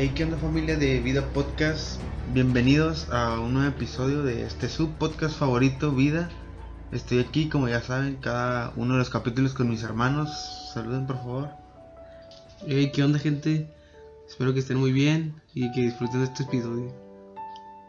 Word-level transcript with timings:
Hey, 0.00 0.12
¿qué 0.14 0.22
onda 0.22 0.36
familia 0.36 0.76
de 0.76 1.00
Vida 1.00 1.26
Podcast? 1.34 2.00
Bienvenidos 2.32 3.08
a 3.10 3.40
un 3.40 3.54
nuevo 3.54 3.68
episodio 3.68 4.22
de 4.22 4.44
este 4.44 4.68
subpodcast 4.68 5.36
favorito, 5.36 5.90
Vida. 5.90 6.30
Estoy 6.92 7.18
aquí, 7.18 7.48
como 7.48 7.68
ya 7.68 7.82
saben, 7.82 8.14
cada 8.14 8.72
uno 8.76 8.92
de 8.92 9.00
los 9.00 9.10
capítulos 9.10 9.54
con 9.54 9.68
mis 9.68 9.82
hermanos. 9.82 10.30
Saluden, 10.72 11.08
por 11.08 11.16
favor. 11.16 11.48
Hey, 12.64 12.92
¿qué 12.94 13.02
onda, 13.02 13.18
gente? 13.18 13.74
Espero 14.28 14.54
que 14.54 14.60
estén 14.60 14.76
muy 14.76 14.92
bien 14.92 15.34
y 15.52 15.68
que 15.72 15.80
disfruten 15.80 16.20
de 16.20 16.26
este 16.26 16.44
episodio. 16.44 16.94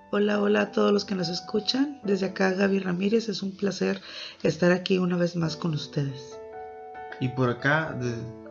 Hola, 0.09 0.41
hola 0.41 0.61
a 0.61 0.71
todos 0.71 0.91
los 0.91 1.05
que 1.05 1.13
nos 1.13 1.29
escuchan. 1.29 1.99
Desde 2.03 2.25
acá, 2.25 2.53
Gaby 2.53 2.79
Ramírez. 2.79 3.29
Es 3.29 3.43
un 3.43 3.55
placer 3.55 4.01
estar 4.41 4.71
aquí 4.71 4.97
una 4.97 5.15
vez 5.15 5.35
más 5.35 5.55
con 5.55 5.75
ustedes. 5.75 6.39
Y 7.19 7.27
por 7.27 7.51
acá, 7.51 7.95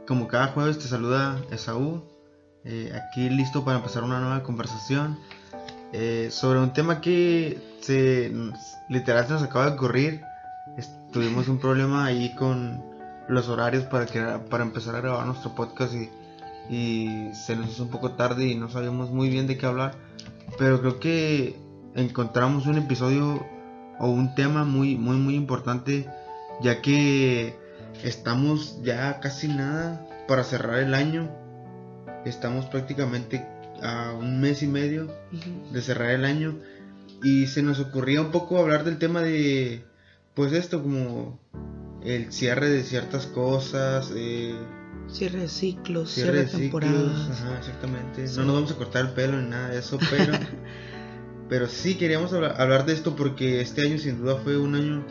como 0.06 0.29
cada 0.29 0.47
jueves, 0.47 0.79
te 0.79 0.84
saluda 0.84 1.43
Esaú. 1.51 2.05
Eh, 2.71 2.93
aquí 2.95 3.31
listo 3.31 3.65
para 3.65 3.79
empezar 3.79 4.05
una 4.05 4.21
nueva 4.21 4.43
conversación 4.43 5.19
eh, 5.95 6.29
sobre 6.31 6.59
un 6.59 6.75
tema 6.75 7.01
que 7.01 7.59
se 7.81 8.31
literal 8.91 9.27
se 9.27 9.33
nos 9.33 9.43
acaba 9.43 9.71
de 9.71 9.77
ocurrir. 9.77 10.23
Tuvimos 11.11 11.49
un 11.49 11.59
problema 11.59 12.05
ahí 12.05 12.35
con 12.35 12.85
los 13.27 13.49
horarios 13.49 13.85
para 13.85 14.05
que 14.05 14.21
para 14.51 14.65
empezar 14.65 14.95
a 14.95 15.01
grabar 15.01 15.27
nuestro 15.27 15.55
podcast 15.55 15.95
y, 15.95 16.11
y 16.69 17.35
se 17.35 17.57
nos 17.57 17.71
hizo 17.71 17.85
un 17.85 17.89
poco 17.89 18.12
tarde 18.12 18.47
y 18.47 18.55
no 18.55 18.69
sabíamos 18.69 19.11
muy 19.11 19.31
bien 19.31 19.47
de 19.47 19.57
qué 19.57 19.65
hablar. 19.65 19.95
Pero 20.59 20.81
creo 20.81 21.01
que 21.01 21.59
encontramos 21.95 22.67
un 22.67 22.77
episodio 22.77 23.47
o 23.98 24.09
un 24.11 24.35
tema 24.35 24.65
muy 24.65 24.97
muy 24.97 25.17
muy 25.17 25.35
importante 25.35 26.07
ya 26.61 26.83
que 26.83 27.57
estamos 28.05 28.83
ya 28.83 29.20
casi 29.20 29.48
nada 29.48 30.07
para 30.29 30.45
cerrar 30.45 30.81
el 30.81 30.92
año. 30.92 31.48
Estamos 32.29 32.67
prácticamente 32.67 33.45
a 33.83 34.12
un 34.12 34.41
mes 34.41 34.62
y 34.62 34.67
medio 34.67 35.09
de 35.73 35.83
cerrar 35.83 36.11
el 36.11 36.25
año 36.25 36.57
y 37.23 37.47
se 37.47 37.62
nos 37.62 37.81
ocurría 37.81 38.20
un 38.20 38.31
poco 38.31 38.59
hablar 38.59 38.85
del 38.85 38.98
tema 38.98 39.23
de 39.23 39.85
pues 40.35 40.53
esto 40.53 40.83
como 40.83 41.39
el 42.05 42.33
cierre 42.33 42.69
de 42.70 42.83
ciertas 42.85 43.27
cosas 43.27 44.12
eh, 44.15 44.55
Cierre 45.09 45.41
de 45.41 45.48
ciclos, 45.48 46.11
cierre 46.11 46.31
cierre, 46.31 46.39
de 46.45 46.48
ciclos 46.48 46.61
temporadas. 46.83 47.31
ajá, 47.31 47.59
exactamente 47.59 48.29
Sí. 48.29 48.37
no 48.39 48.45
nos 48.45 48.55
vamos 48.57 48.73
a 48.73 48.77
cortar 48.77 49.07
el 49.07 49.13
pelo 49.13 49.41
ni 49.41 49.48
nada 49.48 49.69
de 49.70 49.79
eso 49.79 49.98
pero 50.11 50.33
pero 51.48 51.67
sí 51.67 51.95
queríamos 51.97 52.33
habla- 52.33 52.51
hablar 52.57 52.85
de 52.85 52.92
esto 52.92 53.17
porque 53.17 53.61
este 53.61 53.83
año 53.83 53.98
sin 53.98 54.20
duda 54.20 54.37
fue 54.45 54.57
un 54.59 54.75
año 54.75 55.05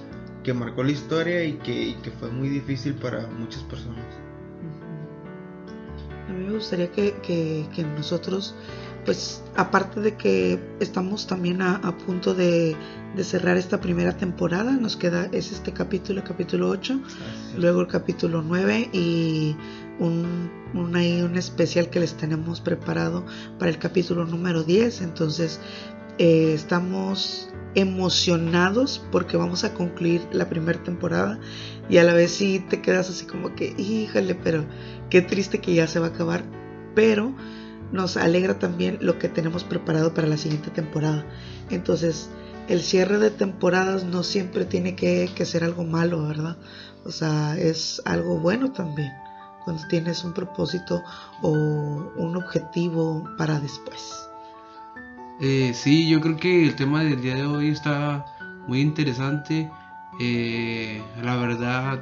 que 0.43 0.53
marcó 0.53 0.83
la 0.83 0.91
historia 0.91 1.43
y 1.43 1.53
que, 1.53 1.71
y 1.89 1.93
que 1.95 2.11
fue 2.11 2.29
muy 2.29 2.47
difícil 2.47 2.93
para 2.93 3.27
muchas 3.27 3.63
personas. 3.63 4.05
A 6.27 6.31
mí 6.33 6.45
me 6.45 6.53
gustaría 6.53 6.91
que, 6.91 7.13
que- 7.23 7.67
que 7.73 7.83
nosotros, 7.83 8.53
pues 9.05 9.41
aparte 9.55 10.01
de 10.01 10.15
que 10.17 10.59
estamos 10.81 11.25
también 11.25 11.61
a, 11.61 11.75
a 11.77 11.97
punto 11.97 12.33
de, 12.33 12.75
de 13.15 13.23
cerrar 13.23 13.55
esta 13.57 13.79
primera 13.79 14.17
temporada, 14.17 14.73
nos 14.73 14.97
queda, 14.97 15.29
es 15.31 15.51
este 15.53 15.71
capítulo, 15.71 16.19
el 16.19 16.27
capítulo 16.27 16.69
8, 16.69 16.99
luego 17.57 17.81
el 17.81 17.87
capítulo 17.87 18.41
9 18.41 18.89
y 18.91 19.55
un, 19.99 20.51
un, 20.73 20.95
ahí 20.97 21.21
un 21.21 21.37
especial 21.37 21.89
que 21.89 22.01
les 22.01 22.15
tenemos 22.15 22.59
preparado 22.59 23.25
para 23.57 23.71
el 23.71 23.77
capítulo 23.79 24.25
número 24.25 24.63
10. 24.63 25.01
Entonces 25.01 25.61
eh, 26.17 26.51
estamos 26.53 27.49
emocionados 27.75 29.05
porque 29.11 29.37
vamos 29.37 29.63
a 29.63 29.73
concluir 29.73 30.21
la 30.31 30.49
primera 30.49 30.81
temporada 30.83 31.39
y 31.89 31.97
a 31.97 32.03
la 32.03 32.13
vez 32.13 32.31
sí 32.31 32.63
te 32.69 32.81
quedas 32.81 33.09
así 33.09 33.25
como 33.25 33.53
que, 33.55 33.73
híjole, 33.77 34.33
pero 34.35 34.65
qué 35.09 35.21
triste 35.21 35.59
que 35.59 35.73
ya 35.73 35.87
se 35.87 35.99
va 35.99 36.07
a 36.07 36.09
acabar. 36.09 36.43
Pero 36.95 37.33
nos 37.91 38.17
alegra 38.17 38.59
también 38.59 38.97
lo 39.01 39.17
que 39.19 39.29
tenemos 39.29 39.63
preparado 39.63 40.13
para 40.13 40.27
la 40.27 40.37
siguiente 40.37 40.71
temporada. 40.71 41.25
Entonces, 41.69 42.29
el 42.67 42.81
cierre 42.81 43.17
de 43.17 43.31
temporadas 43.31 44.03
no 44.03 44.23
siempre 44.23 44.65
tiene 44.65 44.95
que, 44.95 45.27
ser 45.45 45.63
algo 45.63 45.83
malo, 45.83 46.27
¿verdad? 46.27 46.57
O 47.05 47.11
sea, 47.11 47.57
es 47.57 48.01
algo 48.05 48.39
bueno 48.39 48.71
también 48.71 49.11
cuando 49.63 49.85
tienes 49.87 50.23
un 50.23 50.33
propósito 50.33 51.03
o 51.41 51.51
un 51.51 52.35
objetivo 52.37 53.25
para 53.37 53.59
después. 53.59 54.27
Eh, 55.39 55.71
sí, 55.73 56.09
yo 56.09 56.19
creo 56.21 56.37
que 56.37 56.63
el 56.63 56.75
tema 56.75 57.03
del 57.03 57.21
día 57.21 57.35
de 57.35 57.45
hoy 57.45 57.69
está 57.69 58.25
muy 58.67 58.81
interesante. 58.81 59.69
Eh, 60.19 61.01
la 61.21 61.35
verdad, 61.35 61.99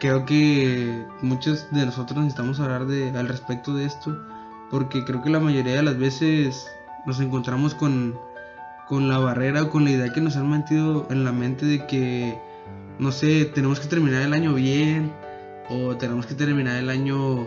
creo 0.00 0.24
que 0.24 1.04
muchos 1.22 1.70
de 1.70 1.86
nosotros 1.86 2.18
necesitamos 2.18 2.58
hablar 2.58 2.86
de, 2.86 3.16
al 3.16 3.28
respecto 3.28 3.74
de 3.74 3.84
esto, 3.84 4.18
porque 4.70 5.04
creo 5.04 5.22
que 5.22 5.30
la 5.30 5.38
mayoría 5.38 5.76
de 5.76 5.82
las 5.82 5.98
veces 5.98 6.66
nos 7.06 7.20
encontramos 7.20 7.74
con, 7.74 8.18
con 8.88 9.08
la 9.08 9.18
barrera 9.18 9.62
o 9.62 9.70
con 9.70 9.84
la 9.84 9.90
idea 9.90 10.12
que 10.12 10.20
nos 10.20 10.36
han 10.36 10.50
metido 10.50 11.06
en 11.10 11.24
la 11.24 11.32
mente 11.32 11.66
de 11.66 11.86
que, 11.86 12.36
no 12.98 13.12
sé, 13.12 13.44
tenemos 13.44 13.78
que 13.78 13.86
terminar 13.86 14.22
el 14.22 14.32
año 14.32 14.54
bien 14.54 15.12
o 15.68 15.96
tenemos 15.96 16.26
que 16.26 16.34
terminar 16.34 16.76
el 16.76 16.90
año, 16.90 17.46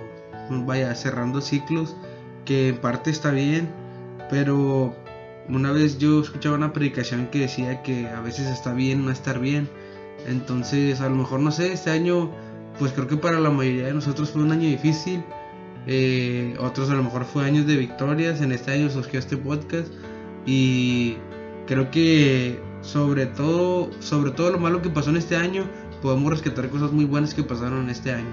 vaya, 0.65 0.93
cerrando 0.95 1.41
ciclos, 1.41 1.95
que 2.45 2.69
en 2.69 2.77
parte 2.77 3.09
está 3.09 3.31
bien, 3.31 3.69
pero 4.29 4.95
una 5.49 5.71
vez 5.71 5.97
yo 5.97 6.21
escuchaba 6.21 6.55
una 6.55 6.71
predicación 6.71 7.27
que 7.27 7.39
decía 7.39 7.81
que 7.81 8.07
a 8.07 8.21
veces 8.21 8.47
está 8.47 8.73
bien 8.73 9.03
no 9.03 9.11
estar 9.11 9.39
bien. 9.39 9.69
Entonces, 10.25 11.01
a 11.01 11.09
lo 11.09 11.15
mejor 11.15 11.41
no 11.41 11.51
sé, 11.51 11.73
este 11.73 11.89
año, 11.89 12.31
pues 12.79 12.91
creo 12.93 13.07
que 13.07 13.17
para 13.17 13.39
la 13.39 13.49
mayoría 13.49 13.87
de 13.87 13.93
nosotros 13.93 14.31
fue 14.31 14.43
un 14.43 14.51
año 14.51 14.67
difícil. 14.67 15.23
Eh, 15.85 16.55
otros 16.59 16.89
a 16.89 16.95
lo 16.95 17.03
mejor 17.03 17.25
fue 17.25 17.45
años 17.45 17.67
de 17.67 17.77
victorias. 17.77 18.41
En 18.41 18.51
este 18.51 18.71
año 18.71 18.89
surgió 18.89 19.19
este 19.19 19.37
podcast. 19.37 19.87
Y 20.45 21.15
creo 21.67 21.89
que 21.91 22.59
sobre 22.81 23.25
todo, 23.27 23.89
sobre 23.99 24.31
todo 24.31 24.51
lo 24.51 24.59
malo 24.59 24.81
que 24.81 24.89
pasó 24.89 25.09
en 25.09 25.17
este 25.17 25.35
año, 25.35 25.65
podemos 26.01 26.31
rescatar 26.31 26.69
cosas 26.69 26.91
muy 26.91 27.05
buenas 27.05 27.33
que 27.33 27.43
pasaron 27.43 27.83
en 27.83 27.89
este 27.89 28.11
año. 28.11 28.29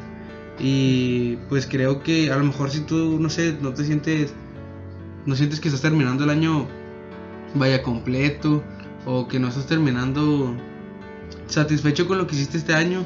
Y 0.59 1.37
pues 1.49 1.67
creo 1.67 2.03
que 2.03 2.31
a 2.31 2.37
lo 2.37 2.45
mejor 2.45 2.71
si 2.71 2.81
tú, 2.81 3.19
no 3.21 3.31
sé, 3.31 3.57
no 3.63 3.73
te 3.73 3.85
sientes, 3.85 4.35
no 5.25 5.37
sientes 5.37 5.61
que 5.61 5.69
estás 5.69 5.83
terminando 5.83 6.25
el 6.25 6.31
año 6.31 6.67
vaya 7.55 7.83
completo 7.83 8.63
o 9.07 9.27
que 9.27 9.39
no 9.39 9.49
estás 9.49 9.67
terminando 9.67 10.55
satisfecho 11.47 12.07
con 12.07 12.19
lo 12.19 12.27
que 12.27 12.37
hiciste 12.37 12.59
este 12.59 12.75
año, 12.75 13.05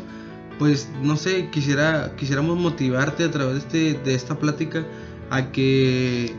pues 0.58 0.88
no 1.02 1.16
sé, 1.16 1.50
quisiera 1.50 2.14
quisiéramos 2.16 2.58
motivarte 2.58 3.24
a 3.24 3.30
través 3.30 3.54
de 3.70 3.90
este 3.90 4.04
de 4.04 4.14
esta 4.14 4.38
plática 4.38 4.84
a 5.30 5.50
que 5.52 6.34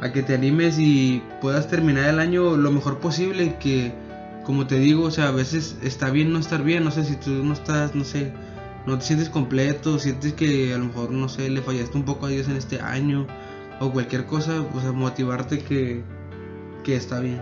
a 0.00 0.12
que 0.12 0.22
te 0.22 0.34
animes 0.34 0.78
y 0.78 1.22
puedas 1.40 1.68
terminar 1.68 2.08
el 2.08 2.18
año 2.18 2.56
lo 2.56 2.72
mejor 2.72 2.98
posible, 2.98 3.56
que 3.58 3.94
como 4.44 4.66
te 4.66 4.78
digo, 4.80 5.04
o 5.04 5.10
sea, 5.10 5.28
a 5.28 5.30
veces 5.30 5.76
está 5.82 6.10
bien 6.10 6.32
no 6.32 6.40
estar 6.40 6.64
bien, 6.64 6.84
no 6.84 6.90
sé 6.90 7.04
si 7.04 7.14
tú 7.16 7.30
no 7.30 7.52
estás, 7.52 7.94
no 7.94 8.04
sé, 8.04 8.32
no 8.86 8.98
te 8.98 9.04
sientes 9.04 9.28
completo, 9.28 10.00
sientes 10.00 10.32
que 10.32 10.74
a 10.74 10.78
lo 10.78 10.86
mejor 10.86 11.12
no 11.12 11.28
sé, 11.28 11.48
le 11.48 11.62
fallaste 11.62 11.96
un 11.96 12.04
poco 12.04 12.26
a 12.26 12.30
Dios 12.30 12.48
en 12.48 12.56
este 12.56 12.80
año 12.80 13.28
o 13.78 13.92
cualquier 13.92 14.26
cosa, 14.26 14.60
o 14.60 14.80
sea, 14.80 14.92
motivarte 14.92 15.60
que 15.60 16.02
que 16.82 16.96
está 16.96 17.20
bien. 17.20 17.40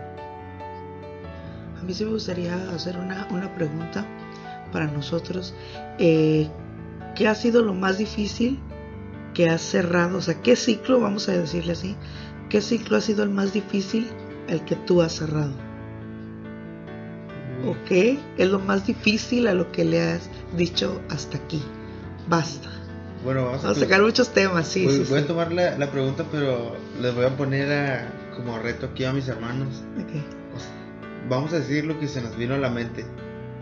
A 1.80 1.82
mí 1.82 1.94
sí 1.94 2.04
me 2.04 2.10
gustaría 2.10 2.54
hacer 2.74 2.98
una, 2.98 3.26
una 3.30 3.54
pregunta 3.54 4.04
para 4.70 4.86
nosotros. 4.86 5.54
Eh, 5.98 6.48
¿Qué 7.16 7.28
ha 7.28 7.34
sido 7.34 7.62
lo 7.62 7.74
más 7.74 7.98
difícil 7.98 8.58
que 9.34 9.48
has 9.48 9.60
cerrado? 9.62 10.18
O 10.18 10.20
sea, 10.22 10.40
¿qué 10.42 10.56
ciclo, 10.56 11.00
vamos 11.00 11.28
a 11.28 11.32
decirle 11.32 11.72
así, 11.72 11.96
qué 12.48 12.60
ciclo 12.60 12.96
ha 12.96 13.00
sido 13.00 13.22
el 13.24 13.30
más 13.30 13.52
difícil 13.52 14.08
el 14.48 14.64
que 14.64 14.76
tú 14.76 15.02
has 15.02 15.12
cerrado? 15.12 15.52
¿O 17.66 17.76
qué 17.86 18.18
es 18.38 18.48
lo 18.48 18.58
más 18.58 18.86
difícil 18.86 19.46
a 19.46 19.54
lo 19.54 19.70
que 19.70 19.84
le 19.84 20.00
has 20.00 20.30
dicho 20.56 21.00
hasta 21.10 21.36
aquí? 21.36 21.62
Basta. 22.28 22.68
bueno 23.24 23.44
vamos 23.44 23.60
a, 23.60 23.68
Vamos 23.68 23.76
a 23.78 23.80
sacar 23.80 24.02
muchos 24.02 24.30
temas, 24.32 24.66
sí, 24.66 24.84
voy, 24.86 24.96
sí, 24.96 25.04
voy 25.10 25.20
a 25.20 25.26
tomar 25.26 25.52
la, 25.52 25.76
la 25.76 25.90
pregunta 25.90 26.24
pero 26.32 26.74
les 27.02 27.14
voy 27.14 27.24
a 27.26 27.36
poner 27.36 27.70
a- 27.70 28.12
como 28.36 28.58
reto 28.58 28.86
aquí 28.86 29.04
a 29.04 29.12
mis 29.12 29.28
hermanos 29.28 29.82
vamos 31.28 31.52
a 31.52 31.58
decir 31.58 31.84
lo 31.84 31.98
que 32.00 32.08
se 32.08 32.22
nos 32.22 32.34
vino 32.36 32.54
a 32.54 32.58
la 32.58 32.70
mente. 32.70 33.04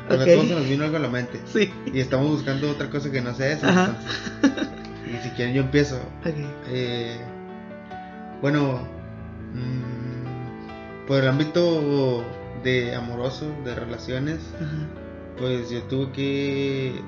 O 0.08 0.12
sea, 0.14 0.20
Ok. 0.22 0.26
todos 0.26 0.48
se 0.48 0.54
nos 0.54 0.68
vino 0.68 0.84
algo 0.84 0.96
a 0.96 1.00
la 1.00 1.08
mente. 1.08 1.40
Sí. 1.46 1.72
Y 1.92 2.00
estamos 2.00 2.28
buscando 2.30 2.70
otra 2.70 2.88
cosa 2.90 3.10
que 3.10 3.20
no 3.20 3.34
sea 3.34 3.52
eso. 3.52 3.66
Ajá. 3.66 3.96
entonces, 4.42 4.68
y 5.06 5.22
si 5.22 5.30
quieren 5.30 5.54
yo 5.54 5.62
empiezo. 5.62 5.96
Ok. 6.24 6.34
Eh, 6.68 7.18
bueno, 8.40 8.80
mm, 9.54 11.06
por 11.06 11.20
el 11.22 11.28
ámbito 11.28 12.24
de 12.62 12.94
amoroso, 12.94 13.46
de 13.64 13.74
relaciones, 13.74 14.40
Ajá. 14.56 14.86
pues 15.38 15.70
yo 15.70 15.82
tuve 15.84 16.12
que 16.12 17.02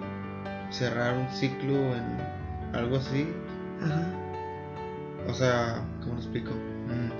cerrar 0.71 1.17
un 1.17 1.29
ciclo 1.31 1.75
en 1.95 2.75
algo 2.75 2.97
así. 2.97 3.29
Ajá. 3.83 4.03
O 5.29 5.35
sea, 5.35 5.83
¿cómo 6.01 6.15
lo 6.15 6.21
explico? 6.21 6.51
Mm. 6.53 7.11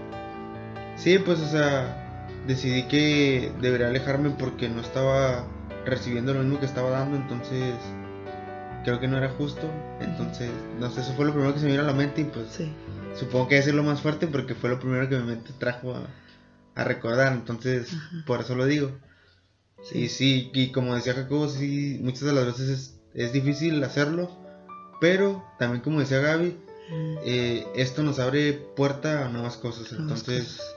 Sí, 0.97 1.19
pues, 1.19 1.41
o 1.41 1.47
sea, 1.49 2.27
decidí 2.47 2.85
que 2.85 3.53
debería 3.61 3.89
alejarme 3.89 4.31
porque 4.31 4.69
no 4.69 4.81
estaba 4.81 5.45
recibiendo 5.85 6.35
lo 6.35 6.41
mismo 6.43 6.61
que 6.61 6.67
estaba 6.67 6.91
dando, 6.91 7.17
entonces 7.17 7.75
creo 8.85 8.99
que 9.01 9.09
no 9.09 9.17
era 9.19 9.29
justo. 9.31 9.71
Entonces, 10.01 10.51
no 10.79 10.91
sé, 10.91 11.01
eso 11.01 11.13
fue 11.15 11.25
lo 11.27 11.33
primero 11.33 11.53
que 11.55 11.61
se 11.61 11.67
me 11.67 11.73
vino 11.73 11.83
a 11.85 11.87
la 11.87 11.93
mente 11.95 12.23
y 12.23 12.25
pues 12.25 12.49
Sí. 12.51 12.73
supongo 13.19 13.49
que 13.49 13.59
es 13.59 13.67
lo 13.73 13.83
más 13.83 14.01
fuerte 14.01 14.27
porque 14.27 14.55
fue 14.55 14.71
lo 14.71 14.79
primero 14.81 15.09
que 15.09 15.17
mi 15.19 15.25
mente 15.25 15.53
trajo 15.59 15.95
a, 15.95 16.07
a 16.75 16.85
recordar. 16.85 17.33
Entonces, 17.33 17.93
Ajá. 17.95 18.25
por 18.27 18.41
eso 18.41 18.55
lo 18.55 18.67
digo. 18.67 18.91
Y 19.95 20.09
sí, 20.09 20.51
y 20.53 20.73
como 20.73 20.95
decía 20.95 21.15
Jacobo, 21.15 21.49
sí, 21.49 21.99
muchas 22.03 22.23
de 22.23 22.33
las 22.33 22.45
veces 22.47 22.69
es, 22.69 23.01
es 23.15 23.33
difícil 23.33 23.83
hacerlo. 23.83 24.31
Pero 25.01 25.43
también 25.59 25.83
como 25.83 26.01
decía 26.01 26.21
Gaby, 26.21 26.59
eh, 27.25 27.67
esto 27.75 28.03
nos 28.03 28.19
abre 28.19 28.53
puerta 28.53 29.25
a 29.25 29.29
nuevas 29.31 29.57
cosas. 29.57 29.91
nuevas 29.93 30.01
Entonces, 30.29 30.57
cosas. 30.59 30.75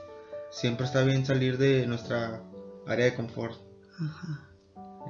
siempre 0.50 0.86
está 0.86 1.02
bien 1.02 1.26
salir 1.26 1.58
de 1.58 1.86
nuestra 1.86 2.40
área 2.86 3.04
de 3.04 3.14
confort. 3.14 3.58
Ajá. 4.00 4.48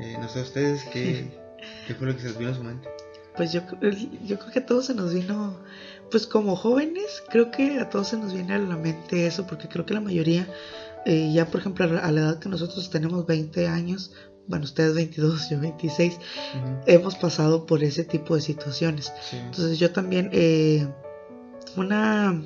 Eh, 0.01 0.17
no 0.21 0.29
sé 0.29 0.43
ustedes 0.43 0.85
qué, 0.93 1.31
qué 1.87 1.95
fue 1.95 2.07
lo 2.09 2.15
que 2.15 2.21
se 2.23 2.29
les 2.29 2.39
vino 2.39 2.51
a 2.51 2.55
su 2.55 2.65
mente. 2.65 2.89
Pues 3.37 3.53
yo, 3.53 3.63
cre- 3.67 4.09
yo 4.25 4.39
creo 4.39 4.53
que 4.53 4.59
a 4.61 4.67
todos 4.67 4.87
se 4.87 4.95
nos 4.95 5.13
vino, 5.13 5.59
pues 6.11 6.27
como 6.27 6.55
jóvenes, 6.57 7.23
creo 7.31 7.51
que 7.51 7.81
a 7.81 7.89
todos 7.91 8.09
se 8.09 8.17
nos 8.17 8.33
viene 8.33 8.55
a 8.55 8.59
la 8.59 8.77
mente 8.77 9.27
eso, 9.27 9.47
porque 9.47 9.69
creo 9.69 9.85
que 9.85 9.95
la 9.95 10.01
mayoría, 10.01 10.47
eh, 11.05 11.33
ya 11.33 11.47
por 11.47 11.61
ejemplo 11.61 11.85
a 11.85 11.89
la- 12.11 12.21
edad 12.21 12.39
que 12.39 12.49
nosotros 12.49 12.91
tenemos 12.91 13.27
20 13.27 13.67
años, 13.67 14.13
bueno, 14.47 14.65
ustedes 14.67 14.95
22, 14.95 15.49
yo 15.51 15.59
26, 15.59 16.19
hemos 16.87 17.17
pasado 17.17 17.67
por 17.67 17.83
ese 17.83 18.05
tipo 18.05 18.35
de 18.37 18.41
situaciones. 18.43 19.11
Sí. 19.23 19.37
Entonces 19.39 19.79
yo 19.79 19.91
también, 19.91 20.29
eh, 20.33 20.87
una 21.77 22.41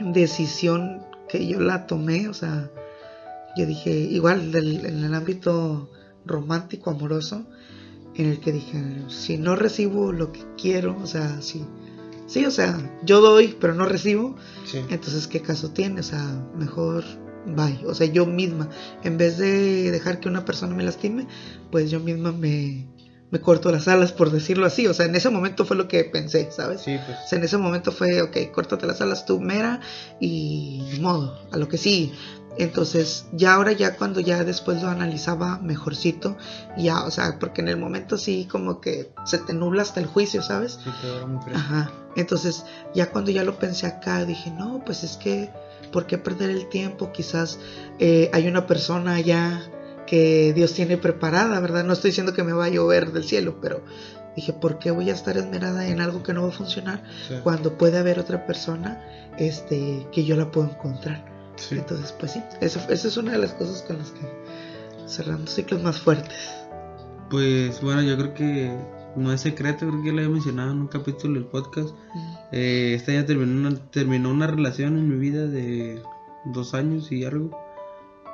decisión 0.00 1.04
que 1.28 1.46
yo 1.46 1.60
la 1.60 1.86
tomé, 1.86 2.28
o 2.28 2.34
sea, 2.34 2.70
yo 3.56 3.66
dije, 3.66 3.90
igual 3.90 4.52
del- 4.52 4.84
en 4.86 5.04
el 5.04 5.14
ámbito 5.14 5.90
romántico, 6.24 6.90
amoroso, 6.90 7.46
en 8.14 8.26
el 8.26 8.40
que 8.40 8.52
dije, 8.52 8.82
si 9.08 9.38
no 9.38 9.56
recibo 9.56 10.12
lo 10.12 10.32
que 10.32 10.40
quiero, 10.60 10.96
o 11.02 11.06
sea, 11.06 11.40
si, 11.42 11.64
sí, 12.26 12.44
o 12.44 12.50
sea, 12.50 12.78
yo 13.04 13.20
doy, 13.20 13.56
pero 13.60 13.74
no 13.74 13.86
recibo, 13.86 14.36
Sí. 14.64 14.78
entonces 14.88 15.26
qué 15.26 15.40
caso 15.40 15.70
tiene, 15.70 16.00
o 16.00 16.04
sea, 16.04 16.24
mejor 16.56 17.04
bye, 17.46 17.80
o 17.86 17.94
sea, 17.94 18.06
yo 18.06 18.26
misma, 18.26 18.68
en 19.02 19.16
vez 19.16 19.38
de 19.38 19.90
dejar 19.90 20.20
que 20.20 20.28
una 20.28 20.44
persona 20.44 20.74
me 20.74 20.82
lastime, 20.82 21.26
pues 21.70 21.90
yo 21.90 21.98
misma 22.00 22.32
me, 22.32 22.86
me 23.30 23.40
corto 23.40 23.70
las 23.70 23.88
alas, 23.88 24.12
por 24.12 24.30
decirlo 24.30 24.66
así, 24.66 24.86
o 24.88 24.92
sea, 24.92 25.06
en 25.06 25.14
ese 25.14 25.30
momento 25.30 25.64
fue 25.64 25.76
lo 25.76 25.88
que 25.88 26.04
pensé, 26.04 26.50
¿sabes? 26.50 26.82
Sí, 26.82 26.96
pues. 27.06 27.16
O 27.24 27.28
sea, 27.28 27.38
en 27.38 27.44
ese 27.44 27.56
momento 27.58 27.92
fue, 27.92 28.20
ok, 28.22 28.36
córtate 28.52 28.86
las 28.86 29.00
alas 29.00 29.24
tú, 29.24 29.40
mera, 29.40 29.80
y 30.20 30.98
modo, 31.00 31.38
a 31.52 31.56
lo 31.56 31.68
que 31.68 31.78
sí. 31.78 32.12
Entonces, 32.58 33.26
ya 33.32 33.54
ahora, 33.54 33.72
ya 33.72 33.96
cuando 33.96 34.20
ya 34.20 34.44
después 34.44 34.82
lo 34.82 34.88
analizaba 34.88 35.58
mejorcito, 35.58 36.36
ya, 36.76 37.04
o 37.04 37.10
sea, 37.10 37.38
porque 37.38 37.60
en 37.62 37.68
el 37.68 37.76
momento 37.76 38.18
sí, 38.18 38.46
como 38.50 38.80
que 38.80 39.12
se 39.24 39.38
te 39.38 39.54
nubla 39.54 39.82
hasta 39.82 40.00
el 40.00 40.06
juicio, 40.06 40.42
¿sabes? 40.42 40.78
Sí. 40.82 40.90
Ajá. 41.54 41.90
Entonces, 42.16 42.64
ya 42.94 43.10
cuando 43.10 43.30
ya 43.30 43.44
lo 43.44 43.58
pensé 43.58 43.86
acá, 43.86 44.24
dije, 44.24 44.50
no, 44.50 44.82
pues 44.84 45.04
es 45.04 45.16
que, 45.16 45.50
¿por 45.92 46.06
qué 46.06 46.18
perder 46.18 46.50
el 46.50 46.68
tiempo? 46.68 47.12
Quizás 47.12 47.58
eh, 47.98 48.30
hay 48.32 48.48
una 48.48 48.66
persona 48.66 49.14
allá 49.14 49.62
que 50.06 50.52
Dios 50.52 50.74
tiene 50.74 50.96
preparada, 50.96 51.60
¿verdad? 51.60 51.84
No 51.84 51.92
estoy 51.92 52.10
diciendo 52.10 52.34
que 52.34 52.42
me 52.42 52.52
va 52.52 52.64
a 52.64 52.68
llover 52.68 53.12
del 53.12 53.24
cielo, 53.24 53.58
pero 53.62 53.84
dije, 54.34 54.52
¿por 54.52 54.78
qué 54.80 54.90
voy 54.90 55.08
a 55.08 55.14
estar 55.14 55.36
esmerada 55.36 55.86
en 55.86 56.00
algo 56.00 56.24
que 56.24 56.32
no 56.32 56.42
va 56.42 56.48
a 56.48 56.52
funcionar 56.52 57.04
Sí. 57.28 57.34
cuando 57.44 57.78
puede 57.78 57.96
haber 57.98 58.18
otra 58.18 58.44
persona 58.44 59.00
este, 59.38 60.08
que 60.12 60.24
yo 60.24 60.34
la 60.36 60.50
puedo 60.50 60.68
encontrar? 60.68 61.29
Sí. 61.60 61.76
Entonces, 61.76 62.12
pues 62.18 62.32
sí, 62.32 62.42
eso, 62.60 62.80
esa 62.88 63.08
es 63.08 63.16
una 63.16 63.32
de 63.32 63.38
las 63.38 63.52
cosas 63.52 63.82
con 63.82 63.98
las 63.98 64.10
que 64.10 64.26
cerrando 65.06 65.50
ciclos 65.50 65.82
más 65.82 66.00
fuertes. 66.00 66.54
Pues 67.28 67.80
bueno, 67.80 68.02
yo 68.02 68.16
creo 68.16 68.34
que 68.34 68.76
no 69.16 69.32
es 69.32 69.40
secreto, 69.40 69.88
creo 69.88 70.02
que 70.02 70.08
ya 70.08 70.12
lo 70.12 70.18
había 70.18 70.30
mencionado 70.30 70.72
en 70.72 70.78
un 70.78 70.88
capítulo 70.88 71.34
del 71.34 71.44
podcast. 71.44 71.94
Eh, 72.52 72.94
este 72.96 73.16
año 73.16 73.26
terminó 73.26 73.68
una, 73.68 73.90
terminó 73.90 74.30
una 74.30 74.46
relación 74.46 74.96
en 74.96 75.08
mi 75.08 75.16
vida 75.16 75.46
de 75.46 76.02
dos 76.46 76.74
años 76.74 77.10
y 77.12 77.24
algo. 77.24 77.50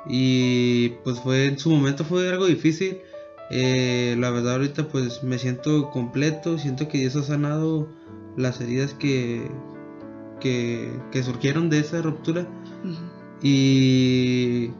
Y 0.07 0.89
pues 1.03 1.19
fue 1.19 1.47
en 1.47 1.59
su 1.59 1.69
momento 1.69 2.05
fue 2.05 2.29
algo 2.29 2.45
difícil. 2.45 2.99
Eh, 3.49 4.15
la 4.19 4.29
verdad 4.29 4.53
ahorita 4.53 4.87
pues 4.89 5.23
me 5.23 5.37
siento 5.37 5.89
completo, 5.89 6.57
siento 6.57 6.87
que 6.87 6.97
Dios 6.97 7.15
ha 7.15 7.23
sanado 7.23 7.87
las 8.35 8.59
heridas 8.61 8.93
que, 8.93 9.49
que, 10.39 10.91
que 11.11 11.23
surgieron 11.23 11.69
de 11.69 11.79
esa 11.79 12.01
ruptura. 12.01 12.47
Y 13.41 14.71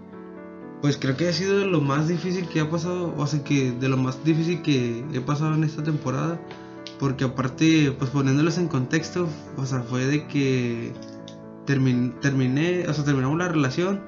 pues 0.81 0.97
creo 0.97 1.17
que 1.17 1.27
ha 1.27 1.33
sido 1.33 1.59
de 1.59 1.65
lo 1.65 1.81
más 1.81 2.07
difícil 2.07 2.47
que 2.47 2.59
ha 2.59 2.69
pasado, 2.69 3.13
o 3.17 3.27
sea 3.27 3.43
que 3.43 3.71
de 3.71 3.89
lo 3.89 3.97
más 3.97 4.23
difícil 4.23 4.61
que 4.61 5.03
he 5.13 5.21
pasado 5.21 5.55
en 5.55 5.63
esta 5.63 5.83
temporada, 5.83 6.39
porque 6.99 7.25
aparte, 7.25 7.91
pues 7.97 8.09
poniéndolos 8.11 8.57
en 8.57 8.67
contexto, 8.67 9.27
o 9.57 9.65
sea, 9.65 9.81
fue 9.81 10.05
de 10.05 10.27
que 10.27 10.93
termin- 11.65 12.19
terminé, 12.19 12.85
o 12.87 12.93
sea, 12.93 13.03
terminamos 13.03 13.37
la 13.37 13.47
relación 13.47 14.01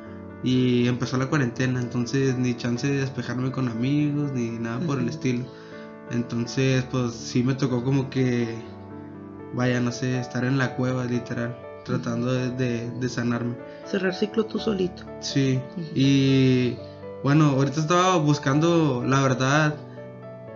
y 0.44 0.88
empezó 0.88 1.18
la 1.18 1.28
cuarentena, 1.28 1.82
entonces 1.82 2.38
ni 2.38 2.56
chance 2.56 2.88
de 2.88 3.02
despejarme 3.02 3.52
con 3.52 3.68
amigos, 3.68 4.32
ni 4.32 4.52
nada 4.52 4.80
por 4.80 5.00
el 5.00 5.10
estilo. 5.10 5.46
Entonces, 6.12 6.84
pues 6.90 7.14
sí 7.14 7.44
me 7.44 7.54
tocó 7.56 7.84
como 7.84 8.10
que, 8.10 8.48
vaya, 9.54 9.80
no 9.80 9.92
sé, 9.92 10.20
estar 10.20 10.44
en 10.44 10.58
la 10.58 10.76
cueva, 10.76 11.06
literal, 11.06 11.56
tratando 11.86 12.32
de- 12.34 12.52
de- 12.52 12.90
de 12.92 13.10
sanarme. 13.10 13.56
Cerrar 13.86 14.14
ciclo 14.14 14.46
tú 14.46 14.60
solito. 14.60 15.04
Sí, 15.22 15.60
Ujú. 15.78 15.88
y 15.96 16.78
bueno, 17.24 17.46
ahorita 17.52 17.82
estaba 17.82 18.18
buscando, 18.18 19.04
la 19.06 19.22
verdad, 19.22 19.76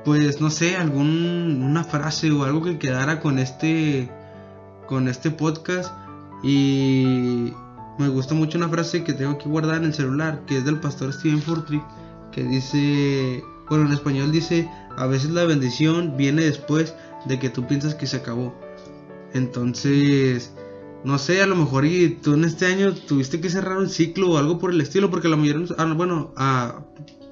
pues 0.06 0.40
no 0.42 0.50
sé, 0.50 0.76
algún 0.76 1.62
una 1.64 1.84
frase 1.84 2.30
o 2.32 2.44
algo 2.44 2.62
que 2.62 2.78
quedara 2.78 3.20
con 3.20 3.40
este 3.40 4.10
con 4.88 5.08
este 5.08 5.32
podcast 5.32 5.92
y 6.44 7.54
me 7.98 8.10
gusta 8.10 8.34
mucho 8.36 8.58
una 8.58 8.68
frase 8.70 9.04
que 9.04 9.14
tengo 9.14 9.32
aquí 9.32 9.48
guardada 9.48 9.78
en 9.78 9.86
el 9.86 9.94
celular, 9.94 10.42
que 10.46 10.58
es 10.58 10.66
del 10.66 10.80
pastor 10.80 11.14
Steven 11.14 11.42
Furtick, 11.42 11.82
que 12.32 12.44
dice, 12.44 13.44
bueno, 13.70 13.86
en 13.86 13.94
español 13.94 14.32
dice, 14.32 14.70
a 14.98 15.06
veces 15.08 15.30
la 15.32 15.46
bendición 15.46 16.18
viene 16.18 16.42
después 16.44 16.94
de 17.26 17.40
que 17.40 17.50
tú 17.50 17.66
piensas 17.66 17.96
que 17.96 18.08
se 18.08 18.18
acabó. 18.18 18.54
Entonces, 19.34 20.53
no 21.04 21.18
sé, 21.18 21.42
a 21.42 21.46
lo 21.48 21.56
mejor 21.56 21.86
y 21.86 22.10
tú 22.10 22.34
en 22.34 22.44
este 22.46 22.66
año 22.66 22.94
tuviste 22.94 23.42
que 23.42 23.50
cerrar 23.50 23.78
un 23.78 23.90
ciclo 23.90 24.32
o 24.32 24.38
algo 24.38 24.58
por 24.60 24.72
el 24.72 24.82
estilo, 24.82 25.10
porque 25.10 25.28
la 25.28 25.36
mayoría, 25.38 25.62
nos- 25.62 25.76
ah, 25.78 25.94
bueno, 25.96 26.32
ah, 26.36 26.80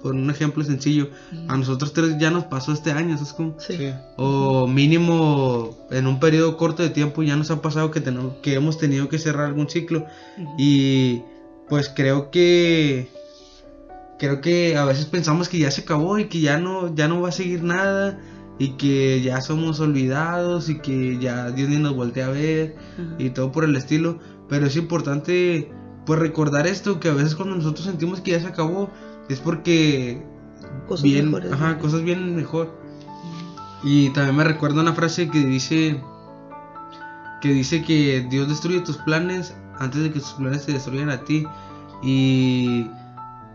por 0.01 0.15
un 0.15 0.29
ejemplo 0.31 0.63
sencillo, 0.63 1.09
a 1.47 1.55
nosotros 1.57 1.93
tres 1.93 2.17
ya 2.19 2.31
nos 2.31 2.45
pasó 2.45 2.73
este 2.73 2.91
año, 2.91 3.15
¿sabes 3.17 3.33
cómo? 3.33 3.55
Sí. 3.59 3.77
Sí. 3.77 3.89
O 4.17 4.65
mínimo 4.67 5.77
en 5.91 6.07
un 6.07 6.19
periodo 6.19 6.57
corto 6.57 6.81
de 6.81 6.89
tiempo 6.89 7.21
ya 7.23 7.35
nos 7.35 7.51
ha 7.51 7.61
pasado 7.61 7.91
que, 7.91 8.01
tenemos, 8.01 8.33
que 8.41 8.55
hemos 8.55 8.77
tenido 8.79 9.09
que 9.09 9.19
cerrar 9.19 9.45
algún 9.45 9.69
ciclo 9.69 10.05
y 10.57 11.21
pues 11.69 11.87
creo 11.95 12.31
que 12.31 13.09
creo 14.17 14.41
que 14.41 14.75
a 14.77 14.85
veces 14.85 15.05
pensamos 15.05 15.49
que 15.49 15.59
ya 15.59 15.71
se 15.71 15.81
acabó 15.81 16.17
y 16.19 16.25
que 16.25 16.39
ya 16.41 16.59
no 16.59 16.93
ya 16.93 17.07
no 17.07 17.21
va 17.21 17.29
a 17.29 17.31
seguir 17.31 17.63
nada 17.63 18.19
y 18.61 18.73
que 18.73 19.23
ya 19.23 19.41
somos 19.41 19.79
olvidados 19.79 20.69
y 20.69 20.77
que 20.77 21.17
ya 21.17 21.49
Dios 21.49 21.67
ni 21.67 21.77
nos 21.77 21.95
voltea 21.95 22.27
a 22.27 22.29
ver 22.29 22.75
y 23.17 23.31
todo 23.31 23.51
por 23.51 23.63
el 23.63 23.75
estilo, 23.75 24.19
pero 24.49 24.67
es 24.67 24.75
importante 24.75 25.71
pues 26.05 26.19
recordar 26.19 26.67
esto 26.67 26.99
que 26.99 27.09
a 27.09 27.13
veces 27.13 27.33
cuando 27.33 27.55
nosotros 27.55 27.87
sentimos 27.87 28.21
que 28.21 28.31
ya 28.31 28.39
se 28.39 28.45
acabó 28.45 28.91
es 29.29 29.39
porque 29.39 30.23
Cosas 30.87 31.01
bien, 31.01 31.25
mejores, 31.25 31.51
ajá, 31.51 31.79
cosas 31.79 32.03
vienen 32.03 32.35
mejor. 32.35 32.77
Y 33.81 34.11
también 34.11 34.35
me 34.35 34.43
recuerda 34.43 34.81
una 34.81 34.93
frase 34.93 35.27
que 35.31 35.39
dice 35.39 35.99
que 37.41 37.49
dice 37.49 37.83
que 37.83 38.27
Dios 38.29 38.47
destruye 38.47 38.81
tus 38.81 38.97
planes 38.97 39.55
antes 39.79 40.03
de 40.03 40.11
que 40.11 40.19
tus 40.19 40.33
planes 40.33 40.67
te 40.67 40.73
destruyan 40.73 41.09
a 41.09 41.21
ti. 41.21 41.47
Y 42.03 42.91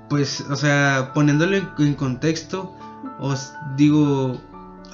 pues, 0.08 0.40
o 0.50 0.56
sea, 0.56 1.12
poniéndolo 1.14 1.58
en, 1.58 1.68
en 1.78 1.94
contexto, 1.94 2.74
os 3.20 3.52
digo, 3.76 4.40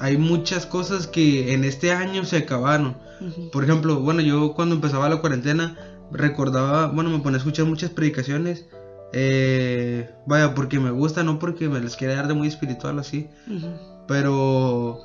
hay 0.03 0.17
muchas 0.17 0.65
cosas 0.65 1.07
que 1.07 1.53
en 1.53 1.63
este 1.63 1.93
año 1.93 2.25
se 2.25 2.35
acabaron. 2.35 2.97
Ujú. 3.21 3.51
Por 3.51 3.63
ejemplo, 3.63 4.01
bueno, 4.01 4.19
yo 4.19 4.53
cuando 4.53 4.75
empezaba 4.75 5.07
la 5.07 5.21
cuarentena 5.21 5.77
recordaba, 6.11 6.87
bueno, 6.87 7.09
me 7.09 7.19
ponía 7.19 7.37
a 7.37 7.39
escuchar 7.39 7.65
muchas 7.65 7.89
predicaciones. 7.89 8.65
eh, 9.13 10.09
vaya, 10.25 10.55
porque 10.55 10.77
me 10.79 10.91
gusta, 10.91 11.23
no 11.23 11.39
porque 11.39 11.69
me 11.69 11.79
les 11.79 11.95
quiera 11.95 12.15
dar 12.15 12.27
de 12.27 12.33
muy 12.33 12.49
espiritual 12.49 12.99
así. 12.99 13.29
Ujú. 13.47 13.69
Pero 14.05 14.97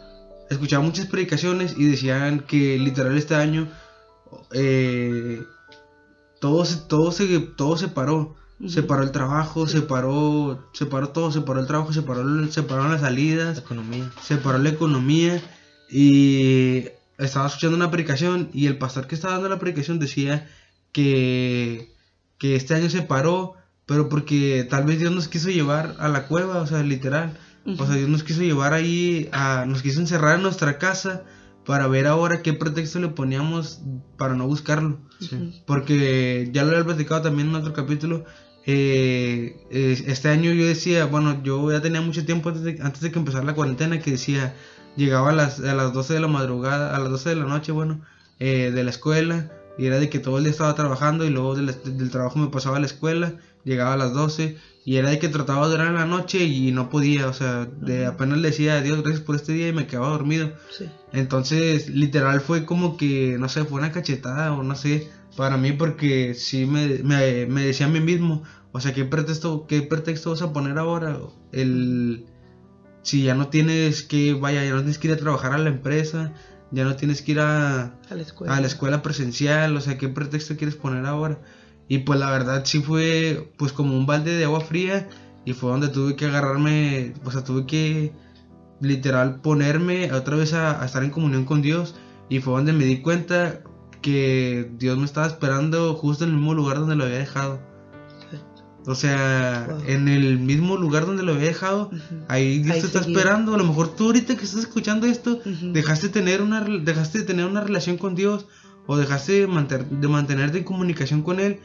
escuchaba 0.50 0.82
muchas 0.82 1.06
predicaciones 1.06 1.76
y 1.78 1.84
decían 1.84 2.40
que 2.40 2.76
literal 2.76 3.16
este 3.16 3.36
año 3.36 3.68
eh, 4.52 5.44
todo, 6.40 6.64
todo, 6.88 7.12
se, 7.12 7.38
todo 7.56 7.76
se 7.76 7.86
paró. 7.86 8.34
Ujú. 8.60 8.68
Se 8.70 8.82
paró 8.82 9.02
el 9.02 9.12
trabajo, 9.12 9.66
Sí. 9.66 9.78
se 9.78 9.82
paró, 9.82 10.68
se 10.72 10.86
paró 10.86 11.10
todo, 11.10 11.30
se 11.30 11.40
paró 11.42 11.60
el 11.60 11.66
trabajo, 11.66 11.92
se 11.92 12.02
paró, 12.02 12.22
el- 12.22 12.50
se 12.50 12.62
pararon 12.64 12.90
las 12.90 13.02
salidas, 13.02 13.58
Economía. 13.58 14.10
se 14.22 14.36
paró 14.36 14.58
la 14.58 14.70
economía 14.70 15.40
y 15.90 16.86
estaba 17.18 17.46
escuchando 17.46 17.76
una 17.76 17.90
predicación 17.90 18.50
y 18.52 18.66
el 18.66 18.78
pastor 18.78 19.06
que 19.06 19.14
estaba 19.14 19.34
dando 19.34 19.48
la 19.48 19.58
predicación 19.58 19.98
decía 19.98 20.48
que, 20.92 21.92
que 22.38 22.56
este 22.56 22.74
año 22.74 22.90
se 22.90 23.02
paró, 23.02 23.54
pero 23.86 24.08
porque 24.08 24.66
tal 24.68 24.84
vez 24.84 24.98
Dios 24.98 25.12
nos 25.12 25.28
quiso 25.28 25.50
llevar 25.50 25.96
a 25.98 26.08
la 26.08 26.26
cueva, 26.26 26.58
o 26.60 26.66
sea, 26.66 26.82
literal, 26.82 27.36
O 27.78 27.86
sea, 27.86 27.96
Dios 27.96 28.08
nos 28.08 28.22
quiso 28.22 28.40
llevar 28.42 28.72
ahí, 28.72 29.28
a, 29.30 29.64
nos 29.66 29.82
quiso 29.82 30.00
encerrar 30.00 30.36
en 30.36 30.42
nuestra 30.42 30.78
casa 30.78 31.24
para 31.66 31.86
ver 31.86 32.06
ahora 32.06 32.40
qué 32.40 32.54
pretexto 32.54 32.98
le 32.98 33.08
poníamos 33.08 33.82
para 34.16 34.34
no 34.34 34.46
buscarlo. 34.46 35.00
Porque 35.66 36.48
ya 36.52 36.64
lo 36.64 36.70
había 36.70 36.84
platicado 36.86 37.20
también 37.20 37.48
en 37.50 37.56
otro 37.56 37.74
capítulo. 37.74 38.24
Eh, 38.66 39.56
este 39.70 40.28
año 40.28 40.52
yo 40.52 40.66
decía, 40.66 41.06
bueno, 41.06 41.42
yo 41.42 41.70
ya 41.72 41.80
tenía 41.80 42.00
mucho 42.00 42.24
tiempo 42.26 42.50
antes 42.50 42.64
de, 42.64 42.78
antes 42.82 43.00
de 43.00 43.10
que 43.10 43.18
empezara 43.18 43.44
la 43.44 43.54
cuarentena 43.54 43.98
que 44.00 44.12
decía, 44.12 44.54
llegaba 44.96 45.30
a 45.30 45.32
las, 45.32 45.60
a 45.60 45.74
las 45.74 45.92
12 45.92 46.14
de 46.14 46.20
la 46.20 46.28
madrugada, 46.28 46.94
a 46.94 46.98
las 46.98 47.10
12 47.10 47.30
de 47.30 47.36
la 47.36 47.44
noche, 47.44 47.72
bueno, 47.72 48.00
eh, 48.40 48.70
de 48.74 48.84
la 48.84 48.90
escuela, 48.90 49.50
y 49.78 49.86
era 49.86 49.98
de 49.98 50.10
que 50.10 50.18
todo 50.18 50.38
el 50.38 50.44
día 50.44 50.50
estaba 50.50 50.74
trabajando 50.74 51.24
y 51.24 51.30
luego 51.30 51.54
del, 51.54 51.66
del, 51.96 52.10
trabajo 52.10 52.38
me 52.38 52.48
pasaba 52.48 52.76
a 52.76 52.80
la 52.80 52.86
escuela, 52.86 53.34
llegaba 53.64 53.94
a 53.94 53.96
las 53.96 54.12
12 54.12 54.58
y 54.84 54.96
era 54.96 55.10
de 55.10 55.18
que 55.18 55.28
trataba 55.28 55.66
de 55.66 55.72
durar 55.72 55.88
en 55.88 55.94
la 55.94 56.06
noche 56.06 56.44
y 56.44 56.72
no 56.72 56.90
podía, 56.90 57.28
o 57.28 57.32
sea, 57.32 57.66
de 57.66 58.06
apenas 58.06 58.38
le 58.38 58.48
decía 58.48 58.80
Dios 58.80 59.02
gracias 59.02 59.22
por 59.22 59.36
este 59.36 59.52
día 59.52 59.68
y 59.68 59.72
me 59.72 59.86
quedaba 59.86 60.08
dormido. 60.08 60.52
Entonces, 61.12 61.88
literal 61.90 62.40
fue 62.40 62.64
como 62.64 62.96
que, 62.96 63.36
no 63.38 63.48
sé, 63.48 63.64
fue 63.64 63.78
una 63.78 63.92
cachetada 63.92 64.52
o 64.52 64.62
no 64.62 64.74
sé, 64.74 65.08
para 65.38 65.56
mí 65.56 65.70
porque 65.70 66.34
sí 66.34 66.66
me, 66.66 66.98
me, 67.04 67.46
me 67.46 67.62
decía 67.62 67.86
a 67.86 67.88
mí 67.88 68.00
mismo, 68.00 68.42
o 68.72 68.80
sea, 68.80 68.92
¿qué 68.92 69.04
pretexto, 69.04 69.68
¿qué 69.68 69.82
pretexto 69.82 70.30
vas 70.30 70.42
a 70.42 70.52
poner 70.52 70.78
ahora? 70.78 71.16
El, 71.52 72.26
si 73.02 73.22
ya 73.22 73.36
no 73.36 73.46
tienes 73.46 74.02
que, 74.02 74.34
vaya, 74.34 74.64
ya 74.64 74.72
no 74.72 74.78
tienes 74.78 74.98
que 74.98 75.06
ir 75.06 75.14
a 75.14 75.16
trabajar 75.16 75.52
a 75.52 75.58
la 75.58 75.68
empresa, 75.68 76.34
ya 76.72 76.82
no 76.82 76.96
tienes 76.96 77.22
que 77.22 77.32
ir 77.32 77.40
a, 77.40 77.84
a, 78.10 78.14
la, 78.16 78.22
escuela. 78.22 78.56
a 78.56 78.60
la 78.60 78.66
escuela 78.66 79.00
presencial, 79.00 79.76
o 79.76 79.80
sea, 79.80 79.96
¿qué 79.96 80.08
pretexto 80.08 80.56
quieres 80.56 80.74
poner 80.74 81.06
ahora? 81.06 81.38
Y 81.86 81.98
pues 81.98 82.18
la 82.18 82.32
verdad 82.32 82.64
sí 82.64 82.80
fue 82.80 83.52
pues 83.56 83.72
como 83.72 83.96
un 83.96 84.06
balde 84.06 84.36
de 84.36 84.44
agua 84.44 84.60
fría 84.60 85.08
y 85.44 85.52
fue 85.52 85.70
donde 85.70 85.86
tuve 85.86 86.16
que 86.16 86.24
agarrarme, 86.26 87.14
o 87.24 87.30
sea, 87.30 87.44
tuve 87.44 87.64
que 87.64 88.12
literal 88.80 89.40
ponerme 89.40 90.12
otra 90.12 90.34
vez 90.34 90.52
a, 90.52 90.84
estar 90.84 91.04
en 91.04 91.10
comunión 91.10 91.44
con 91.44 91.62
Dios 91.62 91.94
y 92.28 92.40
fue 92.40 92.54
donde 92.54 92.72
me 92.72 92.86
di 92.86 93.02
cuenta 93.02 93.62
que 94.00 94.70
Dios 94.78 94.98
me 94.98 95.04
estaba 95.04 95.26
esperando 95.26 95.94
justo 95.94 96.24
en 96.24 96.30
el 96.30 96.36
mismo 96.36 96.54
lugar 96.54 96.78
donde 96.78 96.96
lo 96.96 97.04
había 97.04 97.18
dejado. 97.18 97.60
O 98.86 98.94
sea, 98.94 99.68
en 99.86 100.08
el 100.08 100.38
mismo 100.38 100.76
lugar 100.76 101.04
donde 101.04 101.22
lo 101.22 101.32
había 101.32 101.48
dejado, 101.48 101.90
ahí 102.28 102.60
Dios 102.60 102.78
te 102.80 102.86
está 102.86 103.00
esperando. 103.00 103.54
A 103.54 103.58
lo 103.58 103.64
mejor 103.64 103.94
tú 103.94 104.06
ahorita 104.06 104.36
que 104.36 104.44
estás 104.44 104.60
escuchando 104.60 105.06
esto, 105.06 105.40
dejaste, 105.44 106.08
tener 106.08 106.40
una, 106.40 106.62
dejaste 106.62 107.18
de 107.18 107.24
tener 107.24 107.44
una 107.44 107.60
relación 107.60 107.98
con 107.98 108.14
Dios 108.14 108.46
o 108.86 108.96
dejaste 108.96 109.46
de, 109.46 109.86
de 109.90 110.08
mantenerte 110.08 110.58
en 110.58 110.64
comunicación 110.64 111.22
con 111.22 111.38
Él 111.38 111.60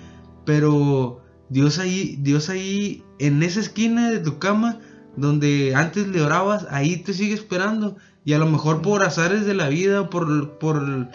pero 0.46 1.22
Dios 1.50 1.80
ahí, 1.80 2.18
Dios 2.22 2.50
ahí 2.50 3.04
en 3.20 3.44
esa 3.44 3.60
esquina 3.60 4.10
de 4.10 4.20
tu 4.20 4.40
cama 4.40 4.80
donde 5.16 5.74
antes 5.76 6.08
le 6.08 6.22
orabas, 6.22 6.68
ahí 6.70 6.98
te 6.98 7.14
sigue 7.14 7.34
esperando. 7.34 7.98
Y 8.26 8.34
a 8.34 8.40
lo 8.40 8.46
mejor 8.46 8.82
por 8.82 9.04
azares 9.04 9.46
de 9.46 9.54
la 9.54 9.70
vida, 9.70 10.10
por, 10.10 10.58
por, 10.58 11.10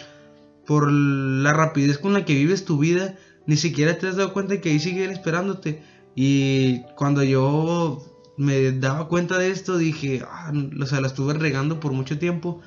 por 0.69 0.93
la 0.93 1.55
rapidez 1.55 1.97
con 1.97 2.13
la 2.13 2.27
que 2.27 2.35
vives 2.35 2.67
tu 2.67 2.77
vida, 2.77 3.17
ni 3.47 3.57
siquiera 3.57 3.97
te 3.97 4.07
has 4.07 4.17
dado 4.17 4.35
cuenta 4.35 4.61
que 4.61 4.69
ahí 4.69 4.79
sigue 4.79 5.03
él 5.03 5.11
esperándote. 5.11 5.83
Y 6.15 6.83
cuando 6.95 7.23
yo 7.23 8.05
me 8.37 8.73
daba 8.73 9.09
cuenta 9.09 9.39
de 9.39 9.51
esto, 9.51 9.79
dije, 9.79 10.23
ah, 10.31 10.53
o 10.79 10.85
sea, 10.85 11.01
la 11.01 11.07
estuve 11.07 11.33
regando 11.33 11.81
por 11.81 11.93
mucho 11.93 12.19
tiempo. 12.19 12.61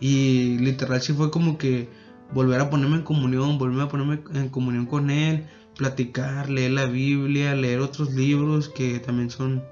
Y 0.00 0.58
literal 0.58 1.00
sí 1.00 1.14
fue 1.14 1.30
como 1.30 1.56
que 1.56 1.88
volver 2.30 2.60
a 2.60 2.68
ponerme 2.68 2.96
en 2.96 3.04
comunión, 3.04 3.56
volver 3.56 3.86
a 3.86 3.88
ponerme 3.88 4.20
en 4.34 4.50
comunión 4.50 4.84
con 4.84 5.08
él, 5.08 5.46
platicar, 5.78 6.50
leer 6.50 6.72
la 6.72 6.84
Biblia, 6.84 7.54
leer 7.54 7.80
otros 7.80 8.12
libros 8.12 8.68
que 8.68 8.98
también 8.98 9.30
son, 9.30 9.64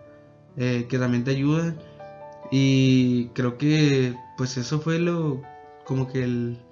eh, 0.56 0.86
que 0.88 0.98
también 0.98 1.22
te 1.22 1.32
ayudan. 1.32 1.78
Y 2.50 3.26
creo 3.34 3.58
que 3.58 4.14
pues 4.38 4.56
eso 4.56 4.80
fue 4.80 4.98
lo, 4.98 5.42
como 5.84 6.10
que 6.10 6.24
el, 6.24 6.63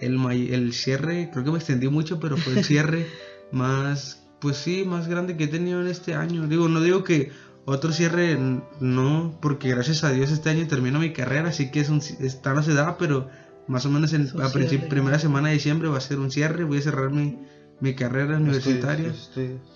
el, 0.00 0.20
el 0.30 0.72
cierre, 0.72 1.30
creo 1.32 1.44
que 1.44 1.50
me 1.50 1.58
extendí 1.58 1.88
mucho, 1.88 2.20
pero 2.20 2.36
fue 2.36 2.54
el 2.54 2.64
cierre 2.64 3.06
más, 3.52 4.26
pues 4.40 4.56
sí, 4.56 4.84
más 4.84 5.08
grande 5.08 5.36
que 5.36 5.44
he 5.44 5.48
tenido 5.48 5.80
en 5.80 5.88
este 5.88 6.14
año. 6.14 6.46
Digo, 6.46 6.68
no 6.68 6.80
digo 6.80 7.04
que 7.04 7.32
otro 7.64 7.92
cierre 7.92 8.38
no, 8.80 9.38
porque 9.40 9.70
gracias 9.70 10.04
a 10.04 10.10
Dios 10.10 10.30
este 10.30 10.50
año 10.50 10.66
termino 10.66 10.98
mi 10.98 11.12
carrera, 11.12 11.48
así 11.48 11.70
que 11.70 11.80
es 11.80 11.88
un, 11.88 11.98
está 11.98 12.52
no 12.52 12.62
se 12.62 12.74
da, 12.74 12.98
pero 12.98 13.28
más 13.66 13.86
o 13.86 13.90
menos 13.90 14.12
en 14.12 14.30
la 14.34 14.50
primera 14.52 15.18
semana 15.18 15.48
de 15.48 15.54
diciembre 15.54 15.88
va 15.88 15.98
a 15.98 16.00
ser 16.00 16.18
un 16.18 16.30
cierre, 16.30 16.64
voy 16.64 16.78
a 16.78 16.82
cerrar 16.82 17.10
mi, 17.10 17.38
mi 17.80 17.94
carrera 17.94 18.36
universitaria. 18.36 19.12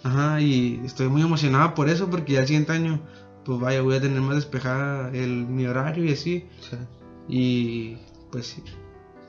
Ajá, 0.02 0.40
y 0.40 0.80
estoy 0.84 1.08
muy 1.08 1.22
emocionado 1.22 1.74
por 1.74 1.88
eso, 1.88 2.10
porque 2.10 2.34
ya 2.34 2.40
el 2.40 2.46
siguiente 2.46 2.72
año, 2.72 3.00
pues 3.44 3.58
vaya, 3.60 3.80
voy 3.80 3.96
a 3.96 4.00
tener 4.00 4.20
más 4.20 4.36
despejada 4.36 5.10
el, 5.14 5.46
mi 5.46 5.66
horario 5.66 6.04
y 6.04 6.12
así. 6.12 6.44
Y 7.28 7.96
pues 8.30 8.48
sí. 8.48 8.62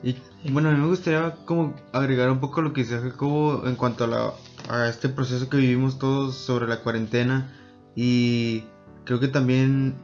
Y 0.02 0.16
bueno, 0.50 0.70
a 0.70 0.72
mí 0.72 0.78
me 0.78 0.86
gustaría 0.86 1.36
como 1.44 1.74
agregar 1.92 2.30
un 2.30 2.40
poco 2.40 2.62
lo 2.62 2.72
que 2.72 2.82
dice 2.82 2.98
Jacobo 2.98 3.66
en 3.66 3.76
cuanto 3.76 4.04
a, 4.04 4.06
la, 4.06 4.32
a 4.68 4.88
este 4.88 5.08
proceso 5.08 5.48
que 5.50 5.58
vivimos 5.58 5.98
todos 5.98 6.36
sobre 6.36 6.66
la 6.66 6.80
cuarentena. 6.82 7.52
Y 7.94 8.64
creo 9.04 9.20
que 9.20 9.28
también 9.28 9.96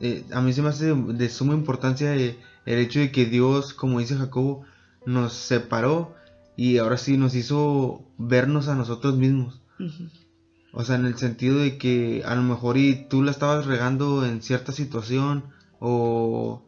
eh, 0.00 0.24
a 0.32 0.40
mí 0.40 0.52
se 0.52 0.62
me 0.62 0.68
hace 0.68 0.94
de, 0.94 1.28
suma 1.28 1.54
importancia 1.54 2.14
el 2.14 2.36
hecho 2.64 3.00
de 3.00 3.12
que 3.12 3.26
Dios, 3.26 3.74
como 3.74 4.00
dice 4.00 4.16
Jacobo, 4.16 4.64
nos 5.04 5.32
separó 5.32 6.14
y 6.56 6.78
ahora 6.78 6.96
sí 6.96 7.16
nos 7.16 7.34
hizo 7.34 8.04
vernos 8.16 8.68
a 8.68 8.74
nosotros 8.74 9.16
mismos. 9.16 9.60
O 10.72 10.84
sea, 10.84 10.96
en 10.96 11.06
el 11.06 11.16
sentido 11.16 11.58
de 11.58 11.78
que 11.78 12.22
a 12.24 12.34
lo 12.34 12.42
mejor 12.42 12.76
y 12.76 13.06
tú 13.08 13.22
la 13.22 13.30
estabas 13.30 13.66
regando 13.66 14.24
en 14.24 14.42
cierta 14.42 14.72
situación 14.72 15.44
o 15.80 16.67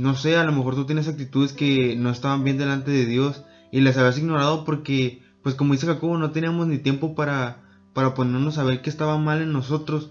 no 0.00 0.14
sé, 0.14 0.36
a 0.36 0.44
lo 0.44 0.52
mejor 0.52 0.74
tú 0.74 0.86
tienes 0.86 1.08
actitudes 1.08 1.52
que 1.52 1.94
no 1.96 2.10
estaban 2.10 2.44
bien 2.44 2.58
delante 2.58 2.90
de 2.90 3.06
Dios 3.06 3.42
y 3.70 3.80
las 3.80 3.96
habías 3.96 4.18
ignorado 4.18 4.64
porque, 4.64 5.22
pues 5.42 5.54
como 5.54 5.72
dice 5.72 5.86
Jacobo, 5.86 6.18
no 6.18 6.32
teníamos 6.32 6.66
ni 6.66 6.78
tiempo 6.78 7.14
para, 7.14 7.58
para 7.94 8.14
ponernos 8.14 8.58
a 8.58 8.64
ver 8.64 8.82
qué 8.82 8.90
estaba 8.90 9.16
mal 9.18 9.40
en 9.40 9.52
nosotros. 9.52 10.10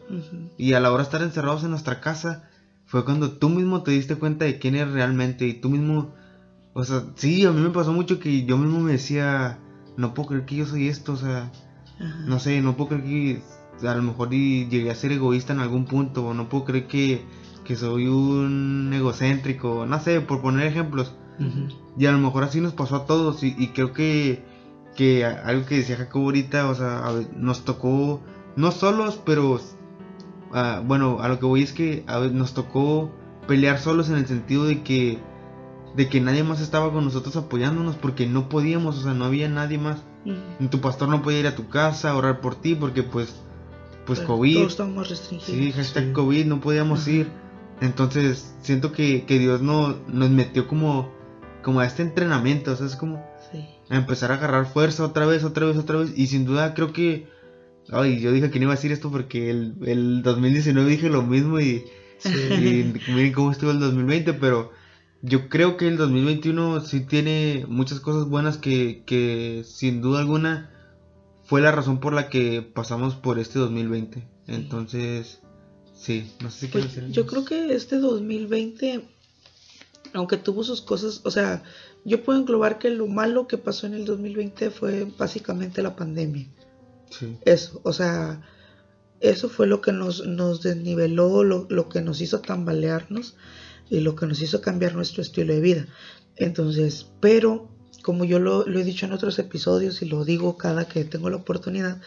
Y 0.57 0.73
a 0.73 0.79
la 0.79 0.91
hora 0.91 1.03
de 1.03 1.03
estar 1.03 1.21
encerrados 1.21 1.63
en 1.63 1.71
nuestra 1.71 1.99
casa, 1.99 2.43
fue 2.85 3.05
cuando 3.05 3.31
tú 3.31 3.49
mismo 3.49 3.83
te 3.83 3.91
diste 3.91 4.15
cuenta 4.15 4.45
de 4.45 4.57
quién 4.57 4.75
eres 4.75 4.93
realmente 4.93 5.47
y 5.47 5.53
tú 5.53 5.69
mismo 5.69 6.13
o 6.73 6.83
sea, 6.83 7.03
sí, 7.15 7.45
a 7.45 7.51
mí 7.51 7.61
me 7.61 7.71
pasó 7.71 7.91
mucho 7.93 8.19
que 8.19 8.45
yo 8.45 8.57
mismo 8.57 8.79
me 8.79 8.93
decía, 8.93 9.57
no 9.97 10.13
puedo 10.13 10.29
creer 10.29 10.45
que 10.45 10.55
yo 10.55 10.65
soy 10.65 10.87
esto, 10.87 11.13
o 11.13 11.17
sea, 11.17 11.51
no 12.25 12.39
sé, 12.39 12.61
no 12.61 12.77
puedo 12.77 12.89
creer 12.89 13.03
que 13.81 13.87
a 13.87 13.93
lo 13.95 14.01
mejor 14.01 14.29
llegué 14.29 14.89
a 14.89 14.95
ser 14.95 15.11
egoísta 15.11 15.53
en 15.53 15.59
algún 15.59 15.85
punto, 15.85 16.25
o 16.25 16.33
no 16.33 16.47
puedo 16.47 16.65
creer 16.65 16.87
que, 16.87 17.25
que 17.69 17.75
soy 17.75 18.07
un 18.07 18.91
egocéntrico, 18.91 19.85
no 19.85 19.99
sé, 19.99 20.21
por 20.21 20.41
poner 20.41 20.65
ejemplos. 20.65 21.13
Y 21.99 22.07
a 22.07 22.11
lo 22.11 22.17
mejor 22.17 22.43
así 22.43 22.59
nos 22.61 22.73
pasó 22.73 22.95
a 22.95 23.05
todos, 23.05 23.43
y, 23.43 23.67
creo 23.75 23.93
que, 23.93 24.43
que 24.95 25.23
algo 25.23 25.67
que 25.67 25.75
decía 25.75 25.95
Jacob 25.95 26.23
ahorita, 26.23 26.67
o 26.67 26.73
sea, 26.73 27.03
nos 27.37 27.65
tocó, 27.65 28.21
no 28.55 28.71
solos, 28.71 29.21
pero 29.23 29.61
ah, 30.51 30.81
bueno, 30.83 31.19
a 31.21 31.27
lo 31.27 31.37
que 31.37 31.45
voy 31.45 31.61
es 31.61 31.71
que 31.71 32.03
a 32.07 32.17
nos 32.21 32.55
tocó 32.55 33.11
pelear 33.47 33.77
solos 33.77 34.09
en 34.09 34.15
el 34.15 34.25
sentido 34.25 34.65
de 34.65 34.81
que 34.81 35.19
de 35.95 36.09
que 36.09 36.21
nadie 36.21 36.43
más 36.43 36.61
estaba 36.61 36.91
con 36.91 37.05
nosotros 37.05 37.35
apoyándonos 37.35 37.97
porque 37.97 38.25
no 38.25 38.49
podíamos, 38.49 38.97
o 38.97 39.03
sea, 39.03 39.13
no 39.13 39.25
había 39.25 39.47
nadie 39.47 39.77
más. 39.77 39.99
Tu 40.71 40.81
pastor 40.81 41.07
no 41.07 41.21
podía 41.21 41.41
ir 41.41 41.47
a 41.47 41.55
tu 41.55 41.69
casa 41.69 42.09
a 42.09 42.15
orar 42.15 42.41
por 42.41 42.55
ti 42.55 42.73
porque 42.73 43.03
pues 43.03 43.35
pues 44.07 44.21
COVID. 44.21 44.55
Todos 44.55 44.71
estábamos 44.71 45.09
restringidos. 45.09 45.55
Sí, 45.55 45.71
hashtag 45.71 46.13
COVID, 46.13 46.45
no 46.47 46.59
podíamos 46.59 47.07
ir. 47.07 47.29
Entonces, 47.81 48.55
siento 48.61 48.91
que, 48.91 49.25
que 49.25 49.39
Dios 49.39 49.61
no, 49.61 49.95
nos 50.07 50.29
metió 50.29 50.67
como, 50.67 51.13
como 51.63 51.79
a 51.79 51.85
este 51.85 52.03
entrenamiento, 52.03 52.71
o 52.71 52.75
sea, 52.75 52.87
es 52.87 52.95
como 52.95 53.23
a 53.89 53.95
empezar 53.95 54.31
a 54.31 54.35
agarrar 54.35 54.65
fuerza 54.65 55.03
otra 55.03 55.25
vez, 55.25 55.43
otra 55.43 55.65
vez, 55.65 55.77
otra 55.77 55.99
vez. 55.99 56.13
Y 56.15 56.27
sin 56.27 56.45
duda 56.45 56.73
creo 56.73 56.93
que, 56.93 57.27
ay, 57.91 58.19
yo 58.19 58.31
dije 58.31 58.51
que 58.51 58.59
no 58.59 58.63
iba 58.63 58.73
a 58.73 58.75
decir 58.75 58.91
esto 58.91 59.11
porque 59.11 59.49
el, 59.49 59.75
el 59.85 60.21
2019 60.23 60.89
dije 60.89 61.09
lo 61.09 61.23
mismo 61.23 61.59
y, 61.59 61.85
y 62.25 62.93
miren 63.07 63.33
cómo 63.33 63.51
estuvo 63.51 63.71
el 63.71 63.79
2020, 63.79 64.33
pero 64.33 64.71
yo 65.21 65.49
creo 65.49 65.77
que 65.77 65.87
el 65.87 65.97
2021 65.97 66.81
sí 66.81 67.01
tiene 67.01 67.65
muchas 67.67 67.99
cosas 67.99 68.29
buenas 68.29 68.57
que, 68.57 69.03
que 69.05 69.63
sin 69.65 70.01
duda 70.01 70.19
alguna 70.19 70.71
fue 71.43 71.61
la 71.61 71.71
razón 71.71 71.99
por 71.99 72.13
la 72.13 72.29
que 72.29 72.61
pasamos 72.61 73.15
por 73.15 73.39
este 73.39 73.59
2020. 73.59 74.27
Entonces, 74.47 75.41
sí, 75.99 76.31
no 76.41 76.49
sé 76.49 76.61
si 76.61 76.67
pues 76.67 76.85
decir 76.85 77.09
Yo 77.11 77.25
creo 77.25 77.45
que 77.45 77.73
este 77.73 77.97
2020, 77.97 79.03
aunque 80.13 80.37
tuvo 80.37 80.63
sus 80.63 80.81
cosas, 80.81 81.21
o 81.23 81.31
sea, 81.31 81.63
yo 82.05 82.23
puedo 82.23 82.39
englobar 82.39 82.79
que 82.79 82.89
lo 82.89 83.07
malo 83.07 83.47
que 83.47 83.57
pasó 83.57 83.87
en 83.87 83.93
el 83.93 84.05
2020 84.05 84.69
fue 84.71 85.05
básicamente 85.17 85.81
la 85.81 85.95
pandemia. 85.95 86.47
Sí. 87.09 87.37
Eso, 87.45 87.81
o 87.83 87.93
sea, 87.93 88.41
eso 89.19 89.49
fue 89.49 89.67
lo 89.67 89.81
que 89.81 89.91
nos, 89.91 90.25
nos 90.25 90.61
desniveló, 90.61 91.43
lo, 91.43 91.67
lo 91.69 91.89
que 91.89 92.01
nos 92.01 92.21
hizo 92.21 92.39
tambalearnos 92.39 93.35
y 93.89 93.99
lo 93.99 94.15
que 94.15 94.27
nos 94.27 94.41
hizo 94.41 94.61
cambiar 94.61 94.95
nuestro 94.95 95.21
estilo 95.21 95.53
de 95.53 95.61
vida. 95.61 95.87
Entonces, 96.35 97.07
pero 97.19 97.69
como 98.01 98.25
yo 98.25 98.39
lo, 98.39 98.67
he 98.67 98.83
dicho 98.83 99.05
en 99.05 99.13
otros 99.13 99.39
episodios 99.39 100.01
y 100.01 100.05
lo 100.05 100.25
digo 100.25 100.57
cada 100.57 100.87
que 100.87 101.03
tengo 101.03 101.29
la 101.29 101.37
oportunidad, 101.37 102.01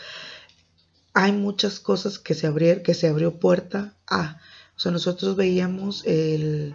hay 1.14 1.32
muchas 1.32 1.80
cosas 1.80 2.18
que 2.18 2.34
se, 2.34 2.46
abrió, 2.46 2.82
que 2.82 2.94
se 2.94 3.08
abrió 3.08 3.38
puerta 3.38 3.94
a. 4.06 4.40
O 4.76 4.80
sea, 4.80 4.92
nosotros 4.92 5.36
veíamos 5.36 6.04
el, 6.06 6.74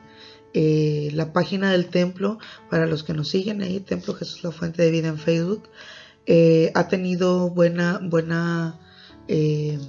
eh, 0.54 1.10
la 1.14 1.34
página 1.34 1.72
del 1.72 1.88
templo, 1.88 2.40
para 2.70 2.88
los 2.88 3.04
que 3.04 3.14
nos 3.14 3.30
siguen 3.30 3.62
ahí, 3.62 3.80
Templo 3.80 4.14
Jesús 4.14 4.44
la 4.44 4.52
Fuente 4.52 4.82
de 4.82 4.92
Vida 4.92 5.08
en 5.08 5.20
Facebook, 5.20 5.70
eh, 6.26 6.72
ha 6.74 6.88
tenido 6.88 7.50
buena, 7.50 8.00
buena, 8.02 8.80
eh, 9.28 9.80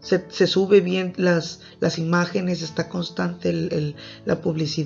se, 0.00 0.46
sube 0.46 0.80
bien 0.80 1.12
las, 1.16 1.60
las 1.78 1.98
imágenes, 1.98 2.62
está 2.62 2.88
constante 2.88 3.50
el, 3.50 3.96
la, 4.24 4.40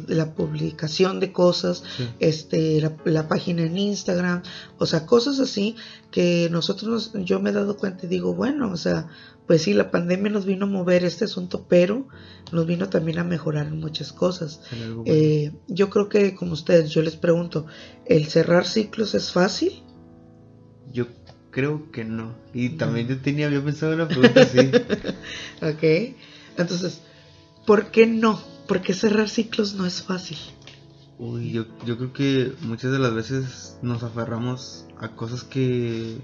la 0.09 0.35
publicación 0.35 1.21
de 1.21 1.33
cosas, 1.33 1.85
este, 2.19 2.81
la, 3.05 3.29
página 3.29 3.63
en 3.63 3.79
Instagram, 3.79 4.43
o 4.79 4.87
sea, 4.87 5.07
cosas 5.07 5.39
así 5.39 5.77
que 6.11 6.49
nosotros, 6.51 7.13
yo 7.25 7.41
me 7.41 7.51
he 7.51 7.53
dado 7.53 7.77
cuenta 7.77 8.07
y 8.07 8.09
digo, 8.09 8.35
bueno, 8.35 8.73
o 8.73 8.77
sea, 8.77 9.09
pues 9.47 9.63
sí, 9.63 9.75
la 9.75 9.91
pandemia 9.91 10.33
nos 10.33 10.47
vino 10.47 10.67
a 10.67 10.69
mover 10.69 11.05
este 11.05 11.27
asunto, 11.27 11.67
pero 11.69 12.09
nos 12.51 12.67
vino 12.67 12.89
también 12.89 13.19
a 13.19 13.25
mejorar 13.25 13.67
en 13.67 13.79
muchas 13.79 14.13
cosas. 14.13 14.63
Eh, 15.05 15.53
yo 15.69 15.91
creo 15.91 16.09
que 16.09 16.35
como 16.35 16.53
ustedes, 16.53 16.91
yo 16.91 17.03
les 17.03 17.17
pregunto, 17.17 17.67
¿el 18.07 18.27
cerrar 18.27 18.67
ciclos 18.67 19.15
es 19.15 19.33
fácil? 19.33 19.83
Yo 20.93 21.07
creo 21.55 21.93
que 21.93 22.05
no. 22.05 22.35
Y 22.53 22.71
también 22.71 23.07
yo 23.07 23.17
tenía, 23.19 23.47
había 23.47 23.65
pensado 23.65 23.93
en 23.93 24.01
una 24.01 24.09
pregunta 24.09 24.43
así. 24.43 24.59
ok. 25.63 26.17
Entonces, 26.59 27.01
¿por 27.65 27.93
qué 27.93 28.07
no? 28.07 28.43
¿Por 28.67 28.83
qué 28.83 28.93
cerrar 28.93 29.29
ciclos 29.29 29.75
no 29.75 29.87
es 29.87 30.03
fácil? 30.03 30.37
Uy, 31.17 31.53
yo, 31.53 31.67
yo 31.87 31.97
creo 31.97 32.13
que 32.13 32.53
muchas 32.63 32.91
de 32.91 32.99
las 32.99 33.15
veces 33.15 33.79
nos 33.83 34.03
aferramos 34.03 34.87
a 34.99 35.11
cosas 35.11 35.45
que 35.45 36.19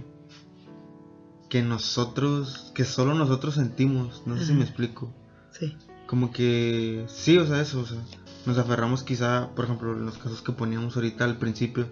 que 1.49 1.63
nosotros, 1.63 2.73
que 2.75 2.85
solo 2.85 3.13
nosotros 3.15 3.55
sentimos, 3.57 4.23
no 4.25 4.39
sé 4.39 4.47
si 4.47 4.53
me 4.55 4.63
explico. 4.63 5.13
Sí. 5.51 5.77
Como 6.07 6.33
que, 6.33 7.05
sí, 7.09 7.39
o 7.39 7.47
sea, 7.47 7.61
eso, 7.61 7.81
o 7.81 7.87
sea, 7.87 7.99
nos 8.47 8.57
aferramos 8.57 9.03
quizá, 9.03 9.51
por 9.57 9.65
ejemplo, 9.65 9.93
en 9.93 10.07
los 10.07 10.17
casos 10.17 10.43
que 10.43 10.53
poníamos 10.53 10.95
ahorita 10.95 11.25
al 11.25 11.39
principio, 11.39 11.89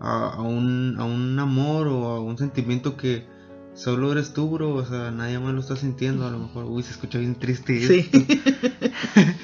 a, 0.00 0.40
un, 0.40 0.96
a 0.98 1.04
un 1.04 1.38
amor 1.38 1.88
o 1.88 2.06
a 2.06 2.20
un 2.20 2.38
sentimiento 2.38 2.96
que 2.96 3.26
solo 3.74 4.12
eres 4.12 4.32
tú, 4.32 4.50
bro, 4.50 4.74
o 4.74 4.84
sea, 4.84 5.10
nadie 5.10 5.38
más 5.38 5.54
lo 5.54 5.60
está 5.60 5.76
sintiendo, 5.76 6.26
a 6.26 6.30
lo 6.30 6.38
mejor, 6.38 6.64
uy, 6.64 6.82
se 6.82 6.92
escucha 6.92 7.18
bien 7.18 7.34
triste. 7.34 7.86
Sí. 7.86 8.10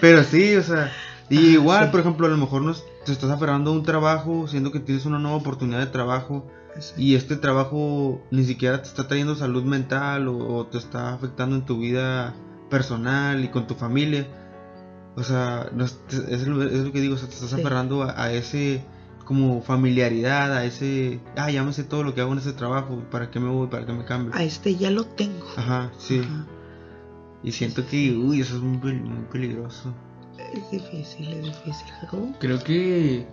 Pero 0.00 0.24
sí, 0.24 0.56
o 0.56 0.62
sea, 0.62 0.92
y 1.28 1.38
igual, 1.50 1.90
por 1.90 2.00
ejemplo, 2.00 2.26
a 2.26 2.30
lo 2.30 2.36
mejor 2.36 2.62
nos, 2.62 2.84
te 3.04 3.12
estás 3.12 3.30
aferrando 3.30 3.70
a 3.70 3.74
un 3.74 3.82
trabajo, 3.82 4.48
siendo 4.48 4.72
que 4.72 4.80
tienes 4.80 5.06
una 5.06 5.18
nueva 5.18 5.36
oportunidad 5.36 5.80
de 5.80 5.86
trabajo, 5.86 6.46
y 6.96 7.14
este 7.14 7.36
trabajo 7.36 8.20
ni 8.30 8.44
siquiera 8.44 8.82
te 8.82 8.88
está 8.88 9.08
trayendo 9.08 9.34
salud 9.34 9.64
mental 9.64 10.28
o, 10.28 10.66
te 10.66 10.78
está 10.78 11.14
afectando 11.14 11.56
en 11.56 11.64
tu 11.64 11.78
vida 11.78 12.34
personal 12.70 13.44
y 13.44 13.48
con 13.48 13.66
tu 13.66 13.74
familia. 13.74 14.26
O 15.16 15.22
sea, 15.22 15.70
es, 16.28 16.46
lo, 16.46 16.92
que 16.92 17.00
digo, 17.00 17.14
o 17.14 17.18
sea, 17.18 17.28
te 17.28 17.34
estás 17.34 17.54
aferrando 17.54 18.02
a, 18.02 18.30
ese 18.32 18.84
como 19.26 19.60
familiaridad, 19.60 20.56
a 20.56 20.64
ese, 20.64 21.20
ah, 21.36 21.50
ya 21.50 21.62
me 21.64 21.72
sé 21.72 21.84
todo 21.84 22.04
lo 22.04 22.14
que 22.14 22.22
hago 22.22 22.32
en 22.32 22.38
ese 22.38 22.52
trabajo, 22.52 23.02
¿para 23.10 23.30
qué 23.30 23.40
me 23.40 23.50
voy? 23.50 23.66
¿Para 23.66 23.84
qué 23.84 23.92
me 23.92 24.04
cambio? 24.04 24.32
A 24.34 24.42
este 24.44 24.76
ya 24.76 24.90
lo 24.90 25.04
tengo. 25.04 25.44
Ajá, 25.56 25.92
sí. 25.98 26.22
Y 27.42 27.52
siento 27.52 27.86
que, 27.86 28.16
uy, 28.16 28.40
eso 28.40 28.56
es 28.56 28.62
muy, 28.62 28.94
muy 28.94 29.24
peligroso. 29.30 29.92
Es 30.54 30.70
difícil, 30.70 31.28
es 31.32 31.42
difícil, 31.42 31.86
Creo 32.38 32.62
que, 32.62 33.26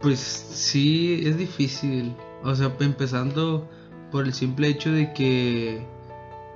pues 0.00 0.18
sí, 0.18 1.20
es 1.24 1.36
difícil. 1.36 2.16
O 2.42 2.54
sea, 2.54 2.72
empezando 2.80 3.68
por 4.10 4.24
el 4.24 4.32
simple 4.32 4.68
hecho 4.68 4.90
de 4.92 5.12
que 5.12 5.86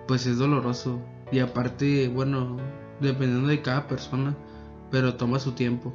pues 0.06 0.26
es 0.26 0.38
doloroso 0.38 0.98
y 1.30 1.40
aparte, 1.40 2.08
bueno, 2.08 2.56
dependiendo 3.00 3.48
de 3.48 3.60
cada 3.60 3.86
persona, 3.86 4.34
pero 4.90 5.14
toma 5.14 5.38
su 5.38 5.52
tiempo. 5.52 5.94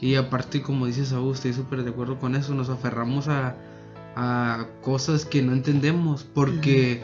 Y 0.00 0.14
aparte, 0.16 0.62
como 0.62 0.86
dice 0.86 1.04
Saúl, 1.04 1.34
estoy 1.34 1.52
súper 1.52 1.82
de 1.82 1.90
acuerdo 1.90 2.18
con 2.18 2.34
eso, 2.34 2.54
nos 2.54 2.68
aferramos 2.68 3.28
a, 3.28 3.56
a 4.16 4.66
cosas 4.82 5.24
que 5.24 5.42
no 5.42 5.52
entendemos, 5.52 6.24
porque 6.24 7.02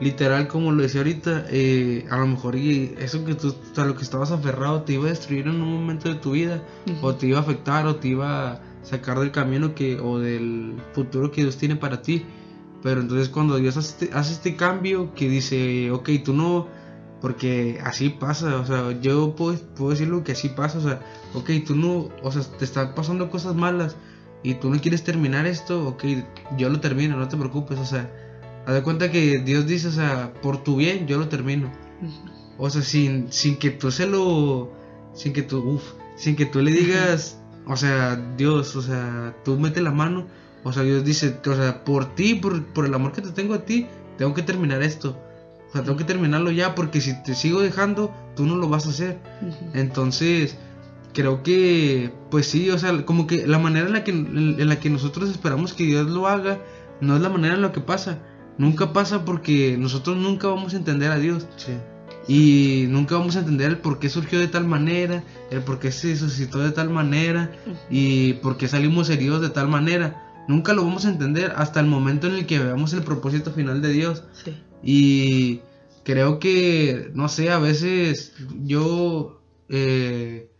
literal, 0.00 0.48
como 0.48 0.72
lo 0.72 0.82
decía 0.82 1.00
ahorita, 1.00 1.46
eh, 1.50 2.06
a 2.10 2.18
lo 2.18 2.26
mejor 2.26 2.56
y 2.56 2.94
eso 2.98 3.24
que 3.24 3.34
tú, 3.34 3.54
a 3.76 3.84
lo 3.84 3.96
que 3.96 4.02
estabas 4.02 4.30
aferrado 4.30 4.82
te 4.82 4.94
iba 4.94 5.06
a 5.06 5.10
destruir 5.10 5.46
en 5.46 5.60
un 5.60 5.72
momento 5.72 6.08
de 6.08 6.16
tu 6.16 6.32
vida, 6.32 6.62
o 7.02 7.14
te 7.14 7.26
iba 7.26 7.38
a 7.38 7.42
afectar, 7.42 7.86
o 7.86 7.96
te 7.96 8.08
iba 8.08 8.52
a 8.52 8.60
sacar 8.82 9.18
del 9.18 9.30
camino 9.30 9.74
que 9.74 9.98
o 10.00 10.18
del 10.18 10.74
futuro 10.92 11.30
que 11.30 11.42
Dios 11.42 11.56
tiene 11.56 11.76
para 11.76 12.02
ti. 12.02 12.24
Pero 12.82 13.00
entonces 13.00 13.30
cuando 13.30 13.56
Dios 13.56 13.76
hace 13.78 14.06
este, 14.06 14.18
este 14.18 14.56
cambio 14.56 15.14
que 15.14 15.28
dice, 15.28 15.90
ok, 15.90 16.10
tú 16.22 16.34
no, 16.34 16.66
porque 17.24 17.80
así 17.82 18.10
pasa, 18.10 18.56
o 18.56 18.66
sea, 18.66 19.00
yo 19.00 19.34
puedo, 19.34 19.58
puedo 19.74 19.92
decirlo 19.92 20.22
que 20.22 20.32
así 20.32 20.50
pasa, 20.50 20.76
o 20.76 20.82
sea, 20.82 21.00
ok, 21.32 21.48
tú 21.66 21.74
no, 21.74 22.10
o 22.22 22.30
sea, 22.30 22.42
te 22.58 22.66
están 22.66 22.94
pasando 22.94 23.30
cosas 23.30 23.54
malas 23.54 23.96
y 24.42 24.52
tú 24.56 24.68
no 24.68 24.78
quieres 24.78 25.04
terminar 25.04 25.46
esto, 25.46 25.88
ok, 25.88 26.04
yo 26.58 26.68
lo 26.68 26.80
termino, 26.80 27.16
no 27.16 27.26
te 27.26 27.38
preocupes, 27.38 27.78
o 27.78 27.86
sea, 27.86 28.12
haz 28.66 28.74
de 28.74 28.82
cuenta 28.82 29.10
que 29.10 29.38
Dios 29.38 29.66
dice, 29.66 29.88
o 29.88 29.92
sea, 29.92 30.34
por 30.42 30.62
tu 30.62 30.76
bien, 30.76 31.06
yo 31.06 31.16
lo 31.16 31.28
termino. 31.28 31.72
O 32.58 32.68
sea, 32.68 32.82
sin, 32.82 33.32
sin 33.32 33.56
que 33.56 33.70
tú 33.70 33.90
se 33.90 34.06
lo, 34.06 34.70
sin 35.14 35.32
que 35.32 35.40
tú, 35.40 35.66
uff, 35.66 35.92
sin 36.16 36.36
que 36.36 36.44
tú 36.44 36.60
le 36.60 36.72
digas, 36.72 37.38
o 37.66 37.78
sea, 37.78 38.16
Dios, 38.36 38.76
o 38.76 38.82
sea, 38.82 39.34
tú 39.46 39.58
mete 39.58 39.80
la 39.80 39.92
mano. 39.92 40.26
O 40.62 40.74
sea, 40.74 40.82
Dios 40.82 41.02
dice, 41.06 41.38
o 41.46 41.54
sea, 41.54 41.84
por 41.84 42.14
ti, 42.14 42.34
por, 42.34 42.66
por 42.66 42.84
el 42.84 42.92
amor 42.92 43.12
que 43.12 43.22
te 43.22 43.30
tengo 43.30 43.54
a 43.54 43.64
ti, 43.64 43.86
tengo 44.18 44.34
que 44.34 44.42
terminar 44.42 44.82
esto. 44.82 45.18
O 45.74 45.76
sea, 45.76 45.82
tengo 45.82 45.98
que 45.98 46.04
terminarlo 46.04 46.52
ya 46.52 46.76
porque 46.76 47.00
si 47.00 47.20
te 47.24 47.34
sigo 47.34 47.60
dejando, 47.60 48.14
tú 48.36 48.46
no 48.46 48.54
lo 48.54 48.68
vas 48.68 48.86
a 48.86 48.90
hacer. 48.90 49.18
Entonces, 49.74 50.56
creo 51.12 51.42
que, 51.42 52.12
pues 52.30 52.46
sí, 52.46 52.70
o 52.70 52.78
sea, 52.78 53.04
como 53.04 53.26
que 53.26 53.46
la 53.46 53.58
manera 53.58 53.88
en 53.88 53.92
la 53.92 54.04
que, 54.04 54.12
en 54.12 54.68
la 54.68 54.78
que 54.78 54.88
nosotros 54.88 55.30
esperamos 55.30 55.72
que 55.72 55.84
Dios 55.84 56.08
lo 56.08 56.28
haga, 56.28 56.60
no 57.00 57.16
es 57.16 57.22
la 57.22 57.28
manera 57.28 57.54
en 57.54 57.62
la 57.62 57.72
que 57.72 57.80
pasa. 57.80 58.20
Nunca 58.56 58.92
pasa 58.92 59.24
porque 59.24 59.76
nosotros 59.76 60.16
nunca 60.16 60.46
vamos 60.46 60.74
a 60.74 60.76
entender 60.76 61.10
a 61.10 61.18
Dios. 61.18 61.48
Sí 61.56 61.72
y 62.26 62.86
nunca 62.88 63.16
vamos 63.16 63.36
a 63.36 63.40
entender 63.40 63.68
el 63.68 63.78
por 63.78 63.98
qué 63.98 64.08
surgió 64.08 64.40
de 64.40 64.48
tal 64.48 64.66
manera, 64.66 65.22
el 65.50 65.60
por 65.60 65.78
qué 65.78 65.92
se 65.92 66.16
suscitó 66.16 66.58
de 66.60 66.70
tal 66.70 66.88
manera 66.88 67.52
y 67.90 68.34
por 68.34 68.56
qué 68.56 68.68
salimos 68.68 69.10
heridos 69.10 69.42
de 69.42 69.50
tal 69.50 69.68
manera. 69.68 70.20
Nunca 70.48 70.74
lo 70.74 70.84
vamos 70.84 71.04
a 71.06 71.10
entender 71.10 71.52
hasta 71.56 71.80
el 71.80 71.86
momento 71.86 72.26
en 72.26 72.34
el 72.34 72.46
que 72.46 72.58
veamos 72.58 72.92
el 72.92 73.02
propósito 73.02 73.50
final 73.50 73.82
de 73.82 73.88
Dios. 73.90 74.24
Y 74.84 75.60
creo 76.04 76.38
que, 76.38 77.10
no 77.14 77.28
sé, 77.28 77.50
a 77.50 77.58
veces 77.58 78.34
yo... 78.62 79.40
Eh, 79.68 80.50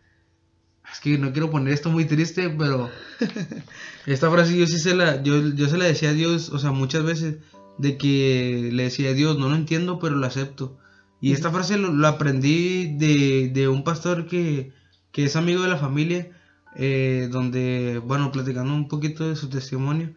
es 0.91 0.99
que 0.99 1.17
no 1.17 1.31
quiero 1.31 1.49
poner 1.49 1.73
esto 1.73 1.89
muy 1.89 2.05
triste, 2.05 2.49
pero 2.49 2.89
esta 4.05 4.31
frase 4.31 4.57
yo 4.57 4.65
sí 4.67 4.79
se 4.79 4.95
la, 4.95 5.21
yo, 5.21 5.49
yo 5.49 5.67
se 5.67 5.77
la 5.77 5.85
decía 5.85 6.09
a 6.09 6.13
Dios, 6.13 6.49
o 6.49 6.59
sea, 6.59 6.71
muchas 6.71 7.03
veces, 7.03 7.37
de 7.77 7.97
que 7.97 8.69
le 8.71 8.83
decía 8.83 9.09
a 9.09 9.13
Dios, 9.13 9.37
no 9.37 9.49
lo 9.49 9.55
entiendo, 9.55 9.99
pero 9.99 10.15
lo 10.15 10.25
acepto. 10.25 10.77
Y 11.21 11.33
esta 11.33 11.51
frase 11.51 11.77
lo, 11.77 12.07
aprendí 12.07 12.97
de, 12.97 13.67
un 13.67 13.83
pastor 13.83 14.27
que, 14.27 14.73
es 15.13 15.35
amigo 15.35 15.63
de 15.63 15.69
la 15.69 15.77
familia, 15.77 16.29
eh, 16.75 17.29
donde, 17.31 18.01
bueno, 18.05 18.31
platicando 18.31 18.73
un 18.73 18.87
poquito 18.87 19.27
de 19.27 19.35
su 19.35 19.49
testimonio, 19.49 20.13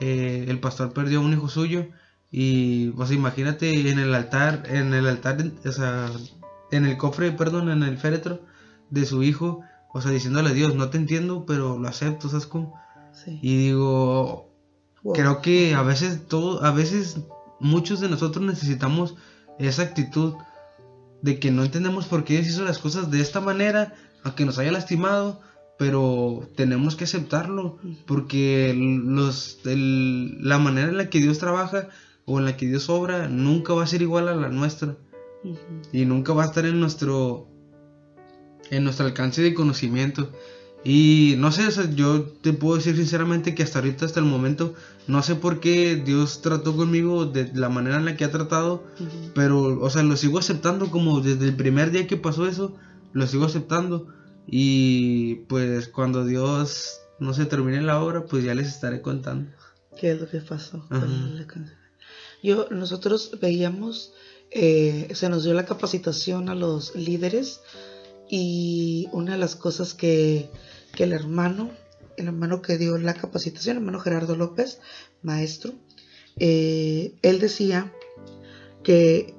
eh, 0.00 0.46
el 0.48 0.60
pastor 0.60 0.92
perdió 0.92 1.18
a 1.18 1.22
un 1.22 1.32
hijo 1.32 1.48
suyo 1.48 1.88
y, 2.30 2.90
pues 2.90 3.10
imagínate 3.10 3.90
en 3.90 3.98
el 3.98 4.14
altar, 4.14 4.62
en 4.66 4.94
el 4.94 5.06
altar, 5.08 5.44
o 5.64 5.72
sea, 5.72 6.10
en 6.70 6.84
el 6.84 6.96
cofre, 6.96 7.32
perdón, 7.32 7.70
en 7.70 7.82
el 7.82 7.98
féretro 7.98 8.40
de 8.90 9.04
su 9.04 9.22
hijo, 9.22 9.62
o 9.92 10.00
sea, 10.00 10.12
diciéndole 10.12 10.50
a 10.50 10.54
Dios, 10.54 10.74
no 10.74 10.90
te 10.90 10.98
entiendo, 10.98 11.44
pero 11.46 11.78
lo 11.78 11.88
acepto, 11.88 12.28
¿sabes 12.28 12.46
cómo? 12.46 12.80
Y 13.26 13.56
digo, 13.56 14.48
creo 15.14 15.42
que 15.42 15.74
a 15.74 15.82
veces 15.82 16.26
todo, 16.28 16.64
a 16.64 16.70
veces 16.70 17.18
muchos 17.58 18.00
de 18.00 18.08
nosotros 18.08 18.44
necesitamos 18.44 19.16
esa 19.58 19.82
actitud 19.82 20.34
de 21.22 21.38
que 21.38 21.50
no 21.50 21.64
entendemos 21.64 22.06
por 22.06 22.24
qué 22.24 22.34
Dios 22.34 22.46
hizo 22.46 22.64
las 22.64 22.78
cosas 22.78 23.10
de 23.10 23.20
esta 23.20 23.40
manera, 23.40 23.94
aunque 24.22 24.44
nos 24.44 24.58
haya 24.58 24.72
lastimado, 24.72 25.40
pero 25.78 26.48
tenemos 26.56 26.94
que 26.94 27.04
aceptarlo, 27.04 27.78
porque 28.06 28.74
los, 28.76 29.58
la 29.64 30.58
manera 30.58 30.88
en 30.88 30.96
la 30.96 31.10
que 31.10 31.20
Dios 31.20 31.38
trabaja 31.38 31.88
o 32.24 32.38
en 32.38 32.44
la 32.44 32.56
que 32.56 32.66
Dios 32.66 32.88
obra 32.88 33.28
nunca 33.28 33.74
va 33.74 33.84
a 33.84 33.86
ser 33.86 34.02
igual 34.02 34.28
a 34.28 34.34
la 34.34 34.48
nuestra. 34.48 34.96
Y 35.92 36.04
nunca 36.04 36.32
va 36.32 36.42
a 36.44 36.46
estar 36.46 36.66
en 36.66 36.80
nuestro, 36.80 37.48
en 38.70 38.84
nuestro 38.84 39.06
alcance 39.06 39.42
de 39.42 39.54
conocimiento. 39.54 40.30
Y 40.82 41.34
no 41.38 41.52
sé, 41.52 41.68
yo 41.94 42.22
te 42.22 42.52
puedo 42.52 42.76
decir 42.76 42.96
sinceramente 42.96 43.54
que 43.54 43.62
hasta 43.62 43.80
ahorita, 43.80 44.06
hasta 44.06 44.20
el 44.20 44.26
momento, 44.26 44.74
no 45.06 45.22
sé 45.22 45.34
por 45.34 45.60
qué 45.60 45.96
Dios 45.96 46.40
trató 46.40 46.74
conmigo 46.74 47.26
de 47.26 47.50
la 47.54 47.68
manera 47.68 47.96
en 47.96 48.06
la 48.06 48.16
que 48.16 48.24
ha 48.24 48.30
tratado, 48.30 48.84
pero, 49.34 49.78
o 49.80 49.90
sea, 49.90 50.02
lo 50.02 50.16
sigo 50.16 50.38
aceptando 50.38 50.90
como 50.90 51.20
desde 51.20 51.46
el 51.46 51.56
primer 51.56 51.90
día 51.90 52.06
que 52.06 52.16
pasó 52.16 52.46
eso, 52.46 52.76
lo 53.12 53.26
sigo 53.26 53.44
aceptando. 53.44 54.08
Y 54.46 55.36
pues 55.48 55.88
cuando 55.88 56.24
Dios 56.24 57.00
no 57.18 57.34
se 57.34 57.44
termine 57.44 57.82
la 57.82 58.00
obra, 58.00 58.24
pues 58.24 58.42
ya 58.42 58.54
les 58.54 58.68
estaré 58.68 59.02
contando. 59.02 59.50
¿Qué 59.98 60.12
es 60.12 60.20
lo 60.20 60.28
que 60.28 60.40
pasó? 60.40 60.82
Yo, 62.42 62.66
nosotros 62.70 63.38
veíamos, 63.40 64.12
eh, 64.50 65.08
se 65.14 65.28
nos 65.28 65.44
dio 65.44 65.54
la 65.54 65.66
capacitación 65.66 66.48
a 66.48 66.54
los 66.54 66.94
líderes 66.96 67.60
Y 68.28 69.08
una 69.12 69.32
de 69.32 69.38
las 69.38 69.56
cosas 69.56 69.94
que, 69.94 70.48
que 70.94 71.04
el 71.04 71.12
hermano, 71.12 71.70
el 72.16 72.28
hermano 72.28 72.62
que 72.62 72.78
dio 72.78 72.96
la 72.98 73.14
capacitación, 73.14 73.76
el 73.76 73.82
hermano 73.82 74.00
Gerardo 74.00 74.36
López, 74.36 74.78
maestro, 75.22 75.72
eh, 76.38 77.12
él 77.22 77.40
decía 77.40 77.92
que 78.82 79.34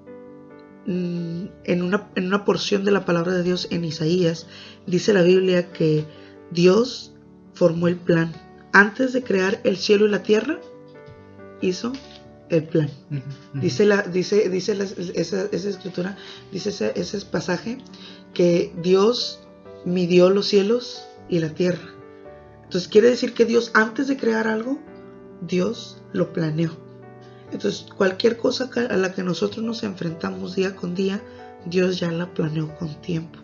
mm, 0.85 1.45
en, 1.63 1.81
una, 1.81 2.11
en 2.15 2.27
una 2.27 2.43
porción 2.43 2.83
de 2.85 2.91
la 2.91 3.05
palabra 3.05 3.33
de 3.33 3.43
Dios 3.43 3.67
en 3.71 3.85
Isaías, 3.85 4.47
dice 4.85 5.13
la 5.13 5.23
Biblia 5.23 5.71
que 5.71 6.05
Dios 6.51 7.13
formó 7.53 7.87
el 7.87 7.97
plan. 7.97 8.33
Antes 8.73 9.13
de 9.13 9.23
crear 9.23 9.59
el 9.63 9.77
cielo 9.77 10.05
y 10.05 10.09
la 10.09 10.23
tierra, 10.23 10.59
hizo 11.61 11.93
el 12.51 12.65
plan. 12.65 12.89
Dice, 13.53 13.85
la, 13.85 14.03
dice, 14.03 14.49
dice 14.49 14.77
esa, 15.15 15.45
escritura, 15.45 16.17
dice 16.51 16.69
ese, 16.69 16.91
ese 16.95 17.25
pasaje, 17.25 17.77
que 18.33 18.73
Dios 18.83 19.39
midió 19.85 20.29
los 20.29 20.47
cielos 20.47 21.03
y 21.29 21.39
la 21.39 21.49
tierra. 21.49 21.89
Entonces 22.63 22.89
quiere 22.89 23.09
decir 23.09 23.33
que 23.33 23.45
Dios 23.45 23.71
antes 23.73 24.07
de 24.07 24.17
crear 24.17 24.47
algo, 24.47 24.79
Dios 25.41 26.01
lo 26.13 26.33
planeó. 26.33 26.71
Entonces 27.51 27.85
cualquier 27.97 28.37
cosa 28.37 28.69
a 28.75 28.97
la 28.97 29.13
que 29.13 29.23
nosotros 29.23 29.63
nos 29.63 29.83
enfrentamos 29.83 30.55
día 30.55 30.75
con 30.75 30.93
día, 30.93 31.21
Dios 31.65 31.99
ya 31.99 32.11
la 32.11 32.33
planeó 32.33 32.75
con 32.77 33.01
tiempo. 33.01 33.39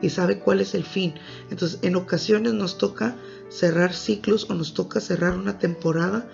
Y 0.00 0.08
sabe 0.08 0.38
cuál 0.38 0.60
es 0.60 0.74
el 0.74 0.84
fin. 0.84 1.14
Entonces 1.50 1.78
en 1.82 1.94
ocasiones 1.94 2.54
nos 2.54 2.78
toca 2.78 3.16
cerrar 3.48 3.92
ciclos 3.92 4.48
o 4.48 4.54
nos 4.54 4.74
toca 4.74 5.00
cerrar 5.00 5.36
una 5.36 5.58
temporada 5.58 6.28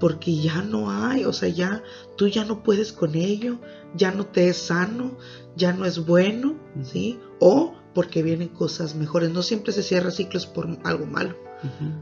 porque 0.00 0.34
ya 0.36 0.62
no 0.62 0.90
hay, 0.90 1.24
o 1.24 1.32
sea, 1.32 1.48
ya 1.48 1.82
tú 2.16 2.28
ya 2.28 2.44
no 2.44 2.62
puedes 2.62 2.92
con 2.92 3.14
ello, 3.14 3.58
ya 3.94 4.10
no 4.10 4.26
te 4.26 4.48
es 4.48 4.56
sano, 4.56 5.16
ya 5.56 5.72
no 5.72 5.84
es 5.84 6.04
bueno, 6.04 6.56
¿sí? 6.82 7.18
O 7.38 7.74
porque 7.94 8.22
vienen 8.22 8.48
cosas 8.48 8.94
mejores. 8.94 9.30
No 9.30 9.42
siempre 9.42 9.72
se 9.72 9.82
cierra 9.82 10.10
ciclos 10.10 10.46
por 10.46 10.68
algo 10.84 11.06
malo. 11.06 11.36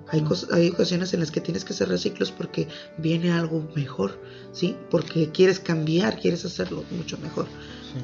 hay, 0.09 0.25
hay 0.53 0.69
ocasiones 0.71 1.13
en 1.13 1.21
las 1.21 1.31
que 1.31 1.41
tienes 1.41 1.65
que 1.65 1.75
cerrar 1.75 1.99
ciclos 1.99 2.31
porque 2.31 2.69
viene 2.97 3.33
algo 3.33 3.69
mejor, 3.77 4.19
¿sí? 4.53 4.77
Porque 4.91 5.31
quieres 5.31 5.61
cambiar, 5.61 6.19
quieres 6.19 6.45
hacerlo 6.45 6.85
mucho 6.91 7.19
mejor. 7.19 7.47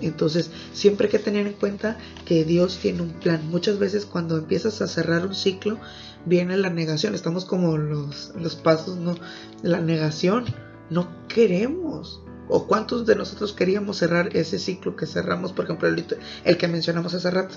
Entonces, 0.01 0.51
siempre 0.72 1.07
hay 1.07 1.12
que 1.12 1.18
tener 1.18 1.46
en 1.46 1.53
cuenta 1.55 1.96
que 2.25 2.44
Dios 2.44 2.79
tiene 2.79 3.03
un 3.03 3.12
plan. 3.12 3.49
Muchas 3.49 3.79
veces 3.79 4.05
cuando 4.05 4.37
empiezas 4.37 4.83
a 4.83 4.88
cerrar 4.88 5.25
un 5.27 5.35
ciclo, 5.35 5.79
viene 6.27 6.57
la 6.57 6.71
negación. 6.71 7.15
Estamos 7.15 7.45
como 7.45 7.79
los, 7.79 8.33
los 8.37 8.57
pasos, 8.57 8.97
¿no? 8.99 9.15
La 9.62 9.81
negación. 9.81 10.45
No 10.91 11.09
queremos. 11.29 12.21
¿O 12.49 12.67
cuántos 12.67 13.07
de 13.07 13.17
nosotros 13.17 13.53
queríamos 13.53 13.97
cerrar 13.97 14.37
ese 14.37 14.59
ciclo 14.59 14.95
que 14.95 15.07
cerramos, 15.07 15.53
por 15.53 15.65
ejemplo, 15.65 15.89
el, 15.89 16.59
que 16.59 16.69
mencionamos 16.69 17.15
hace 17.15 17.31
rato? 17.31 17.57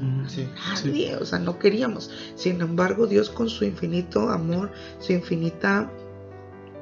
Nadie, 0.00 1.16
o 1.16 1.24
sea, 1.24 1.38
no 1.38 1.58
queríamos. 1.58 2.10
Sin 2.34 2.60
embargo, 2.60 3.06
Dios 3.06 3.30
con 3.30 3.48
su 3.48 3.64
infinito 3.64 4.30
amor, 4.30 4.72
su 4.98 5.12
infinita, 5.12 5.88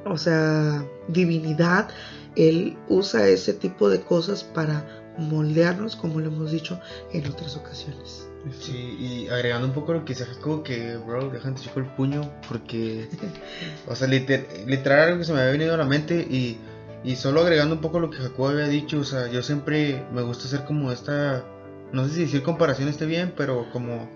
o 0.06 0.16
sea, 0.16 0.86
divinidad, 1.08 1.90
Él 2.36 2.78
usa 2.88 3.28
ese 3.28 3.52
tipo 3.52 3.90
de 3.90 4.00
cosas 4.00 4.44
para 4.44 4.86
moldearnos, 5.18 5.96
como 5.96 6.20
lo 6.20 6.28
hemos 6.28 6.52
dicho 6.52 6.80
en 7.12 7.26
otras 7.26 7.56
ocasiones. 7.56 8.31
Sí, 8.50 8.96
y 8.98 9.28
agregando 9.28 9.68
un 9.68 9.72
poco 9.72 9.92
lo 9.92 10.04
que 10.04 10.16
se 10.16 10.24
Jacobo, 10.24 10.64
que, 10.64 10.96
bro, 10.96 11.30
déjame 11.30 11.54
chico 11.54 11.78
el 11.78 11.86
puño, 11.86 12.28
porque, 12.48 13.08
o 13.86 13.94
sea, 13.94 14.08
literal 14.08 15.00
algo 15.00 15.18
que 15.18 15.24
se 15.24 15.32
me 15.32 15.40
había 15.40 15.52
venido 15.52 15.74
a 15.74 15.76
la 15.76 15.84
mente 15.84 16.26
y, 16.28 16.58
y 17.04 17.14
solo 17.14 17.42
agregando 17.42 17.76
un 17.76 17.80
poco 17.80 18.00
lo 18.00 18.10
que 18.10 18.18
Jacobo 18.18 18.48
había 18.48 18.66
dicho, 18.66 18.98
o 18.98 19.04
sea, 19.04 19.28
yo 19.30 19.42
siempre 19.42 20.04
me 20.12 20.22
gusta 20.22 20.46
hacer 20.46 20.64
como 20.64 20.90
esta, 20.90 21.44
no 21.92 22.04
sé 22.08 22.14
si 22.14 22.20
decir 22.22 22.42
comparación 22.42 22.88
esté 22.88 23.06
bien, 23.06 23.32
pero 23.36 23.70
como, 23.70 24.08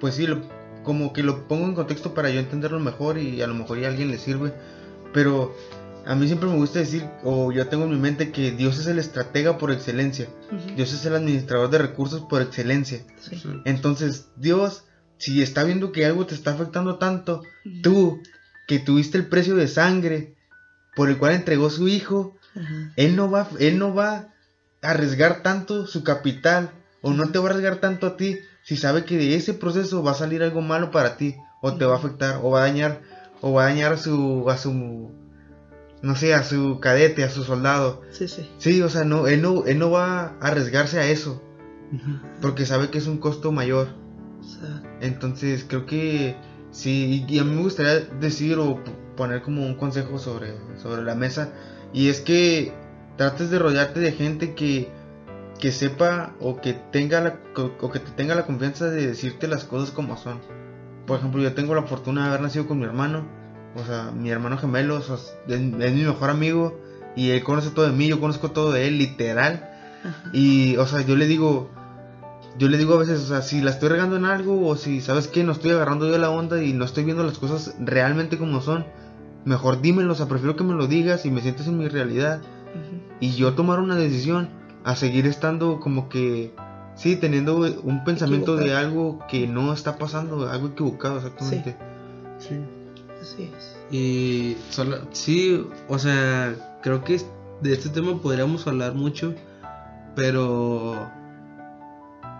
pues 0.00 0.14
sí, 0.14 0.26
como 0.82 1.12
que 1.12 1.22
lo 1.22 1.46
pongo 1.46 1.66
en 1.66 1.74
contexto 1.74 2.14
para 2.14 2.30
yo 2.30 2.40
entenderlo 2.40 2.80
mejor 2.80 3.18
y 3.18 3.42
a 3.42 3.46
lo 3.46 3.54
mejor 3.54 3.84
a 3.84 3.88
alguien 3.88 4.10
le 4.10 4.16
sirve, 4.16 4.54
pero 5.12 5.54
a 6.06 6.14
mí 6.14 6.28
siempre 6.28 6.48
me 6.48 6.54
gusta 6.54 6.78
decir, 6.78 7.04
o 7.24 7.50
yo 7.50 7.66
tengo 7.66 7.84
en 7.84 7.90
mi 7.90 7.98
mente 7.98 8.30
que 8.30 8.52
Dios 8.52 8.78
es 8.78 8.86
el 8.86 9.00
estratega 9.00 9.58
por 9.58 9.72
excelencia. 9.72 10.28
Dios 10.76 10.92
es 10.92 11.04
el 11.04 11.16
administrador 11.16 11.68
de 11.68 11.78
recursos 11.78 12.22
por 12.22 12.40
excelencia. 12.42 13.00
Entonces, 13.64 14.28
Dios, 14.36 14.84
si 15.18 15.42
está 15.42 15.64
viendo 15.64 15.90
que 15.90 16.06
algo 16.06 16.24
te 16.24 16.36
está 16.36 16.52
afectando 16.52 16.98
tanto, 16.98 17.42
tú, 17.82 18.22
que 18.68 18.78
tuviste 18.78 19.18
el 19.18 19.26
precio 19.26 19.56
de 19.56 19.66
sangre 19.66 20.36
por 20.94 21.08
el 21.08 21.18
cual 21.18 21.34
entregó 21.34 21.70
su 21.70 21.88
hijo, 21.88 22.36
él 22.94 23.16
no 23.16 23.28
va, 23.28 23.48
él 23.58 23.76
no 23.76 23.92
va 23.92 24.28
a 24.82 24.90
arriesgar 24.90 25.42
tanto 25.42 25.88
su 25.88 26.04
capital, 26.04 26.70
o 27.02 27.12
no 27.12 27.30
te 27.30 27.40
va 27.40 27.48
a 27.48 27.50
arriesgar 27.50 27.76
tanto 27.78 28.06
a 28.06 28.16
ti, 28.16 28.38
si 28.62 28.76
sabe 28.76 29.04
que 29.04 29.18
de 29.18 29.34
ese 29.34 29.54
proceso 29.54 30.04
va 30.04 30.12
a 30.12 30.14
salir 30.14 30.44
algo 30.44 30.60
malo 30.60 30.92
para 30.92 31.16
ti, 31.16 31.34
o 31.62 31.74
te 31.74 31.84
va 31.84 31.94
a 31.94 31.98
afectar, 31.98 32.40
o 32.44 32.50
va 32.50 32.60
a 32.60 32.68
dañar, 32.68 33.00
o 33.40 33.54
va 33.54 33.64
a 33.64 33.66
dañar 33.66 33.94
a 33.94 33.96
su, 33.96 34.48
a 34.48 34.56
su 34.56 35.25
no 36.02 36.14
sé, 36.14 36.34
a 36.34 36.42
su 36.42 36.78
cadete, 36.80 37.24
a 37.24 37.30
su 37.30 37.44
soldado. 37.44 38.02
Sí, 38.10 38.28
sí. 38.28 38.48
Sí, 38.58 38.82
o 38.82 38.88
sea, 38.88 39.04
no, 39.04 39.26
él 39.26 39.42
no, 39.42 39.64
él 39.66 39.78
no 39.78 39.90
va 39.90 40.36
a 40.40 40.46
arriesgarse 40.46 40.98
a 40.98 41.06
eso. 41.06 41.42
Porque 42.42 42.66
sabe 42.66 42.90
que 42.90 42.98
es 42.98 43.06
un 43.06 43.18
costo 43.18 43.52
mayor. 43.52 43.88
Entonces, 45.00 45.64
creo 45.66 45.86
que 45.86 46.36
sí, 46.70 47.24
y 47.28 47.38
a 47.38 47.44
mí 47.44 47.54
me 47.54 47.62
gustaría 47.62 48.00
decir 48.20 48.58
o 48.58 48.82
poner 49.16 49.42
como 49.42 49.64
un 49.64 49.74
consejo 49.74 50.18
sobre, 50.18 50.54
sobre 50.76 51.02
la 51.02 51.14
mesa. 51.14 51.52
Y 51.92 52.08
es 52.08 52.20
que 52.20 52.72
trates 53.16 53.50
de 53.50 53.58
rodearte 53.58 54.00
de 54.00 54.12
gente 54.12 54.54
que, 54.54 54.90
que 55.58 55.72
sepa 55.72 56.34
o 56.40 56.60
que 56.60 56.74
tenga 56.74 57.20
la, 57.20 57.40
o 57.80 57.90
que 57.90 58.00
te 58.00 58.10
tenga 58.12 58.34
la 58.34 58.46
confianza 58.46 58.90
de 58.90 59.06
decirte 59.06 59.48
las 59.48 59.64
cosas 59.64 59.90
como 59.90 60.16
son. 60.16 60.40
Por 61.06 61.18
ejemplo, 61.18 61.40
yo 61.40 61.54
tengo 61.54 61.74
la 61.74 61.84
fortuna 61.84 62.22
de 62.22 62.28
haber 62.28 62.40
nacido 62.42 62.66
con 62.66 62.78
mi 62.78 62.84
hermano 62.84 63.45
o 63.76 63.84
sea, 63.84 64.10
mi 64.10 64.30
hermano 64.30 64.56
gemelo 64.58 64.98
es, 64.98 65.34
mi 65.48 66.02
mejor 66.02 66.30
amigo 66.30 66.78
y 67.14 67.30
él 67.30 67.42
conoce 67.42 67.70
todo 67.70 67.86
de 67.86 67.92
mí, 67.92 68.08
yo 68.08 68.20
conozco 68.20 68.50
todo 68.50 68.72
de 68.72 68.88
él, 68.88 68.98
literal. 68.98 69.70
Y, 70.32 70.76
o 70.76 70.86
sea, 70.86 71.00
yo 71.00 71.16
le 71.16 71.26
digo, 71.26 71.68
yo 72.58 72.68
le 72.68 72.78
digo 72.78 72.94
a 72.94 72.98
veces, 72.98 73.20
o 73.20 73.26
sea, 73.26 73.42
si 73.42 73.60
la 73.60 73.70
estoy 73.70 73.88
regando 73.88 74.16
en 74.16 74.24
algo 74.24 74.66
o 74.66 74.76
si, 74.76 75.00
¿sabes 75.00 75.28
qué? 75.28 75.42
No 75.44 75.52
estoy 75.52 75.72
agarrando 75.72 76.08
yo 76.08 76.16
la 76.18 76.30
onda 76.30 76.62
y 76.62 76.72
no 76.72 76.84
estoy 76.84 77.04
viendo 77.04 77.24
las 77.24 77.38
cosas 77.38 77.74
realmente 77.80 78.38
como 78.38 78.60
son, 78.60 78.86
mejor 79.44 79.80
dímelo, 79.80 80.12
o 80.12 80.16
sea, 80.16 80.26
prefiero 80.26 80.56
que 80.56 80.64
me 80.64 80.74
lo 80.74 80.86
digas 80.86 81.26
y 81.26 81.30
me 81.30 81.40
sientes 81.40 81.66
en 81.66 81.78
mi 81.78 81.88
realidad. 81.88 82.40
Y 83.20 83.32
yo 83.32 83.54
tomar 83.54 83.80
una 83.80 83.96
decisión 83.96 84.50
a 84.84 84.94
seguir 84.96 85.26
estando 85.26 85.80
como 85.80 86.08
que, 86.08 86.54
sí, 86.94 87.16
teniendo 87.16 87.56
un 87.56 88.04
pensamiento 88.04 88.56
de 88.56 88.74
algo 88.74 89.18
que 89.28 89.48
no 89.48 89.72
está 89.72 89.96
pasando, 89.96 90.48
algo 90.48 90.68
equivocado 90.68 91.16
exactamente. 91.16 91.76
sí. 92.38 92.56
Y 93.90 94.56
solo, 94.70 94.98
sí, 95.12 95.64
o 95.88 95.98
sea, 95.98 96.78
creo 96.82 97.04
que 97.04 97.20
de 97.62 97.72
este 97.72 97.88
tema 97.88 98.20
podríamos 98.20 98.66
hablar 98.66 98.94
mucho, 98.94 99.34
pero 100.14 101.10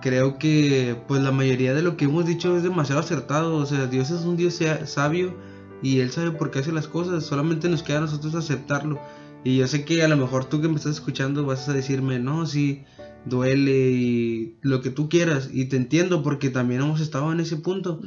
creo 0.03 0.39
que 0.39 0.97
pues 1.09 1.23
la 1.23 1.33
mayoría 1.33 1.75
de 1.75 1.83
lo 1.83 1.97
que 1.97 2.05
hemos 2.05 2.27
dicho 2.27 2.57
es 2.57 2.63
demasiado 2.63 3.01
acertado, 3.01 3.57
o 3.57 3.67
sea, 3.67 3.87
Dios 3.87 4.11
es 4.11 4.23
un 4.23 4.37
Dios 4.37 4.61
sabio 4.85 5.35
y 5.83 6.01
Él 6.01 6.11
sabe 6.11 6.33
por 6.33 6.51
qué 6.51 6.61
hace 6.61 6.73
las 6.73 6.89
cosas, 6.89 7.25
solamente 7.25 7.69
nos 7.69 7.83
queda 7.83 7.99
a 7.99 8.03
nosotros 8.03 8.35
aceptarlo. 8.35 9.01
Y 9.45 9.59
yo 9.59 9.67
sé 9.69 9.85
que 9.85 10.03
a 10.03 10.09
lo 10.09 10.17
mejor 10.17 10.47
tú 10.47 10.61
que 10.61 10.69
me 10.69 10.75
estás 10.75 10.95
escuchando 10.97 11.47
vas 11.47 11.69
a 11.69 11.73
decirme, 11.73 12.19
no, 12.19 12.47
sí, 12.47 12.85
duele 13.25 13.91
y 13.91 14.57
lo 14.63 14.81
que 14.81 14.91
tú 14.91 15.09
quieras, 15.09 15.51
y 15.53 15.67
te 15.67 15.77
entiendo 15.77 16.23
porque 16.23 16.51
también 16.51 16.83
hemos 16.83 17.01
estado 17.01 17.31
en 17.33 17.41
ese 17.41 17.57
punto, 17.57 18.01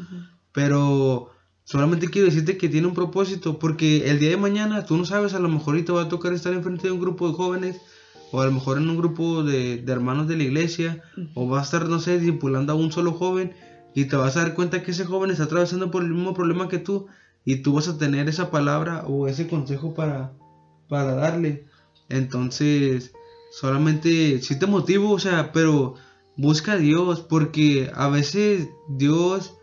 pero 0.52 1.30
Solamente 1.70 2.10
quiero 2.10 2.26
decirte 2.26 2.58
que 2.58 2.68
tiene 2.68 2.88
un 2.88 2.96
propósito, 2.96 3.60
porque 3.60 4.10
el 4.10 4.18
día 4.18 4.32
de 4.32 4.38
mañana 4.38 4.88
tú 4.88 4.98
no 4.98 5.06
sabes, 5.06 5.36
a 5.36 5.40
lo 5.40 5.50
mejor 5.50 5.80
te 5.86 5.92
va 5.92 6.02
a 6.02 6.10
tocar 6.10 6.34
estar 6.34 6.52
enfrente 6.52 6.88
de 6.88 6.94
un 6.94 7.00
grupo 7.00 7.28
de 7.28 7.36
jóvenes, 7.36 7.80
o 8.32 8.42
a 8.42 8.48
lo 8.48 8.54
mejor 8.54 8.80
en 8.80 8.90
un 8.90 8.98
grupo 8.98 9.44
de, 9.44 9.84
hermanos 9.86 10.28
de 10.28 10.36
la 10.36 10.46
iglesia, 10.46 11.04
o 11.36 11.48
vas 11.48 11.62
a 11.62 11.66
estar, 11.66 11.88
no 11.88 12.00
sé, 12.00 12.18
discipulando 12.18 12.74
a 12.74 12.76
un 12.76 12.92
solo 12.92 13.12
joven, 13.12 13.54
y 13.94 14.06
te 14.06 14.16
vas 14.16 14.36
a 14.36 14.46
dar 14.46 14.56
cuenta 14.56 14.82
que 14.82 14.90
ese 14.90 15.06
joven 15.06 15.30
está 15.30 15.44
atravesando 15.44 15.92
por 15.92 16.02
el 16.02 16.10
mismo 16.10 16.34
problema 16.34 16.70
que 16.70 16.80
tú, 16.80 17.06
y 17.46 17.58
tú 17.58 17.74
vas 17.74 17.88
a 17.88 18.00
tener 18.00 18.28
esa 18.30 18.50
palabra 18.50 19.04
o 19.06 19.28
ese 19.28 19.48
consejo 19.48 19.94
para, 19.94 20.34
para 20.88 21.14
darle. 21.14 21.68
Entonces, 22.10 23.14
solamente 23.52 24.42
si 24.42 24.58
te 24.58 24.66
motivo, 24.66 25.12
o 25.12 25.20
sea, 25.20 25.52
pero 25.52 25.94
busca 26.36 26.72
a 26.72 26.78
Dios, 26.78 27.20
porque 27.20 27.92
a 27.94 28.10
veces 28.10 28.70
Dios 28.88 29.54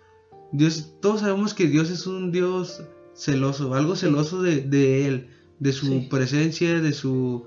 Dios, 0.53 0.95
todos 1.01 1.21
sabemos 1.21 1.55
que 1.55 1.67
Dios 1.67 1.91
es 1.91 2.07
un 2.07 2.33
Dios 2.33 2.83
celoso, 3.15 3.75
algo 3.75 3.97
celoso 3.97 4.43
de, 4.43 5.07
Él, 5.07 5.29
de 5.59 5.73
su 5.73 6.09
presencia, 6.09 6.81
de 6.81 6.93
su, 6.93 7.45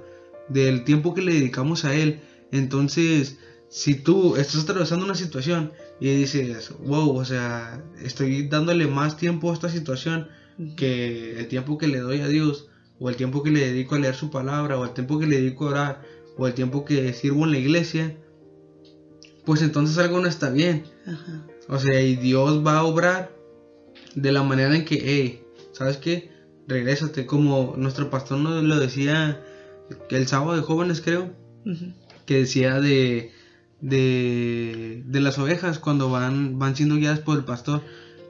del 0.50 0.84
tiempo 0.84 1.14
que 1.14 1.22
le 1.22 1.34
dedicamos 1.34 1.86
a 1.86 1.96
Él. 1.96 2.22
Entonces, 2.52 3.38
si 3.70 3.96
tú 3.96 4.36
estás 4.36 4.64
atravesando 4.64 5.06
una 5.06 5.16
situación 5.16 5.72
y 6.00 6.10
dices, 6.16 6.74
wow, 6.86 7.16
o 7.16 7.26
sea, 7.26 7.84
estoy 8.02 8.48
dándole 8.48 8.88
más 8.88 9.18
tiempo 9.18 9.52
a 9.52 9.54
esta 9.54 9.70
situación 9.70 10.28
que 10.76 11.40
el 11.40 11.48
tiempo 11.48 11.78
que 11.78 11.88
le 11.88 12.00
doy 12.00 12.22
a 12.22 12.28
Dios, 12.28 12.70
o 13.00 13.10
el 13.10 13.16
tiempo 13.16 13.44
que 13.44 13.52
le 13.52 13.62
dedico 13.62 13.96
a 13.96 14.00
leer 14.00 14.16
su 14.16 14.30
palabra, 14.30 14.78
o 14.78 14.84
el 14.84 14.94
tiempo 14.94 15.20
que 15.20 15.28
le 15.28 15.40
dedico 15.40 15.66
a 15.66 15.70
orar, 15.70 16.02
o 16.38 16.48
el 16.48 16.54
tiempo 16.54 16.84
que 16.84 17.14
sirvo 17.14 17.46
en 17.46 17.52
la 17.52 17.60
iglesia, 17.60 18.18
pues 19.46 19.62
entonces 19.62 19.98
algo 19.98 20.20
no 20.20 20.28
está 20.28 20.50
bien. 20.50 20.84
Ajá. 21.06 21.46
O 21.70 21.78
sea, 21.78 22.02
y 22.02 22.16
Dios 22.16 22.66
va 22.66 22.80
a 22.80 22.84
obrar 22.84 23.32
de 24.16 24.32
la 24.32 24.42
manera 24.42 24.76
en 24.76 24.86
que, 24.86 25.00
hey, 25.02 25.44
¿sabes 25.72 25.98
qué? 25.98 26.32
Regrésate, 26.68 27.28
como 27.28 27.76
nuestro 27.78 28.10
pastor 28.10 28.40
nos 28.40 28.64
lo 28.64 28.80
decía 28.80 29.40
el 30.10 30.28
sábado 30.28 30.56
de 30.56 30.64
jóvenes, 30.64 31.02
creo, 31.02 31.32
que 32.26 32.40
decía 32.40 32.80
de, 32.80 33.32
de, 33.82 35.04
de 35.06 35.20
las 35.20 35.38
ovejas 35.38 35.78
cuando 35.78 36.10
van, 36.10 36.58
van 36.58 36.76
siendo 36.76 36.96
guiadas 36.96 37.20
por 37.20 37.38
el 37.38 37.46
pastor. 37.46 37.82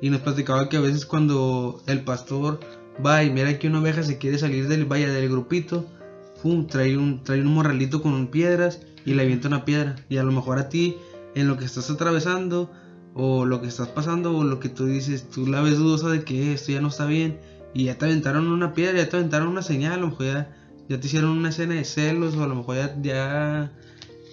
Y 0.01 0.09
nos 0.09 0.21
platicaba 0.21 0.69
que 0.69 0.77
a 0.77 0.81
veces 0.81 1.05
cuando 1.05 1.81
el 1.87 2.01
pastor 2.03 2.59
va 3.05 3.23
y 3.23 3.31
mira 3.31 3.57
que 3.57 3.67
una 3.67 3.79
oveja 3.79 4.03
se 4.03 4.17
quiere 4.17 4.37
salir 4.37 4.67
del 4.67 4.85
vaya 4.85 5.11
del 5.11 5.29
grupito, 5.29 5.85
pum, 6.41 6.67
trae 6.67 6.97
un, 6.97 7.23
trae 7.23 7.41
un 7.41 7.53
morralito 7.53 8.01
con 8.01 8.27
piedras 8.27 8.81
y 9.05 9.13
le 9.13 9.23
avienta 9.23 9.47
una 9.47 9.65
piedra. 9.65 9.95
Y 10.09 10.17
a 10.17 10.23
lo 10.23 10.31
mejor 10.31 10.59
a 10.59 10.69
ti, 10.69 10.97
en 11.35 11.47
lo 11.47 11.57
que 11.57 11.65
estás 11.65 11.89
atravesando, 11.89 12.71
o 13.13 13.45
lo 13.45 13.59
que 13.61 13.67
estás 13.67 13.87
pasando, 13.89 14.35
o 14.37 14.43
lo 14.43 14.59
que 14.59 14.69
tú 14.69 14.85
dices, 14.85 15.29
tú 15.29 15.45
la 15.47 15.61
ves 15.61 15.77
dudosa 15.77 16.09
de 16.09 16.21
que 16.21 16.51
"Eh, 16.51 16.53
esto 16.53 16.71
ya 16.71 16.79
no 16.79 16.87
está 16.89 17.05
bien, 17.05 17.37
y 17.73 17.85
ya 17.85 17.95
te 17.97 18.05
aventaron 18.05 18.47
una 18.47 18.73
piedra, 18.73 18.97
ya 18.97 19.09
te 19.09 19.17
aventaron 19.17 19.47
una 19.49 19.61
señal, 19.61 19.93
a 19.93 19.97
lo 19.97 20.07
mejor 20.09 20.25
ya, 20.25 20.47
ya 20.89 20.99
te 20.99 21.07
hicieron 21.07 21.31
una 21.31 21.49
escena 21.49 21.75
de 21.75 21.83
celos, 21.85 22.35
o 22.35 22.43
a 22.43 22.47
lo 22.47 22.55
mejor 22.55 22.75
ya, 22.77 22.93
ya, 23.01 23.71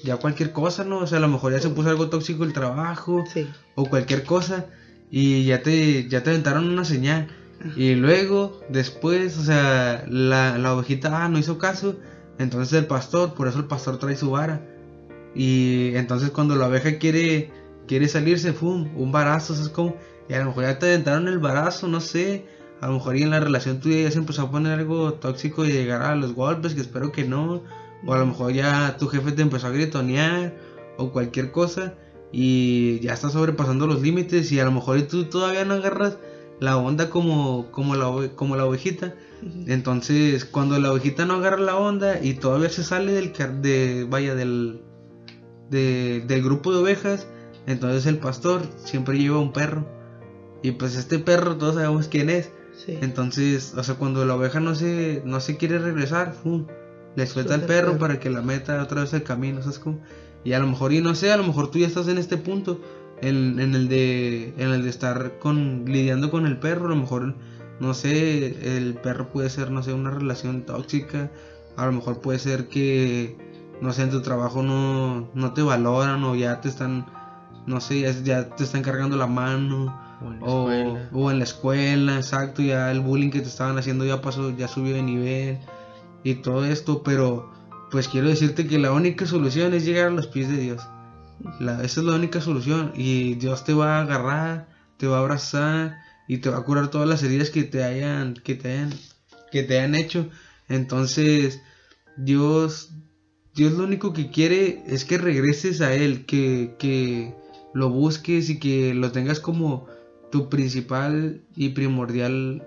ya 0.05 0.17
cualquier 0.17 0.53
cosa, 0.53 0.85
¿no? 0.85 1.01
O 1.01 1.07
sea, 1.07 1.19
a 1.19 1.21
lo 1.21 1.29
mejor 1.29 1.53
ya 1.53 1.61
se 1.61 1.69
puso 1.71 1.89
algo 1.91 2.09
tóxico 2.09 2.45
el 2.45 2.53
trabajo, 2.53 3.25
Sí. 3.33 3.47
o 3.75 3.85
cualquier 3.87 4.23
cosa 4.23 4.65
y 5.11 5.45
ya 5.45 5.62
te 5.62 6.07
ya 6.09 6.23
te 6.23 6.31
aventaron 6.31 6.65
una 6.67 6.85
señal 6.85 7.27
y 7.77 7.95
luego 7.95 8.59
después 8.69 9.39
o 9.39 9.43
sea 9.45 10.03
la, 10.09 10.59
la 10.59 10.75
ovejita 10.75 11.25
ah, 11.25 11.29
no 11.29 11.39
hizo 11.39 11.59
caso 11.59 11.95
entonces 12.39 12.73
el 12.77 12.87
pastor 12.87 13.33
por 13.35 13.47
eso 13.47 13.59
el 13.59 13.67
pastor 13.67 13.99
trae 13.99 14.17
su 14.17 14.31
vara 14.31 14.61
y 15.35 15.93
entonces 15.95 16.31
cuando 16.31 16.57
la 16.57 16.67
oveja 16.67 16.99
quiere 16.99 17.49
quiere 17.87 18.09
salirse 18.09 18.53
fum 18.53 18.88
un 18.96 19.12
barazo 19.12 19.55
¿sabes 19.55 19.68
cómo? 19.70 19.96
y 20.29 20.35
a 20.35 20.38
lo 20.40 20.46
mejor 20.46 20.64
ya 20.64 20.79
te 20.79 20.87
aventaron 20.87 21.29
el 21.29 21.38
barazo 21.38 21.88
no 21.88 22.01
sé 22.01 22.44
a 22.81 22.88
lo 22.88 22.94
mejor 22.94 23.16
y 23.16 23.22
en 23.22 23.31
la 23.31 23.40
relación 23.40 23.81
tuya 23.81 24.03
ya 24.03 24.11
se 24.11 24.18
empezó 24.18 24.42
a 24.42 24.51
poner 24.51 24.79
algo 24.79 25.14
tóxico 25.14 25.64
y 25.64 25.72
llegar 25.72 26.03
a 26.03 26.14
los 26.14 26.35
golpes 26.35 26.75
que 26.75 26.81
espero 26.83 27.12
que 27.12 27.25
no 27.25 27.62
o 28.05 28.12
a 28.12 28.18
lo 28.18 28.27
mejor 28.27 28.53
ya 28.53 28.96
tu 28.99 29.09
jefe 29.09 29.33
te 29.33 29.42
empezó 29.42 29.68
a 29.68 29.70
gritonear 29.70 30.55
o 30.99 31.11
cualquier 31.12 31.51
cosa 31.53 31.94
y 32.33 33.01
ya 33.01 33.14
estás 33.14 33.33
sobrepasando 33.33 33.87
los 33.87 34.03
límites 34.03 34.51
y 34.53 34.61
a 34.61 34.64
lo 34.64 34.72
mejor 34.72 34.99
y 34.99 35.03
tú 35.05 35.25
todavía 35.25 35.64
no 35.64 35.75
agarras 35.75 36.18
la 36.61 36.77
onda 36.77 37.09
como, 37.11 37.70
como, 37.70 37.94
la, 37.96 38.31
como 38.35 38.57
la 38.57 38.64
ovejita. 38.64 39.14
Entonces, 39.66 40.44
cuando 40.46 40.79
la 40.79 40.90
ovejita 40.90 41.25
no 41.27 41.35
agarra 41.35 41.59
la 41.59 41.77
onda 41.77 42.18
y 42.22 42.35
todavía 42.35 42.70
se 42.70 42.83
sale 42.83 43.12
del, 43.12 43.33
de, 43.62 44.07
vaya, 44.09 44.35
del, 44.35 44.81
de- 45.70 46.25
del 46.27 46.42
grupo 46.42 46.72
de 46.72 46.79
ovejas, 46.79 47.27
entonces 47.67 48.07
el 48.07 48.19
pastor 48.19 48.63
siempre 48.77 49.19
lleva 49.19 49.39
un 49.39 49.53
perro. 49.53 49.87
Y 50.63 50.73
pues 50.73 50.97
este 50.97 51.19
perro 51.19 51.57
todos 51.57 51.77
sabemos 51.77 52.09
quién 52.09 52.31
es. 52.31 52.51
Sí. 52.75 52.99
Entonces, 53.01 53.75
o 53.77 53.83
sea, 53.83 53.95
cuando 53.95 54.25
la 54.25 54.35
oveja 54.35 54.61
no 54.61 54.75
se, 54.75 55.23
no 55.25 55.41
se 55.41 55.57
quiere 55.57 55.79
regresar, 55.79 56.35
¡fum! 56.35 56.67
le 57.17 57.27
suelta 57.27 57.55
el 57.55 57.61
Suelta 57.61 57.75
el 57.75 57.81
perro 57.81 57.93
perro. 57.93 57.99
para 57.99 58.21
que 58.21 58.31
la 58.31 58.43
meta 58.43 58.83
otra 58.83 59.01
vez 59.01 59.15
al 59.15 59.23
camino, 59.23 59.63
¿sabes 59.63 59.79
cómo? 59.79 60.01
Y 60.45 60.53
a 60.53 60.59
lo 60.61 60.67
mejor, 60.67 60.93
y 60.93 61.01
no 61.01 61.15
sé, 61.15 61.33
a 61.33 61.37
lo 61.37 61.45
mejor 61.45 61.71
tú 61.71 61.79
ya 61.79 61.87
estás 61.87 62.07
en 62.09 62.19
este 62.19 62.37
punto, 62.37 62.81
en, 63.21 63.59
en 63.59 63.75
el 63.75 63.89
de 63.89 64.53
en 64.59 64.71
el 64.71 64.83
de 64.85 64.91
estar 64.91 65.39
con 65.39 65.87
lidiando 65.87 66.31
con 66.31 66.47
el 66.47 66.59
perro, 66.59 66.87
a 66.87 66.91
lo 66.91 66.97
mejor, 66.97 67.35
no 67.81 67.95
sé, 67.95 68.77
el 68.77 68.95
perro 68.95 69.29
puede 69.29 69.51
ser, 69.51 69.71
no 69.71 69.83
sé, 69.83 69.93
una 69.93 70.11
relación 70.11 70.63
tóxica, 70.67 71.31
a 71.77 71.87
lo 71.87 71.93
mejor 71.93 72.21
puede 72.21 72.39
ser 72.39 72.69
que, 72.69 73.37
no 73.81 73.93
sé, 73.93 74.03
en 74.03 74.11
tu 74.11 74.23
trabajo 74.23 74.63
no, 74.63 75.31
no 75.35 75.53
te 75.55 75.63
valoran 75.63 76.23
o 76.25 76.37
ya 76.37 76.61
te 76.61 76.69
están, 76.69 77.07
no 77.67 77.81
sé, 77.81 78.01
ya, 78.01 78.13
ya 78.23 78.49
te 78.49 78.65
están 78.65 78.83
cargando 78.83 79.17
la 79.17 79.27
mano 79.27 79.95
O 80.21 80.71
en 80.71 80.95
la 80.95 81.09
o 81.13 81.31
en 81.31 81.39
la 81.39 81.45
escuela, 81.45 82.17
exacto, 82.17 82.63
ya 82.63 82.91
el 82.91 83.01
bullying 83.01 83.31
que 83.31 83.41
te 83.43 83.49
estaban 83.49 83.77
haciendo 83.79 84.05
ya 84.05 84.21
pasó, 84.23 84.51
ya 84.57 84.69
subió 84.69 84.95
de 84.95 85.03
nivel 85.03 85.59
y 86.25 86.35
todo 86.37 86.65
esto, 86.65 87.03
pero 87.03 87.51
pues 87.91 88.09
quiero 88.09 88.29
decirte 88.29 88.67
que 88.67 88.79
la 88.79 88.93
única 88.93 89.27
solución 89.27 89.75
es 89.75 89.85
llegar 89.85 90.07
a 90.09 90.11
los 90.11 90.27
pies 90.27 90.49
de 90.49 90.57
Dios. 90.59 90.83
La- 91.61 91.83
esa 91.85 92.01
es 92.01 92.07
la 92.07 92.15
única 92.17 92.41
solución 92.41 92.93
y 92.97 93.35
Dios 93.35 93.65
te 93.65 93.75
va 93.75 93.99
a 93.99 94.01
agarrar, 94.03 94.69
te 94.97 95.07
va 95.07 95.19
a 95.19 95.21
abrazar 95.21 95.97
y 96.27 96.39
te 96.39 96.49
va 96.51 96.59
a 96.59 96.63
curar 96.65 96.89
todas 96.89 97.09
las 97.09 97.23
heridas 97.23 97.51
que 97.51 97.63
te 97.65 97.85
hayan 97.85 98.35
que 98.35 98.55
te 98.55 98.73
hayan 98.73 98.91
que 99.53 99.63
te 99.63 99.79
hayan 99.79 99.95
hecho. 99.95 100.29
Entonces, 100.69 101.61
Dios 102.17 102.91
Dios 103.55 103.73
lo 103.75 103.85
único 103.85 104.13
que 104.13 104.31
quiere 104.31 104.83
es 104.87 105.05
que 105.05 105.19
regreses 105.19 105.81
a 105.81 105.93
él, 105.95 106.25
que 106.27 106.75
que 106.79 107.35
lo 107.77 107.91
busques 107.91 108.49
y 108.49 108.59
que 108.59 108.95
lo 108.95 109.12
tengas 109.12 109.39
como 109.39 109.87
tu 110.31 110.49
principal 110.49 111.43
y 111.55 111.71
primordial 111.71 112.62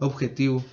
objetivo. 0.00 0.64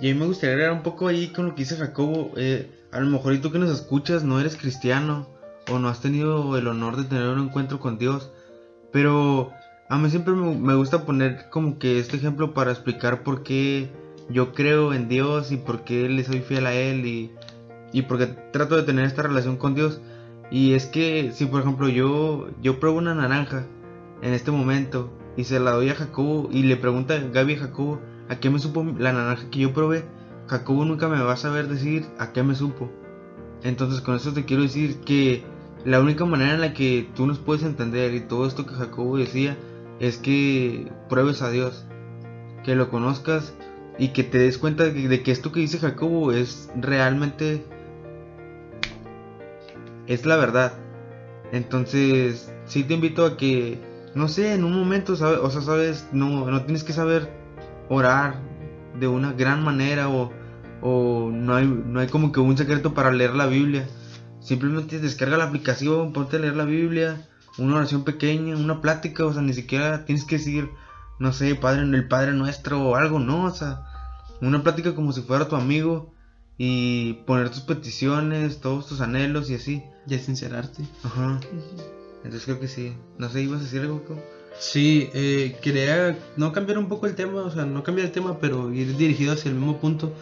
Y 0.00 0.10
a 0.10 0.14
mí 0.14 0.18
me 0.18 0.26
gustaría 0.26 0.54
agregar 0.54 0.72
un 0.72 0.82
poco 0.82 1.06
ahí 1.06 1.28
con 1.28 1.46
lo 1.46 1.54
que 1.54 1.62
dice 1.62 1.76
Jacobo. 1.76 2.32
eh, 2.36 2.68
a 2.90 2.98
lo 2.98 3.06
mejor 3.06 3.40
tú 3.40 3.52
que 3.52 3.60
nos 3.60 3.70
escuchas 3.70 4.24
no 4.24 4.40
eres 4.40 4.56
cristiano 4.56 5.28
o 5.70 5.78
no 5.78 5.88
has 5.88 6.00
tenido 6.00 6.58
el 6.58 6.66
honor 6.66 6.96
de 6.96 7.04
tener 7.04 7.28
un 7.28 7.44
encuentro 7.44 7.78
con 7.78 7.96
Dios. 7.96 8.32
Pero 8.90 9.52
a 9.88 9.96
mí 9.96 10.10
siempre 10.10 10.34
me, 10.34 10.56
me 10.56 10.74
gusta 10.74 11.06
poner 11.06 11.48
como 11.50 11.78
que 11.78 12.00
este 12.00 12.16
ejemplo 12.16 12.54
para 12.54 12.72
explicar 12.72 13.22
por 13.22 13.44
qué 13.44 13.88
yo 14.30 14.52
creo 14.52 14.94
en 14.94 15.08
Dios 15.08 15.52
y 15.52 15.58
por 15.58 15.84
qué 15.84 16.08
le 16.08 16.24
soy 16.24 16.40
fiel 16.40 16.66
a 16.66 16.74
Él 16.74 17.06
y, 17.06 17.30
y 17.92 18.02
por 18.02 18.18
qué 18.18 18.26
trato 18.26 18.74
de 18.74 18.82
tener 18.82 19.04
esta 19.04 19.22
relación 19.22 19.58
con 19.58 19.76
Dios. 19.76 20.00
Y 20.54 20.74
es 20.74 20.86
que 20.86 21.32
si 21.32 21.46
por 21.46 21.62
ejemplo 21.62 21.88
yo, 21.88 22.46
yo 22.62 22.78
pruebo 22.78 22.98
una 22.98 23.12
naranja 23.12 23.66
en 24.22 24.34
este 24.34 24.52
momento 24.52 25.12
y 25.36 25.42
se 25.42 25.58
la 25.58 25.72
doy 25.72 25.88
a 25.88 25.96
Jacobo 25.96 26.48
y 26.52 26.62
le 26.62 26.76
pregunta 26.76 27.18
Gaby 27.18 27.54
a 27.54 27.58
Jacobo 27.58 28.00
a 28.28 28.38
qué 28.38 28.50
me 28.50 28.60
supo 28.60 28.84
la 28.96 29.12
naranja 29.12 29.50
que 29.50 29.58
yo 29.58 29.72
probé, 29.72 30.04
Jacobo 30.46 30.84
nunca 30.84 31.08
me 31.08 31.20
va 31.20 31.32
a 31.32 31.36
saber 31.36 31.66
decir 31.66 32.06
a 32.20 32.32
qué 32.32 32.44
me 32.44 32.54
supo. 32.54 32.88
Entonces 33.64 34.00
con 34.00 34.14
eso 34.14 34.32
te 34.32 34.44
quiero 34.44 34.62
decir 34.62 35.00
que 35.00 35.42
la 35.84 36.00
única 36.00 36.24
manera 36.24 36.54
en 36.54 36.60
la 36.60 36.72
que 36.72 37.10
tú 37.16 37.26
nos 37.26 37.40
puedes 37.40 37.64
entender 37.64 38.14
y 38.14 38.20
todo 38.20 38.46
esto 38.46 38.64
que 38.64 38.74
Jacobo 38.74 39.16
decía 39.16 39.58
es 39.98 40.18
que 40.18 40.88
pruebes 41.08 41.42
a 41.42 41.50
Dios, 41.50 41.84
que 42.62 42.76
lo 42.76 42.90
conozcas 42.90 43.54
y 43.98 44.10
que 44.10 44.22
te 44.22 44.38
des 44.38 44.58
cuenta 44.58 44.84
de 44.84 45.22
que, 45.24 45.32
esto 45.32 45.50
que 45.50 45.58
dice 45.58 45.80
Jacobo 45.80 46.30
es 46.30 46.70
realmente 46.80 47.64
es 50.06 50.26
la 50.26 50.36
verdad. 50.36 50.72
Entonces, 51.52 52.52
sí 52.66 52.84
te 52.84 52.94
invito 52.94 53.24
a 53.24 53.36
que, 53.36 53.78
no 54.14 54.28
sé, 54.28 54.54
en 54.54 54.64
un 54.64 54.72
momento, 54.72 55.16
¿sabes? 55.16 55.38
o 55.42 55.50
sea, 55.50 55.60
sabes, 55.60 56.08
no, 56.12 56.50
no 56.50 56.62
tienes 56.64 56.84
que 56.84 56.92
saber 56.92 57.30
orar 57.88 58.40
de 58.98 59.06
una 59.08 59.32
gran 59.32 59.62
manera 59.62 60.08
o, 60.08 60.32
o 60.80 61.30
no, 61.32 61.54
hay, 61.54 61.66
no 61.66 62.00
hay 62.00 62.08
como 62.08 62.32
que 62.32 62.40
un 62.40 62.56
secreto 62.56 62.94
para 62.94 63.12
leer 63.12 63.34
la 63.34 63.46
Biblia. 63.46 63.86
Simplemente 64.40 64.98
descarga 64.98 65.38
la 65.38 65.44
aplicación, 65.44 66.12
ponte 66.12 66.36
a 66.36 66.40
leer 66.40 66.56
la 66.56 66.64
Biblia, 66.64 67.26
una 67.58 67.76
oración 67.76 68.04
pequeña, 68.04 68.56
una 68.56 68.80
plática, 68.80 69.24
o 69.24 69.32
sea, 69.32 69.42
ni 69.42 69.54
siquiera 69.54 70.04
tienes 70.04 70.24
que 70.24 70.36
decir, 70.36 70.70
no 71.18 71.32
sé, 71.32 71.54
Padre, 71.54 71.82
el 71.82 72.08
Padre 72.08 72.32
Nuestro 72.32 72.82
o 72.82 72.96
algo, 72.96 73.20
no, 73.20 73.44
o 73.44 73.50
sea, 73.50 73.82
una 74.40 74.62
plática 74.62 74.94
como 74.94 75.12
si 75.12 75.22
fuera 75.22 75.48
tu 75.48 75.56
amigo 75.56 76.13
y 76.56 77.14
poner 77.26 77.50
tus 77.50 77.60
peticiones, 77.60 78.60
todos 78.60 78.86
tus 78.86 79.00
anhelos 79.00 79.50
y 79.50 79.54
así. 79.54 79.82
Ya 80.06 80.18
sincerarte. 80.18 80.82
Ajá. 81.02 81.40
Entonces 82.18 82.44
creo 82.44 82.60
que 82.60 82.68
sí. 82.68 82.94
No 83.18 83.28
sé, 83.30 83.42
¿ibas 83.42 83.60
a 83.60 83.64
decir 83.64 83.80
algo? 83.80 84.02
Sí, 84.58 85.10
eh, 85.14 85.56
quería 85.62 86.16
no 86.36 86.52
cambiar 86.52 86.78
un 86.78 86.88
poco 86.88 87.06
el 87.06 87.14
tema, 87.14 87.42
o 87.42 87.50
sea, 87.50 87.64
no 87.64 87.82
cambiar 87.82 88.06
el 88.06 88.12
tema, 88.12 88.38
pero 88.38 88.72
ir 88.72 88.96
dirigido 88.96 89.32
hacia 89.32 89.50
el 89.50 89.56
mismo 89.56 89.78
punto. 89.78 90.12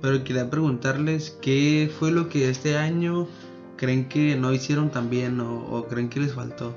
Pero 0.00 0.24
quería 0.24 0.50
preguntarles 0.50 1.36
qué 1.40 1.90
fue 1.98 2.10
lo 2.10 2.28
que 2.28 2.48
este 2.48 2.76
año 2.76 3.28
creen 3.76 4.08
que 4.08 4.36
no 4.36 4.52
hicieron 4.52 4.90
tan 4.90 5.10
bien 5.10 5.40
o, 5.40 5.64
o 5.70 5.86
creen 5.86 6.08
que 6.08 6.20
les 6.20 6.32
faltó. 6.32 6.74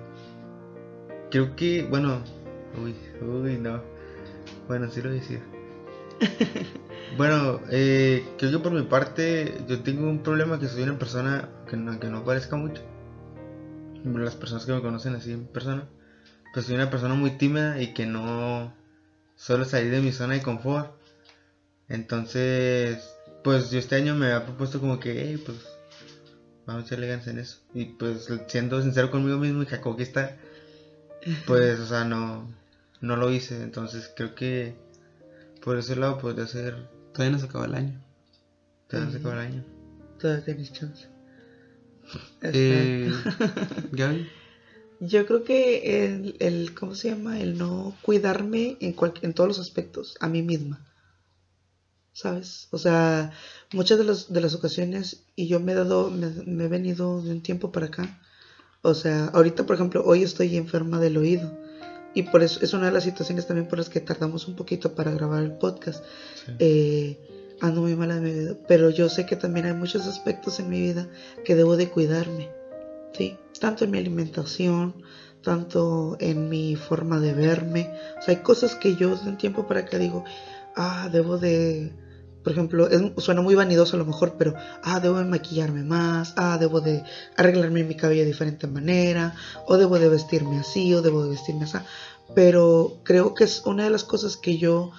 Creo 1.31 1.55
que, 1.55 1.83
bueno, 1.83 2.19
uy, 2.83 2.95
uy, 3.27 3.57
no. 3.57 3.81
Bueno, 4.67 4.89
sí 4.91 5.01
lo 5.01 5.09
voy 5.09 5.17
a 5.17 5.21
decir. 5.21 5.41
bueno, 7.17 7.61
eh, 7.69 8.25
creo 8.37 8.51
que 8.51 8.59
por 8.59 8.71
mi 8.71 8.83
parte 8.83 9.63
yo 9.67 9.81
tengo 9.81 10.09
un 10.09 10.23
problema 10.23 10.59
que 10.59 10.67
soy 10.67 10.83
una 10.83 10.99
persona 10.99 11.49
que 11.69 11.77
no, 11.77 11.99
que 11.99 12.07
no 12.07 12.23
parezca 12.23 12.55
mucho. 12.55 12.81
Las 14.03 14.35
personas 14.35 14.65
que 14.65 14.73
me 14.73 14.81
conocen 14.81 15.15
así 15.15 15.31
en 15.31 15.47
persona, 15.47 15.87
pues 16.53 16.65
soy 16.65 16.75
una 16.75 16.89
persona 16.89 17.15
muy 17.15 17.31
tímida 17.31 17.81
y 17.81 17.93
que 17.93 18.05
no 18.05 18.73
suelo 19.35 19.65
salir 19.65 19.91
de 19.91 20.01
mi 20.01 20.11
zona 20.11 20.35
de 20.35 20.41
confort. 20.41 20.91
Entonces, 21.89 23.15
pues 23.43 23.71
yo 23.71 23.79
este 23.79 23.95
año 23.95 24.15
me 24.15 24.27
había 24.27 24.45
propuesto 24.45 24.79
como 24.79 24.99
que, 24.99 25.21
hey, 25.21 25.41
pues 25.43 25.57
vamos 26.65 26.83
a 26.83 26.85
echarle 26.85 27.07
ganas 27.07 27.27
en 27.27 27.39
eso. 27.39 27.59
Y 27.73 27.85
pues 27.85 28.27
siendo 28.47 28.81
sincero 28.81 29.11
conmigo 29.11 29.37
mismo 29.37 29.63
y 29.63 29.67
Jacob 29.67 29.97
que 29.97 30.03
está, 30.03 30.35
pues, 31.45 31.79
o 31.79 31.85
sea, 31.87 32.03
no, 32.05 32.47
no 33.01 33.15
lo 33.15 33.31
hice. 33.31 33.61
Entonces 33.63 34.11
creo 34.15 34.35
que 34.35 34.75
por 35.63 35.77
ese 35.77 35.95
lado 35.95 36.19
podría 36.19 36.47
ser, 36.47 36.75
Todavía 37.15 37.31
no 37.31 37.39
se 37.39 37.45
acaba 37.45 37.65
el 37.65 37.75
año. 37.75 38.01
te 38.89 39.09
se 39.09 39.17
acaba 39.17 39.35
el 39.35 39.53
año. 39.53 39.63
Todavía 40.19 40.43
tienes 40.43 40.73
chance. 40.73 41.07
Eh, 42.41 43.09
Gaby. 43.93 44.29
Yo 44.99 45.25
creo 45.25 45.43
que 45.45 46.05
el, 46.05 46.35
el, 46.39 46.73
¿cómo 46.73 46.93
se 46.93 47.09
llama? 47.09 47.39
El 47.39 47.57
no 47.57 47.95
cuidarme 48.01 48.77
en, 48.81 48.91
cual, 48.93 49.13
en 49.21 49.33
todos 49.33 49.47
los 49.47 49.59
aspectos, 49.59 50.17
a 50.19 50.27
mí 50.27 50.41
misma. 50.41 50.85
¿Sabes? 52.11 52.67
O 52.71 52.77
sea, 52.77 53.31
muchas 53.71 53.97
de, 53.97 54.03
los, 54.03 54.31
de 54.33 54.41
las 54.41 54.53
ocasiones, 54.53 55.23
y 55.35 55.47
yo 55.47 55.61
me 55.61 55.71
he 55.71 55.75
dado, 55.75 56.11
me, 56.11 56.27
me 56.45 56.65
he 56.65 56.67
venido 56.67 57.21
de 57.21 57.31
un 57.31 57.41
tiempo 57.41 57.71
para 57.71 57.87
acá. 57.87 58.21
O 58.81 58.93
sea, 58.93 59.27
ahorita, 59.27 59.65
por 59.65 59.75
ejemplo, 59.75 60.03
hoy 60.05 60.23
estoy 60.23 60.57
enferma 60.57 60.99
del 60.99 61.17
oído. 61.17 61.57
Y 62.15 62.23
por 62.23 62.41
eso 62.41 62.59
es 62.63 62.73
una 62.73 62.85
de 62.85 62.91
las 62.91 63.03
situaciones 63.03 63.45
también 63.45 63.67
por 63.67 63.77
las 63.77 63.89
que 63.89 63.99
tardamos 63.99 64.47
un 64.47 64.55
poquito 64.55 64.95
para 64.95 65.11
grabar 65.11 65.43
el 65.43 65.51
podcast. 65.51 66.03
Sí. 66.45 66.53
Eh, 66.59 67.19
ando 67.61 67.81
muy 67.81 67.95
mala 67.95 68.15
de 68.15 68.21
mi 68.21 68.31
vida. 68.31 68.55
Pero 68.67 68.89
yo 68.89 69.09
sé 69.09 69.25
que 69.25 69.35
también 69.35 69.65
hay 69.65 69.73
muchos 69.73 70.07
aspectos 70.07 70.59
en 70.59 70.69
mi 70.69 70.81
vida 70.81 71.07
que 71.43 71.55
debo 71.55 71.77
de 71.77 71.89
cuidarme. 71.89 72.49
¿sí? 73.13 73.37
Tanto 73.59 73.85
en 73.85 73.91
mi 73.91 73.97
alimentación, 73.97 74.95
tanto 75.41 76.17
en 76.19 76.49
mi 76.49 76.75
forma 76.75 77.19
de 77.19 77.33
verme. 77.33 77.91
O 78.17 78.21
sea, 78.21 78.35
hay 78.35 78.41
cosas 78.41 78.75
que 78.75 78.95
yo 78.95 79.15
de 79.15 79.29
un 79.29 79.37
tiempo 79.37 79.67
para 79.67 79.81
acá 79.81 79.97
digo, 79.97 80.23
ah, 80.75 81.09
debo 81.11 81.37
de, 81.37 81.91
por 82.45 82.53
ejemplo, 82.53 82.87
es- 82.87 83.01
suena 83.23 83.41
muy 83.41 83.55
vanidoso 83.55 83.95
a 83.95 83.99
lo 83.99 84.05
mejor, 84.05 84.35
pero, 84.37 84.53
ah, 84.83 84.99
debo 84.99 85.17
de 85.17 85.25
maquillarme 85.25 85.83
más, 85.83 86.33
ah, 86.37 86.57
debo 86.59 86.79
de 86.79 87.03
arreglarme 87.35 87.83
mi 87.83 87.95
cabello 87.97 88.21
de 88.21 88.27
diferente 88.27 88.67
manera, 88.67 89.33
o 89.65 89.77
debo 89.77 89.97
de 89.97 90.09
vestirme 90.09 90.59
así, 90.59 90.93
o 90.93 91.01
debo 91.01 91.23
de 91.23 91.31
vestirme 91.31 91.63
así. 91.63 91.79
Pero 92.35 92.97
creo 93.03 93.33
que 93.33 93.45
es 93.45 93.63
una 93.65 93.83
de 93.85 93.89
las 93.89 94.03
cosas 94.03 94.37
que 94.37 94.59
yo 94.59 94.91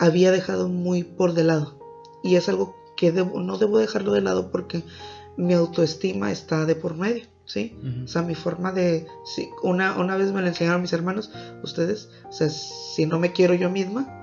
había 0.00 0.32
dejado 0.32 0.68
muy 0.68 1.04
por 1.04 1.34
de 1.34 1.44
lado. 1.44 1.78
Y 2.24 2.34
es 2.34 2.48
algo 2.48 2.74
que 2.96 3.12
debo- 3.14 3.40
no 3.40 3.58
debo 3.58 3.78
dejarlo 3.78 4.12
de 4.12 4.20
lado 4.22 4.50
porque 4.50 4.82
mi 5.36 5.54
autoestima 5.54 6.32
está 6.32 6.66
de 6.66 6.74
por 6.74 6.96
medio, 6.96 7.26
¿sí? 7.46 7.76
Ujú. 7.80 8.04
O 8.06 8.08
sea, 8.08 8.22
mi 8.22 8.34
forma 8.34 8.72
de... 8.72 9.06
sí, 9.24 9.48
una, 9.62 9.96
una 9.96 10.16
vez 10.16 10.32
me 10.32 10.40
lo 10.40 10.48
enseñaron 10.48 10.82
mis 10.82 10.92
hermanos, 10.92 11.30
ustedes, 11.62 12.08
o 12.28 12.32
sea, 12.32 12.48
si 12.48 13.06
no 13.06 13.20
me 13.20 13.30
quiero 13.32 13.54
yo 13.54 13.70
misma, 13.70 14.17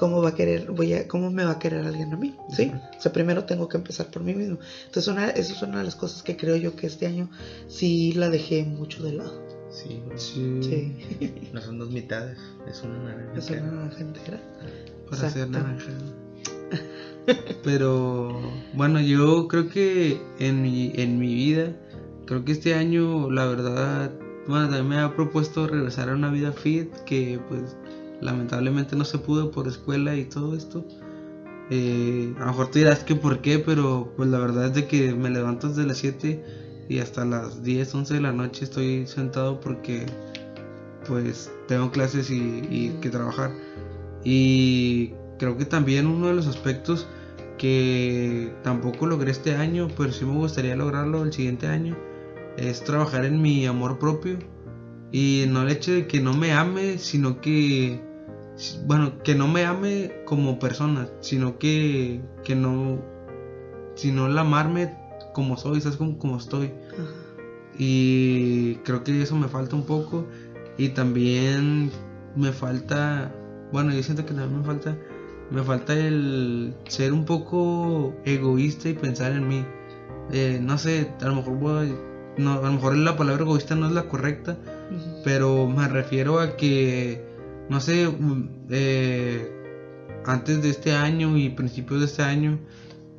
¿cómo 0.00 0.22
va 0.22 0.30
a 0.30 0.34
querer, 0.34 0.70
voy 0.70 0.94
a, 0.94 1.06
cómo 1.06 1.30
me 1.30 1.44
va 1.44 1.50
a 1.52 1.58
querer 1.58 1.84
alguien 1.84 2.10
a 2.14 2.16
mí? 2.16 2.34
¿Sí? 2.48 2.72
O 2.98 3.00
sea, 3.02 3.12
primero 3.12 3.44
tengo 3.44 3.68
que 3.68 3.76
empezar 3.76 4.06
por 4.10 4.22
mí 4.22 4.32
mismo. 4.34 4.56
Entonces, 4.86 5.08
una, 5.12 5.28
eso 5.28 5.52
es 5.52 5.60
una 5.60 5.76
de 5.80 5.84
las 5.84 5.94
cosas 5.94 6.22
que 6.22 6.38
creo 6.38 6.56
yo 6.56 6.74
que 6.74 6.86
este 6.86 7.06
año 7.06 7.28
sí 7.68 8.14
la 8.14 8.30
dejé 8.30 8.64
mucho 8.64 9.02
de 9.02 9.12
lado. 9.12 9.46
Sí. 9.70 10.02
Sí. 10.16 10.62
Sí, 10.62 11.50
No 11.52 11.60
son 11.60 11.78
dos 11.78 11.90
mitades, 11.90 12.38
es 12.66 12.82
una 12.82 12.98
naranja. 12.98 13.38
es 13.38 13.50
entera. 13.50 13.70
una 13.70 13.90
gente 13.90 14.20
Para 15.10 15.26
hacer 15.26 15.42
Exacto. 15.46 15.58
naranja. 15.58 15.92
Pero 17.62 18.40
bueno, 18.72 19.02
yo 19.02 19.48
creo 19.48 19.68
que 19.68 20.18
en 20.38 20.62
mi, 20.62 20.92
en 20.94 21.18
mi 21.18 21.34
vida, 21.34 21.76
creo 22.24 22.42
que 22.42 22.52
este 22.52 22.72
año, 22.74 23.30
la 23.30 23.44
verdad, 23.44 24.10
bueno, 24.48 24.64
también 24.64 24.88
me 24.88 24.98
ha 24.98 25.14
propuesto 25.14 25.66
regresar 25.66 26.08
a 26.08 26.14
una 26.14 26.30
vida 26.30 26.52
fit 26.52 26.90
que 27.04 27.38
pues 27.50 27.76
lamentablemente 28.20 28.96
no 28.96 29.04
se 29.04 29.18
pudo 29.18 29.50
por 29.50 29.68
escuela 29.68 30.16
y 30.16 30.24
todo 30.24 30.56
esto. 30.56 30.84
Eh, 31.70 32.34
a 32.36 32.40
lo 32.40 32.46
mejor 32.46 32.70
te 32.70 32.80
dirás 32.80 33.04
que 33.04 33.14
por 33.14 33.40
qué, 33.40 33.58
pero 33.58 34.12
pues 34.16 34.28
la 34.28 34.38
verdad 34.38 34.66
es 34.66 34.74
de 34.74 34.86
que 34.86 35.14
me 35.14 35.30
levanto 35.30 35.68
desde 35.68 35.86
las 35.86 35.98
7 35.98 36.42
y 36.88 36.98
hasta 36.98 37.24
las 37.24 37.62
10, 37.62 37.94
11 37.94 38.14
de 38.14 38.20
la 38.20 38.32
noche 38.32 38.64
estoy 38.64 39.06
sentado 39.06 39.60
porque 39.60 40.06
pues 41.06 41.50
tengo 41.68 41.90
clases 41.90 42.30
y, 42.30 42.62
y 42.68 42.98
que 43.00 43.10
trabajar. 43.10 43.52
Y 44.24 45.12
creo 45.38 45.56
que 45.56 45.64
también 45.64 46.06
uno 46.06 46.28
de 46.28 46.34
los 46.34 46.46
aspectos 46.46 47.06
que 47.60 48.54
tampoco 48.62 49.06
logré 49.06 49.30
este 49.30 49.54
año, 49.54 49.88
pero 49.94 50.12
sí 50.12 50.24
me 50.24 50.32
gustaría 50.32 50.74
lograrlo 50.76 51.22
el 51.24 51.32
siguiente 51.32 51.66
año, 51.66 51.94
es 52.56 52.82
trabajar 52.82 53.26
en 53.26 53.42
mi 53.42 53.66
amor 53.66 53.98
propio. 53.98 54.38
Y 55.12 55.44
no 55.48 55.62
el 55.62 55.70
hecho 55.70 55.92
de 55.92 56.06
que 56.06 56.20
no 56.20 56.32
me 56.32 56.52
ame, 56.52 56.96
sino 56.96 57.40
que, 57.40 58.00
bueno, 58.86 59.18
que 59.22 59.34
no 59.34 59.48
me 59.48 59.64
ame 59.64 60.12
como 60.26 60.58
persona, 60.58 61.08
sino 61.20 61.58
que, 61.58 62.20
que 62.44 62.54
no, 62.54 62.98
sino 63.94 64.26
el 64.26 64.36
amarme 64.38 64.94
como 65.32 65.56
soy, 65.56 65.80
¿sabes? 65.80 65.96
Como, 65.96 66.18
como 66.18 66.36
estoy. 66.36 66.72
Ajá. 66.92 67.04
Y 67.78 68.74
creo 68.84 69.02
que 69.04 69.22
eso 69.22 69.36
me 69.36 69.48
falta 69.48 69.76
un 69.76 69.84
poco. 69.84 70.26
Y 70.76 70.90
también 70.90 71.90
me 72.36 72.52
falta, 72.52 73.34
bueno, 73.72 73.92
yo 73.92 74.02
siento 74.02 74.24
que 74.26 74.34
también 74.34 74.60
me 74.60 74.64
falta, 74.64 74.96
me 75.50 75.62
falta 75.62 75.94
el 75.94 76.74
ser 76.88 77.12
un 77.12 77.24
poco 77.24 78.14
egoísta 78.24 78.88
y 78.88 78.94
pensar 78.94 79.32
en 79.32 79.48
mí. 79.48 79.64
Eh, 80.32 80.58
no 80.62 80.78
sé, 80.78 81.12
a 81.20 81.24
lo 81.26 81.36
mejor 81.36 81.54
voy- 81.58 81.96
no, 82.38 82.52
a 82.54 82.62
lo 82.62 82.72
mejor 82.72 82.96
la 82.96 83.16
palabra 83.16 83.42
egoísta 83.42 83.74
no 83.74 83.86
es 83.86 83.92
la 83.92 84.08
correcta, 84.08 84.56
pero 85.24 85.66
me 85.68 85.88
refiero 85.88 86.38
a 86.40 86.56
que, 86.56 87.24
no 87.70 87.80
sé, 87.80 88.06
mm, 88.08 88.48
eh, 88.70 89.50
antes 90.26 90.62
de 90.62 90.68
este 90.70 90.92
año 90.92 91.36
y 91.38 91.48
principios 91.50 92.00
de 92.00 92.06
este 92.06 92.22
año, 92.22 92.58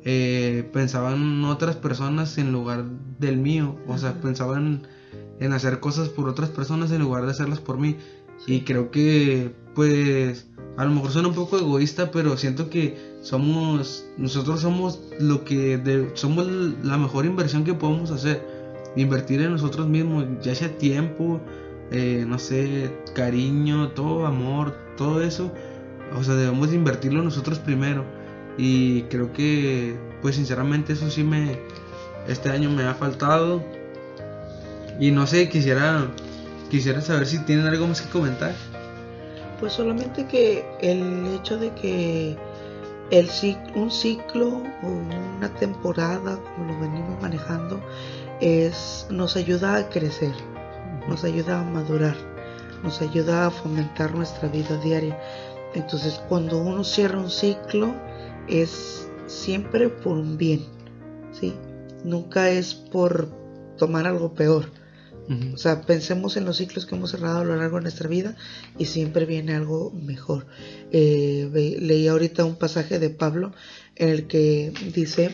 eh, 0.04 0.68
pensaban 0.72 1.44
otras 1.44 1.76
personas 1.76 2.38
en 2.38 2.52
lugar 2.52 2.84
del 3.18 3.38
mío, 3.38 3.76
o 3.88 3.98
sea, 3.98 4.14
pensaban 4.20 4.86
en 5.40 5.52
hacer 5.52 5.80
cosas 5.80 6.08
por 6.08 6.28
otras 6.28 6.50
personas 6.50 6.92
en 6.92 7.00
lugar 7.00 7.24
de 7.24 7.30
hacerlas 7.32 7.60
por 7.60 7.78
mí. 7.78 7.96
Y 8.46 8.60
creo 8.62 8.90
que, 8.90 9.52
pues, 9.74 10.46
a 10.76 10.84
lo 10.84 10.90
mejor 10.90 11.10
suena 11.12 11.28
un 11.28 11.34
poco 11.34 11.58
egoísta, 11.58 12.10
pero 12.10 12.36
siento 12.36 12.70
que 12.70 12.96
somos, 13.22 14.04
nosotros 14.18 14.60
somos 14.60 15.00
lo 15.20 15.44
que, 15.44 15.78
de- 15.78 16.10
somos 16.14 16.46
la 16.82 16.98
mejor 16.98 17.24
inversión 17.24 17.64
que 17.64 17.74
podemos 17.74 18.10
hacer. 18.10 18.44
Invertir 18.96 19.40
en 19.40 19.52
nosotros 19.52 19.88
mismos, 19.88 20.24
ya 20.42 20.54
sea 20.54 20.76
tiempo, 20.76 21.40
eh, 21.92 22.24
no 22.26 22.38
sé, 22.38 22.90
cariño, 23.14 23.90
todo 23.90 24.26
amor, 24.26 24.74
todo 24.96 25.22
eso. 25.22 25.52
O 26.16 26.24
sea, 26.24 26.34
debemos 26.34 26.70
de 26.70 26.76
invertirlo 26.76 27.22
nosotros 27.22 27.58
primero. 27.58 28.04
Y 28.58 29.02
creo 29.04 29.32
que, 29.32 29.96
pues, 30.20 30.36
sinceramente, 30.36 30.92
eso 30.92 31.10
sí 31.10 31.24
me, 31.24 31.58
este 32.28 32.50
año 32.50 32.70
me 32.70 32.84
ha 32.84 32.94
faltado. 32.94 33.62
Y 35.00 35.10
no 35.10 35.26
sé, 35.26 35.48
quisiera, 35.48 36.06
quisiera 36.70 37.00
saber 37.00 37.26
si 37.26 37.38
tienen 37.40 37.66
algo 37.66 37.86
más 37.86 38.02
que 38.02 38.10
comentar. 38.10 38.54
Pues 39.58 39.74
solamente 39.74 40.26
que 40.26 40.64
el 40.80 41.26
hecho 41.34 41.56
de 41.56 41.72
que 41.74 42.36
el 43.10 43.28
un 43.74 43.90
ciclo 43.90 44.62
o 44.82 44.88
una 45.36 45.48
temporada, 45.54 46.36
como 46.36 46.72
lo 46.72 46.80
venimos 46.80 47.20
manejando, 47.20 47.80
es, 48.40 49.06
nos 49.10 49.36
ayuda 49.36 49.76
a 49.76 49.88
crecer, 49.88 50.32
nos 51.08 51.24
ayuda 51.24 51.60
a 51.60 51.64
madurar, 51.64 52.16
nos 52.82 53.00
ayuda 53.02 53.46
a 53.46 53.50
fomentar 53.50 54.14
nuestra 54.14 54.48
vida 54.48 54.76
diaria. 54.78 55.18
Entonces, 55.74 56.20
cuando 56.28 56.58
uno 56.58 56.84
cierra 56.84 57.18
un 57.18 57.30
ciclo, 57.30 57.94
es 58.48 59.08
siempre 59.26 59.88
por 59.88 60.16
un 60.16 60.36
bien, 60.36 60.64
¿sí? 61.32 61.54
Nunca 62.04 62.50
es 62.50 62.74
por 62.74 63.28
tomar 63.76 64.06
algo 64.06 64.34
peor. 64.34 64.66
O 65.54 65.56
sea, 65.56 65.82
pensemos 65.82 66.36
en 66.36 66.44
los 66.44 66.58
ciclos 66.58 66.84
que 66.84 66.94
hemos 66.94 67.12
cerrado 67.12 67.38
a 67.38 67.44
lo 67.44 67.56
largo 67.56 67.76
de 67.76 67.82
nuestra 67.82 68.08
vida 68.08 68.36
y 68.76 68.86
siempre 68.86 69.24
viene 69.24 69.54
algo 69.54 69.90
mejor. 69.92 70.46
Eh, 70.90 71.48
leí 71.80 72.08
ahorita 72.08 72.44
un 72.44 72.56
pasaje 72.56 72.98
de 72.98 73.08
Pablo 73.08 73.52
en 73.96 74.08
el 74.10 74.26
que 74.26 74.74
dice, 74.94 75.32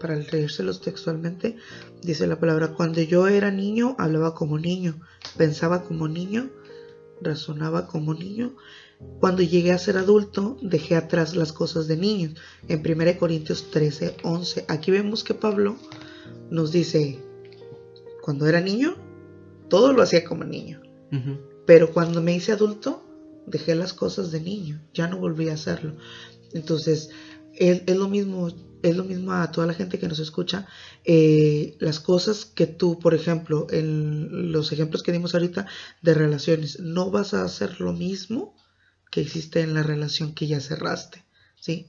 para 0.00 0.16
leérselos 0.16 0.80
textualmente, 0.80 1.56
dice 2.02 2.26
la 2.26 2.38
palabra, 2.38 2.74
cuando 2.74 3.00
yo 3.02 3.28
era 3.28 3.50
niño 3.50 3.96
hablaba 3.98 4.34
como 4.34 4.58
niño, 4.58 5.00
pensaba 5.36 5.82
como 5.82 6.08
niño, 6.08 6.50
razonaba 7.20 7.86
como 7.86 8.14
niño. 8.14 8.54
Cuando 9.20 9.42
llegué 9.42 9.72
a 9.72 9.78
ser 9.78 9.96
adulto, 9.96 10.56
dejé 10.60 10.96
atrás 10.96 11.36
las 11.36 11.52
cosas 11.52 11.86
de 11.86 11.96
niños. 11.96 12.34
En 12.66 12.80
1 12.80 13.18
Corintios 13.18 13.70
13, 13.70 14.16
11, 14.22 14.64
aquí 14.68 14.90
vemos 14.90 15.22
que 15.22 15.34
Pablo 15.34 15.76
nos 16.50 16.72
dice, 16.72 17.18
cuando 18.22 18.46
era 18.46 18.60
niño, 18.60 18.96
todo 19.68 19.92
lo 19.92 20.02
hacía 20.02 20.24
como 20.24 20.44
niño. 20.44 20.80
Pero 21.66 21.92
cuando 21.92 22.22
me 22.22 22.34
hice 22.34 22.52
adulto, 22.52 23.02
dejé 23.46 23.74
las 23.74 23.92
cosas 23.92 24.30
de 24.30 24.40
niño, 24.40 24.80
ya 24.92 25.06
no 25.06 25.18
volví 25.18 25.48
a 25.48 25.54
hacerlo. 25.54 25.94
Entonces, 26.52 27.10
es, 27.54 27.82
es 27.86 27.96
lo 27.96 28.08
mismo, 28.08 28.50
es 28.82 28.96
lo 28.96 29.04
mismo 29.04 29.32
a 29.32 29.50
toda 29.50 29.66
la 29.66 29.74
gente 29.74 29.98
que 29.98 30.08
nos 30.08 30.18
escucha. 30.18 30.66
eh, 31.04 31.76
las 31.80 32.00
cosas 32.00 32.44
que 32.44 32.66
tú, 32.66 32.98
por 32.98 33.14
ejemplo, 33.14 33.66
en 33.70 34.52
los 34.52 34.72
ejemplos 34.72 35.02
que 35.02 35.12
dimos 35.12 35.34
ahorita 35.34 35.66
de 36.02 36.14
relaciones, 36.14 36.80
no 36.80 37.10
vas 37.10 37.34
a 37.34 37.44
hacer 37.44 37.80
lo 37.80 37.92
mismo 37.92 38.54
que 39.10 39.22
hiciste 39.22 39.60
en 39.60 39.74
la 39.74 39.82
relación 39.82 40.34
que 40.34 40.46
ya 40.46 40.60
cerraste, 40.60 41.24
¿sí? 41.60 41.86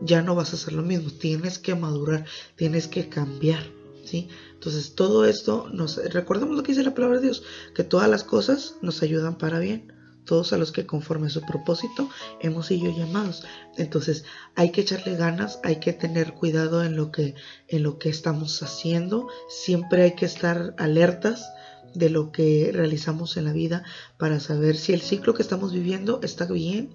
Ya 0.00 0.22
no 0.22 0.34
vas 0.34 0.52
a 0.52 0.56
hacer 0.56 0.72
lo 0.74 0.82
mismo, 0.82 1.10
tienes 1.10 1.58
que 1.58 1.74
madurar, 1.74 2.24
tienes 2.56 2.88
que 2.88 3.08
cambiar, 3.08 3.64
¿sí? 4.04 4.28
Entonces, 4.54 4.94
todo 4.94 5.24
esto 5.26 5.68
nos 5.72 5.96
recordemos 6.12 6.56
lo 6.56 6.62
que 6.62 6.72
dice 6.72 6.84
la 6.84 6.94
palabra 6.94 7.18
de 7.18 7.24
Dios, 7.24 7.42
que 7.74 7.84
todas 7.84 8.08
las 8.08 8.24
cosas 8.24 8.76
nos 8.82 9.02
ayudan 9.02 9.38
para 9.38 9.58
bien, 9.58 9.92
todos 10.26 10.52
a 10.52 10.58
los 10.58 10.72
que 10.72 10.84
conforme 10.84 11.30
su 11.30 11.40
propósito 11.40 12.10
hemos 12.40 12.66
sido 12.66 12.94
llamados. 12.94 13.44
Entonces 13.78 14.24
hay 14.54 14.70
que 14.70 14.82
echarle 14.82 15.16
ganas, 15.16 15.60
hay 15.64 15.76
que 15.76 15.94
tener 15.94 16.34
cuidado 16.34 16.84
en 16.84 16.96
lo 16.96 17.10
que, 17.10 17.34
en 17.68 17.82
lo 17.82 17.98
que 17.98 18.10
estamos 18.10 18.62
haciendo, 18.62 19.28
siempre 19.48 20.02
hay 20.02 20.14
que 20.14 20.26
estar 20.26 20.74
alertas 20.76 21.46
de 21.94 22.10
lo 22.10 22.30
que 22.30 22.70
realizamos 22.74 23.36
en 23.36 23.44
la 23.44 23.52
vida 23.52 23.84
para 24.18 24.40
saber 24.40 24.76
si 24.76 24.92
el 24.92 25.00
ciclo 25.00 25.32
que 25.32 25.42
estamos 25.42 25.72
viviendo 25.72 26.20
está 26.22 26.44
bien 26.44 26.94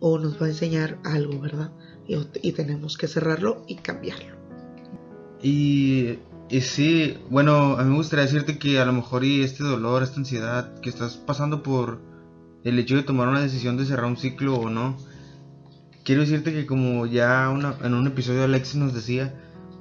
o 0.00 0.18
nos 0.18 0.40
va 0.40 0.46
a 0.46 0.50
enseñar 0.50 0.98
algo, 1.04 1.38
¿verdad? 1.40 1.72
Y, 2.06 2.52
tenemos 2.52 2.96
que 2.96 3.06
cerrarlo 3.06 3.64
y 3.66 3.76
cambiarlo. 3.76 4.36
Y, 5.42 6.18
y, 6.48 6.60
sí, 6.62 7.18
bueno, 7.28 7.76
a 7.76 7.84
mí 7.84 7.90
me 7.90 7.96
gustaría 7.96 8.24
decirte 8.24 8.58
que 8.58 8.80
a 8.80 8.86
lo 8.86 8.94
mejor 8.94 9.24
y 9.24 9.42
este 9.42 9.62
dolor, 9.62 10.02
esta 10.02 10.16
ansiedad 10.16 10.80
que 10.80 10.88
estás 10.88 11.18
pasando 11.18 11.62
por 11.62 12.00
el 12.68 12.78
hecho 12.78 12.96
de 12.96 13.02
tomar 13.02 13.28
una 13.28 13.40
decisión 13.40 13.76
de 13.76 13.84
cerrar 13.84 14.06
un 14.06 14.16
ciclo 14.16 14.56
o 14.56 14.70
no, 14.70 14.96
quiero 16.04 16.22
decirte 16.22 16.52
que 16.52 16.66
como 16.66 17.06
ya 17.06 17.50
en 17.50 17.94
un 17.94 18.06
episodio 18.06 18.44
Alexis 18.44 18.76
nos 18.76 18.94
decía, 18.94 19.34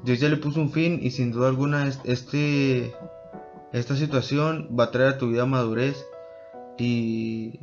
Dios 0.04 0.20
ya 0.20 0.30
le 0.30 0.38
puso 0.38 0.62
un 0.62 0.72
fin 0.72 1.00
y 1.02 1.12
sin 1.12 1.32
duda 1.32 1.48
alguna 1.48 1.88
este 2.04 2.94
esta 3.74 3.96
situación 3.96 4.70
va 4.78 4.86
a 4.86 4.92
traer 4.92 5.10
a 5.14 5.18
tu 5.18 5.30
vida 5.30 5.46
madurez 5.46 6.06
y 6.78 7.60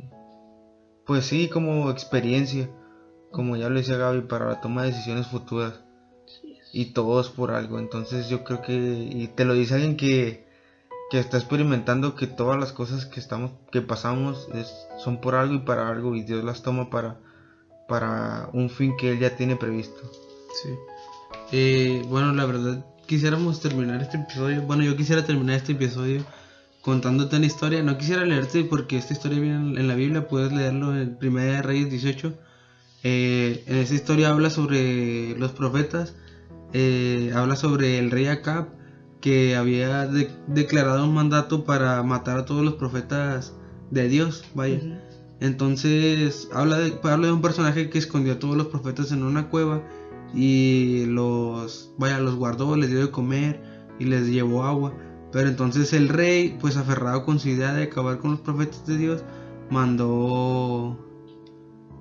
pues 1.05 1.25
sí, 1.25 1.49
como 1.49 1.91
experiencia, 1.91 2.69
como 3.31 3.55
ya 3.55 3.69
lo 3.69 3.75
decía 3.75 3.97
Gaby, 3.97 4.21
para 4.21 4.49
la 4.49 4.61
toma 4.61 4.83
de 4.83 4.91
decisiones 4.91 5.27
futuras. 5.27 5.81
Y 6.73 6.93
todo 6.93 7.21
es 7.21 7.29
por 7.29 7.51
algo. 7.51 7.79
Entonces 7.79 8.27
yo 8.27 8.43
creo 8.43 8.61
que, 8.61 8.73
y 8.73 9.27
te 9.27 9.45
lo 9.45 9.53
dice 9.53 9.75
alguien 9.75 9.97
que, 9.97 10.44
que 11.09 11.19
está 11.19 11.37
experimentando 11.37 12.15
que 12.15 12.27
todas 12.27 12.59
las 12.59 12.71
cosas 12.71 13.05
que 13.05 13.19
estamos, 13.19 13.51
que 13.71 13.81
pasamos 13.81 14.47
es, 14.53 14.73
son 15.03 15.21
por 15.21 15.35
algo 15.35 15.55
y 15.55 15.59
para 15.59 15.87
algo 15.87 16.15
y 16.15 16.23
Dios 16.23 16.43
las 16.43 16.63
toma 16.63 16.89
para, 16.89 17.17
para 17.87 18.49
un 18.53 18.69
fin 18.69 18.95
que 18.97 19.11
Él 19.11 19.19
ya 19.19 19.35
tiene 19.35 19.55
previsto. 19.55 20.01
Sí. 20.63 20.69
Eh, 21.51 22.03
bueno, 22.07 22.33
la 22.33 22.45
verdad 22.45 22.85
quisiéramos 23.05 23.61
terminar 23.61 24.01
este 24.01 24.17
episodio. 24.17 24.61
Bueno, 24.63 24.83
yo 24.83 24.95
quisiera 24.95 25.23
terminar 25.25 25.57
este 25.57 25.73
episodio 25.73 26.23
contándote 26.81 27.37
una 27.37 27.45
historia. 27.45 27.83
No 27.83 27.97
quisiera 27.97 28.25
leerte 28.25 28.63
porque 28.63 28.97
esta 28.97 29.13
historia 29.13 29.39
viene 29.39 29.79
en 29.79 29.87
la 29.87 29.95
Biblia, 29.95 30.27
puedes 30.27 30.51
leerlo 30.51 30.99
en 30.99 31.15
Primera 31.17 31.57
de 31.57 31.61
Reyes 31.61 31.89
18. 31.89 32.33
Eh, 33.03 33.63
en 33.67 33.77
esa 33.77 33.93
historia 33.93 34.29
habla 34.29 34.49
sobre 34.49 35.37
los 35.37 35.51
profetas, 35.51 36.15
eh, 36.73 37.31
habla 37.35 37.55
sobre 37.55 37.99
el 37.99 38.09
rey 38.09 38.25
Acab 38.27 38.67
que 39.25 39.55
había 39.55 40.07
declarado 40.45 41.03
un 41.03 41.15
mandato 41.15 41.65
para 41.65 42.03
matar 42.03 42.37
a 42.37 42.45
todos 42.45 42.63
los 42.63 42.75
profetas 42.75 43.55
de 43.89 44.07
Dios, 44.07 44.45
vaya. 44.53 45.01
Entonces 45.39 46.47
habla 46.53 46.77
de, 46.77 46.99
habla 47.01 47.25
de 47.25 47.33
un 47.33 47.41
personaje 47.41 47.89
que 47.89 47.97
escondió 47.97 48.33
a 48.33 48.39
todos 48.39 48.55
los 48.55 48.67
profetas 48.67 49.11
en 49.11 49.23
una 49.23 49.49
cueva 49.49 49.81
y 50.31 51.05
los, 51.07 51.91
vaya, 51.97 52.19
los 52.19 52.35
guardó, 52.35 52.75
les 52.75 52.91
dio 52.91 52.99
de 52.99 53.09
comer 53.09 53.63
y 53.97 54.05
les 54.05 54.27
llevó 54.27 54.63
agua. 54.63 54.93
Pero 55.31 55.49
entonces 55.49 55.91
el 55.93 56.07
rey, 56.07 56.59
pues 56.61 56.77
aferrado 56.77 57.25
con 57.25 57.39
su 57.39 57.49
idea 57.49 57.73
de 57.73 57.85
acabar 57.85 58.19
con 58.19 58.29
los 58.29 58.41
profetas 58.41 58.85
de 58.85 58.95
Dios, 58.95 59.23
mandó 59.71 60.99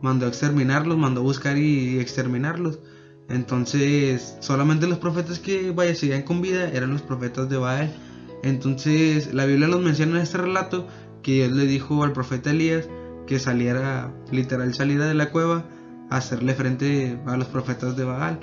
mandó 0.03 0.27
a 0.27 0.29
exterminarlos, 0.29 0.99
mandó 0.99 1.23
a 1.23 1.25
buscar 1.25 1.57
y 1.57 1.99
exterminarlos. 2.01 2.81
Entonces, 3.29 4.37
solamente 4.41 4.87
los 4.87 4.99
profetas 4.99 5.39
que 5.39 5.71
vaya 5.71 5.95
seguían 5.95 6.23
con 6.23 6.43
vida 6.43 6.69
eran 6.71 6.91
los 6.93 7.03
profetas 7.03 7.49
de 7.49 7.57
Baal. 7.57 7.95
Entonces, 8.43 9.33
la 9.33 9.47
Biblia 9.47 9.69
los 9.69 9.81
menciona 9.81 10.17
en 10.17 10.23
este 10.23 10.39
relato 10.39 10.87
que 11.23 11.35
Dios 11.35 11.53
le 11.53 11.67
dijo 11.67 12.05
al 12.05 12.13
profeta 12.13 12.51
Elías 12.51 12.89
que 13.27 13.39
saliera, 13.39 14.13
literal, 14.31 14.75
saliera 14.75 15.07
de 15.07 15.15
la 15.15 15.31
cueva 15.31 15.65
hacerle 16.11 16.55
frente 16.55 17.19
a 17.27 17.37
los 17.37 17.49
profetas 17.49 17.97
de 17.97 18.05
Baal. 18.05 18.41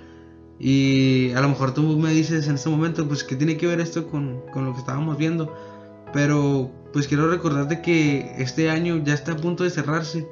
Y 0.59 1.31
a 1.33 1.41
lo 1.41 1.49
mejor 1.49 1.73
tú 1.73 1.83
me 1.83 2.11
dices 2.11 2.47
en 2.47 2.55
este 2.55 2.69
momento, 2.69 3.07
pues, 3.07 3.23
¿qué 3.23 3.35
tiene 3.35 3.57
que 3.57 3.67
ver 3.67 3.79
esto 3.79 4.07
con, 4.07 4.41
con 4.51 4.65
lo 4.65 4.73
que 4.73 4.79
estábamos 4.79 5.17
viendo? 5.17 5.55
Pero, 6.13 6.71
pues, 6.91 7.07
quiero 7.07 7.29
recordarte 7.29 7.81
que 7.81 8.33
este 8.37 8.69
año 8.71 9.03
ya 9.03 9.13
está 9.13 9.33
a 9.33 9.37
punto 9.37 9.63
de 9.63 9.69
cerrarse. 9.69 10.27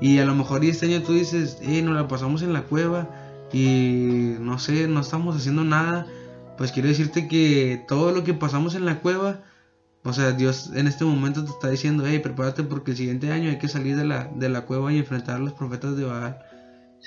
Y 0.00 0.18
a 0.18 0.24
lo 0.24 0.34
mejor 0.34 0.64
este 0.64 0.86
año 0.86 1.02
tú 1.02 1.12
dices, 1.12 1.58
eh, 1.62 1.80
nos 1.82 1.94
la 1.94 2.08
pasamos 2.08 2.42
en 2.42 2.52
la 2.52 2.62
cueva 2.62 3.08
y 3.52 4.34
no 4.40 4.58
sé, 4.58 4.88
no 4.88 5.00
estamos 5.00 5.36
haciendo 5.36 5.64
nada. 5.64 6.06
Pues 6.56 6.72
quiero 6.72 6.88
decirte 6.88 7.28
que 7.28 7.84
todo 7.88 8.12
lo 8.12 8.24
que 8.24 8.34
pasamos 8.34 8.74
en 8.74 8.84
la 8.84 9.00
cueva, 9.00 9.40
o 10.04 10.12
sea, 10.12 10.32
Dios 10.32 10.70
en 10.74 10.86
este 10.86 11.04
momento 11.04 11.44
te 11.44 11.50
está 11.50 11.68
diciendo, 11.68 12.04
hey, 12.06 12.18
prepárate 12.18 12.62
porque 12.62 12.92
el 12.92 12.96
siguiente 12.96 13.32
año 13.32 13.50
hay 13.50 13.58
que 13.58 13.68
salir 13.68 13.96
de 13.96 14.04
la, 14.04 14.24
de 14.34 14.48
la 14.48 14.62
cueva 14.62 14.92
y 14.92 14.98
enfrentar 14.98 15.36
a 15.36 15.38
los 15.40 15.52
profetas 15.52 15.96
de 15.96 16.04
Baal. 16.04 16.38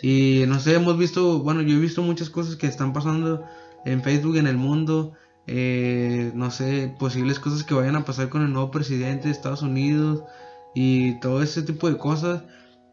Y 0.02 0.44
no 0.48 0.60
sé, 0.60 0.76
hemos 0.76 0.98
visto, 0.98 1.40
bueno, 1.40 1.62
yo 1.62 1.76
he 1.76 1.80
visto 1.80 2.02
muchas 2.02 2.30
cosas 2.30 2.56
que 2.56 2.68
están 2.68 2.94
pasando 2.94 3.46
en 3.86 4.02
Facebook, 4.02 4.38
en 4.38 4.48
el 4.48 4.58
mundo. 4.58 5.14
Eh, 5.48 6.32
no 6.34 6.52
sé, 6.52 6.94
posibles 7.00 7.40
cosas 7.40 7.64
que 7.64 7.76
vayan 7.76 7.96
a 7.96 8.04
pasar 8.04 8.30
con 8.30 8.42
el 8.42 8.52
nuevo 8.52 8.72
presidente 8.72 9.26
de 9.26 9.32
Estados 9.32 9.62
Unidos 9.62 10.24
y 10.74 11.20
todo 11.20 11.42
ese 11.44 11.62
tipo 11.62 11.90
de 11.90 11.98
cosas. 11.98 12.44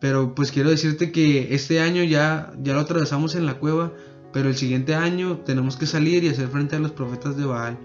Pero 0.03 0.35
pues 0.35 0.51
quiero 0.51 0.69
decirte 0.69 1.13
que 1.13 1.55
este 1.55 1.81
año 1.81 2.03
ya, 2.03 2.53
ya 2.61 2.75
lo 2.75 2.81
atravesamos 2.81 3.37
en 3.37 3.47
la 3.47 3.61
cueva, 3.61 3.93
pero 4.33 4.49
el 4.49 4.57
siguiente 4.57 4.97
año 4.97 5.39
tenemos 5.47 5.77
que 5.77 5.87
salir 5.87 6.25
y 6.25 6.29
hacer 6.29 6.49
frente 6.49 6.75
a 6.75 6.81
los 6.81 6.91
profetas 6.91 7.37
de 7.37 7.45
Baal. 7.45 7.79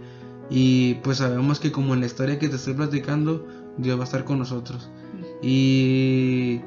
Y 0.50 0.96
pues 0.96 1.18
sabemos 1.20 1.60
que 1.60 1.72
como 1.72 1.94
en 1.94 2.00
la 2.00 2.08
historia 2.08 2.40
que 2.40 2.50
te 2.50 2.56
estoy 2.56 2.74
platicando, 2.74 3.46
Dios 3.78 4.00
va 4.00 4.02
a 4.02 4.06
estar 4.06 4.24
con 4.26 4.40
nosotros. 4.40 4.90
Y 5.44 6.62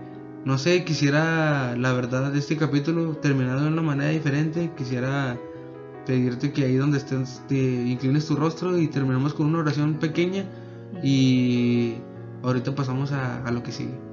no 0.45 0.57
sé, 0.57 0.85
quisiera, 0.85 1.75
la 1.77 1.93
verdad, 1.95 2.31
de 2.31 2.39
este 2.39 2.57
capítulo 2.57 3.17
terminado 3.17 3.63
de 3.63 3.69
una 3.71 3.83
manera 3.83 4.11
diferente. 4.11 4.71
Quisiera 4.79 5.37
pedirte 6.07 6.53
que 6.53 6.63
ahí 6.63 6.77
donde 6.77 6.99
estés 6.99 7.43
te 7.49 7.57
inclines 7.57 8.25
tu 8.25 8.37
rostro 8.37 8.79
y 8.79 8.87
terminamos 8.87 9.35
con 9.35 9.47
una 9.47 9.59
oración 9.59 9.95
pequeña. 9.95 10.45
Y 11.03 11.95
ahorita 12.45 12.73
pasamos 12.77 13.11
a, 13.11 13.51
lo 13.51 13.65
que 13.65 13.73
sigue. 13.73 14.10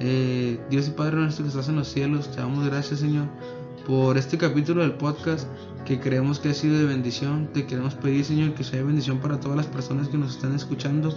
Eh, 0.00 0.60
Dios 0.70 0.88
y 0.88 0.90
Padre 0.92 1.16
nuestro 1.16 1.44
que 1.44 1.48
estás 1.48 1.68
en 1.68 1.76
los 1.76 1.88
cielos, 1.88 2.30
te 2.30 2.36
damos 2.38 2.64
gracias, 2.66 3.00
Señor, 3.00 3.26
por 3.86 4.16
este 4.16 4.38
capítulo 4.38 4.82
del 4.82 4.92
podcast 4.92 5.48
que 5.84 6.00
creemos 6.00 6.38
que 6.38 6.50
ha 6.50 6.54
sido 6.54 6.78
de 6.78 6.84
bendición. 6.84 7.48
Te 7.52 7.66
queremos 7.66 7.94
pedir, 7.94 8.24
Señor, 8.24 8.54
que 8.54 8.64
sea 8.64 8.80
de 8.80 8.86
bendición 8.86 9.18
para 9.18 9.40
todas 9.40 9.56
las 9.56 9.66
personas 9.66 10.08
que 10.08 10.16
nos 10.16 10.36
están 10.36 10.54
escuchando 10.54 11.16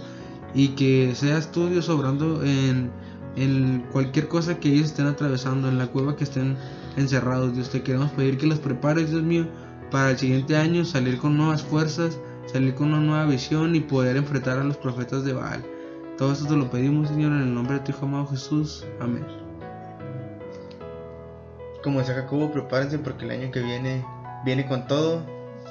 y 0.54 0.68
que 0.68 1.14
seas 1.14 1.52
tú, 1.52 1.68
Dios, 1.68 1.88
obrando 1.88 2.42
en 2.44 2.90
en 3.38 3.84
cualquier 3.92 4.28
cosa 4.28 4.58
que 4.58 4.72
ellos 4.72 4.86
estén 4.86 5.06
atravesando, 5.06 5.68
en 5.68 5.78
la 5.78 5.86
cueva 5.86 6.16
que 6.16 6.24
estén 6.24 6.56
encerrados. 6.96 7.54
Dios, 7.54 7.70
te 7.70 7.82
queremos 7.82 8.10
pedir 8.12 8.36
que 8.36 8.46
los 8.46 8.58
prepares, 8.58 9.10
Dios 9.10 9.22
mío, 9.22 9.46
para 9.90 10.10
el 10.10 10.18
siguiente 10.18 10.56
año 10.56 10.84
salir 10.84 11.18
con 11.18 11.36
nuevas 11.36 11.62
fuerzas, 11.62 12.18
salir 12.46 12.74
con 12.74 12.88
una 12.88 13.00
nueva 13.00 13.26
visión 13.26 13.74
y 13.74 13.80
poder 13.80 14.16
enfrentar 14.16 14.58
a 14.58 14.64
los 14.64 14.76
profetas 14.76 15.24
de 15.24 15.32
Baal. 15.34 15.64
Todo 16.18 16.32
esto 16.32 16.46
te 16.46 16.56
lo 16.56 16.68
pedimos, 16.68 17.08
Señor, 17.08 17.30
en 17.30 17.42
el 17.42 17.54
nombre 17.54 17.74
de 17.74 17.80
tu 17.80 17.92
Hijo 17.92 18.06
amado 18.06 18.26
Jesús. 18.26 18.84
Amén. 18.98 19.24
Como 21.84 22.00
decía 22.00 22.16
Jacobo, 22.16 22.50
prepárense 22.50 22.98
porque 22.98 23.24
el 23.24 23.30
año 23.30 23.52
que 23.52 23.60
viene 23.60 24.04
viene 24.44 24.66
con 24.66 24.88
todo 24.88 25.22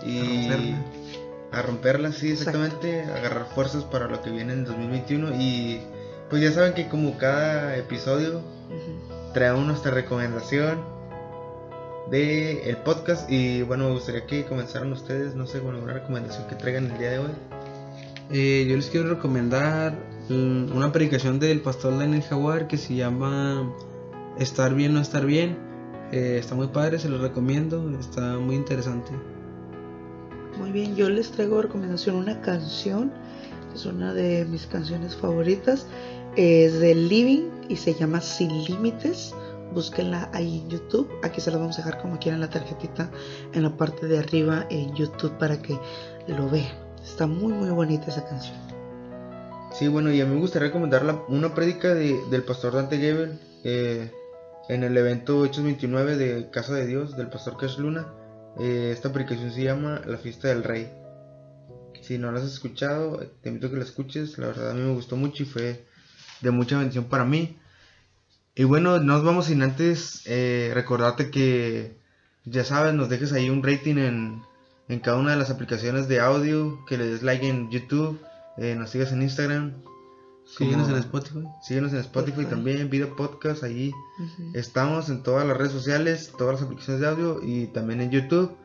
y 0.06 0.50
a 1.52 1.62
romperla, 1.62 2.14
sí, 2.14 2.32
exactamente, 2.32 3.02
agarrar 3.02 3.48
fuerzas 3.54 3.84
para 3.84 4.08
lo 4.08 4.22
que 4.22 4.30
viene 4.30 4.54
en 4.54 4.64
2021 4.64 5.36
y 5.38 5.82
pues 6.30 6.42
ya 6.42 6.52
saben 6.52 6.74
que 6.74 6.88
como 6.88 7.18
cada 7.18 7.76
episodio 7.76 8.42
traemos 9.34 9.66
nuestra 9.66 9.92
recomendación 9.92 10.80
de 12.10 12.70
el 12.70 12.78
podcast 12.78 13.30
y 13.30 13.64
bueno 13.64 13.86
me 13.86 13.92
gustaría 13.92 14.26
que 14.26 14.46
comenzaran 14.46 14.92
ustedes 14.94 15.36
no 15.36 15.46
sé 15.46 15.60
con 15.60 15.76
alguna 15.76 15.94
recomendación 15.94 16.48
que 16.48 16.56
traigan 16.56 16.92
el 16.92 16.98
día 16.98 17.12
de 17.12 17.20
hoy 17.20 17.32
eh, 18.30 18.66
yo 18.70 18.76
les 18.76 18.90
quiero 18.90 19.10
recomendar 19.10 19.94
una 20.30 20.92
predicación 20.92 21.40
del 21.40 21.62
pastor 21.62 21.98
Daniel 21.98 22.22
Jaguar 22.22 22.68
que 22.68 22.78
se 22.78 22.96
llama 22.96 23.74
estar 24.40 24.74
bien 24.74 24.94
no 24.94 25.00
estar 25.00 25.26
bien 25.26 25.58
eh, 26.12 26.38
está 26.40 26.56
muy 26.56 26.68
padre 26.68 27.00
se 27.00 27.10
los 27.10 27.22
recomiendo 27.22 27.90
está 28.00 28.38
muy 28.38 28.56
interesante 28.56 29.12
muy 30.60 30.72
bien 30.72 30.96
yo 30.96 31.10
les 31.10 31.32
traigo 31.32 31.62
recomendación 31.62 32.16
una 32.16 32.42
canción 32.42 33.12
es 33.74 33.86
una 33.86 34.14
de 34.14 34.46
mis 34.46 34.66
canciones 34.66 35.16
favoritas 35.16 35.88
es 36.38 36.80
de 36.80 36.94
Living 36.94 37.50
y 37.68 37.76
se 37.76 37.96
llama 37.96 38.22
Sin 38.22 38.64
Límites. 38.66 39.34
Búsquenla 39.74 40.30
ahí 40.34 40.60
en 40.60 40.70
YouTube. 40.70 41.10
Aquí 41.24 41.42
se 41.42 41.52
la 41.52 41.58
vamos 41.58 41.80
a 41.80 41.84
dejar 41.84 42.00
como 42.00 42.20
quieran 42.20 42.42
la 42.42 42.50
tarjetita 42.50 43.10
en 43.54 43.64
la 43.64 43.76
parte 43.76 44.08
de 44.08 44.20
arriba 44.20 44.68
en 44.70 44.94
YouTube 44.94 45.38
para 45.40 45.62
que 45.62 45.78
lo 46.28 46.48
vean. 46.48 46.72
Está 47.04 47.26
muy 47.26 47.54
muy 47.54 47.70
bonita 47.72 48.08
esa 48.08 48.24
canción. 48.24 48.77
Sí, 49.78 49.88
bueno, 49.88 50.12
y 50.12 50.20
a 50.22 50.26
mí 50.26 50.34
me 50.34 50.42
gustaría 50.42 50.70
recomendar 50.70 51.24
una 51.28 51.54
prédica 51.54 51.94
de, 51.94 52.20
del 52.32 52.42
pastor 52.42 52.74
Dante 52.74 52.98
Gebel 52.98 53.40
eh, 53.64 54.12
en 54.70 54.84
el 54.84 54.98
evento 54.98 55.46
Hechos 55.46 55.64
29 55.64 56.18
de 56.18 56.50
Casa 56.50 56.74
de 56.74 56.88
Dios 56.88 57.16
del 57.16 57.28
pastor 57.28 57.58
Cash 57.58 57.78
Luna. 57.78 58.08
Eh, 58.58 58.90
esta 58.92 59.14
predicación 59.14 59.52
se 59.52 59.62
llama 59.62 60.02
La 60.08 60.18
fiesta 60.18 60.48
del 60.48 60.64
rey. 60.64 60.92
Si 62.02 62.18
no 62.18 62.32
la 62.32 62.40
has 62.40 62.46
escuchado, 62.48 63.20
te 63.44 63.50
invito 63.50 63.68
a 63.68 63.70
que 63.70 63.76
la 63.76 63.84
escuches. 63.84 64.40
La 64.40 64.48
verdad 64.48 64.72
a 64.72 64.74
mí 64.74 64.82
me 64.82 64.96
gustó 64.96 65.16
mucho 65.16 65.44
y 65.44 65.46
fue 65.46 65.86
de 66.42 66.50
mucha 66.50 66.80
bendición 66.80 67.06
para 67.06 67.24
mí. 67.24 67.60
Y 68.56 68.64
bueno, 68.64 69.00
nos 69.00 69.24
vamos 69.24 69.46
sin 69.46 69.62
antes 69.62 70.24
eh, 70.26 70.72
recordarte 70.74 71.30
que, 71.30 71.96
ya 72.46 72.64
sabes, 72.64 72.96
nos 72.96 73.10
dejes 73.10 73.32
ahí 73.32 73.52
un 73.52 73.62
rating 73.62 73.98
en, 73.98 74.42
en 74.90 75.00
cada 75.02 75.18
una 75.18 75.34
de 75.34 75.38
las 75.38 75.52
aplicaciones 75.52 76.08
de 76.08 76.20
audio, 76.20 76.84
que 76.88 76.98
le 76.98 77.06
des 77.06 77.22
like 77.22 77.48
en 77.48 77.70
YouTube, 77.70 78.20
eh, 78.58 78.76
nos 78.76 78.90
sigas 78.92 79.12
en 79.12 79.22
Instagram. 79.22 79.84
Síguenos 80.46 80.88
en 80.90 80.96
Spotify. 80.96 81.44
Síguenos 81.62 81.92
en 81.94 82.00
Spotify 82.00 82.32
Spotify. 82.42 82.56
también, 82.56 82.90
video 82.90 83.16
podcast, 83.18 83.64
ahí 83.64 83.92
estamos 84.54 85.10
en 85.10 85.22
todas 85.24 85.46
las 85.46 85.58
redes 85.58 85.74
sociales, 85.74 86.32
todas 86.38 86.54
las 86.56 86.64
aplicaciones 86.64 87.02
de 87.02 87.08
audio 87.08 87.40
y 87.44 87.68
también 87.68 88.00
en 88.02 88.12
YouTube. 88.12 88.56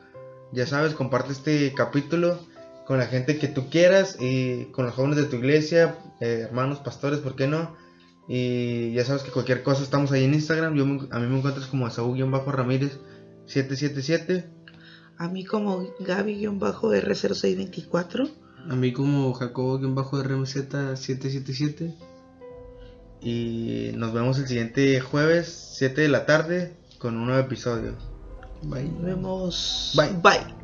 Ya 0.53 0.65
sabes, 0.65 0.93
comparte 0.93 1.33
este 1.33 1.73
capítulo 1.75 2.39
con 2.87 2.97
la 2.99 3.05
gente 3.07 3.37
que 3.37 3.47
tú 3.49 3.69
quieras 3.69 4.15
y 4.19 4.65
con 4.71 4.85
los 4.85 4.93
jóvenes 4.95 5.17
de 5.17 5.25
tu 5.25 5.35
iglesia, 5.37 5.97
eh, 6.21 6.45
hermanos, 6.47 6.79
pastores, 6.79 7.19
¿por 7.19 7.35
qué 7.35 7.47
no? 7.47 7.75
Y 8.29 8.93
ya 8.93 9.03
sabes 9.03 9.23
que 9.23 9.31
cualquier 9.31 9.61
cosa 9.63 9.83
estamos 9.83 10.09
ahí 10.13 10.23
en 10.23 10.33
Instagram. 10.33 10.75
Yo 10.75 10.85
me- 10.85 11.07
a 11.11 11.19
mí 11.19 11.27
me 11.27 11.37
encuentras 11.37 11.67
como 11.67 11.89
Saúl-Ramírez 11.89 12.97
777. 13.45 14.49
A 15.17 15.27
mí 15.27 15.43
como 15.43 15.81
Gaby-R0624. 15.99 18.31
A 18.69 18.75
mí 18.75 18.93
como 18.93 19.33
Jacobo-RMZ777. 19.33 21.95
Y 23.21 23.91
nos 23.95 24.13
vemos 24.13 24.37
el 24.39 24.47
siguiente 24.47 24.99
jueves, 24.99 25.75
7 25.77 26.01
de 26.01 26.09
la 26.09 26.25
tarde, 26.25 26.75
con 26.99 27.15
un 27.17 27.27
nuevo 27.27 27.39
episodio. 27.39 27.93
Bye. 28.63 28.89
Nos 28.89 29.03
vemos. 29.03 29.93
Bye. 29.95 30.11
Bye. 30.21 30.62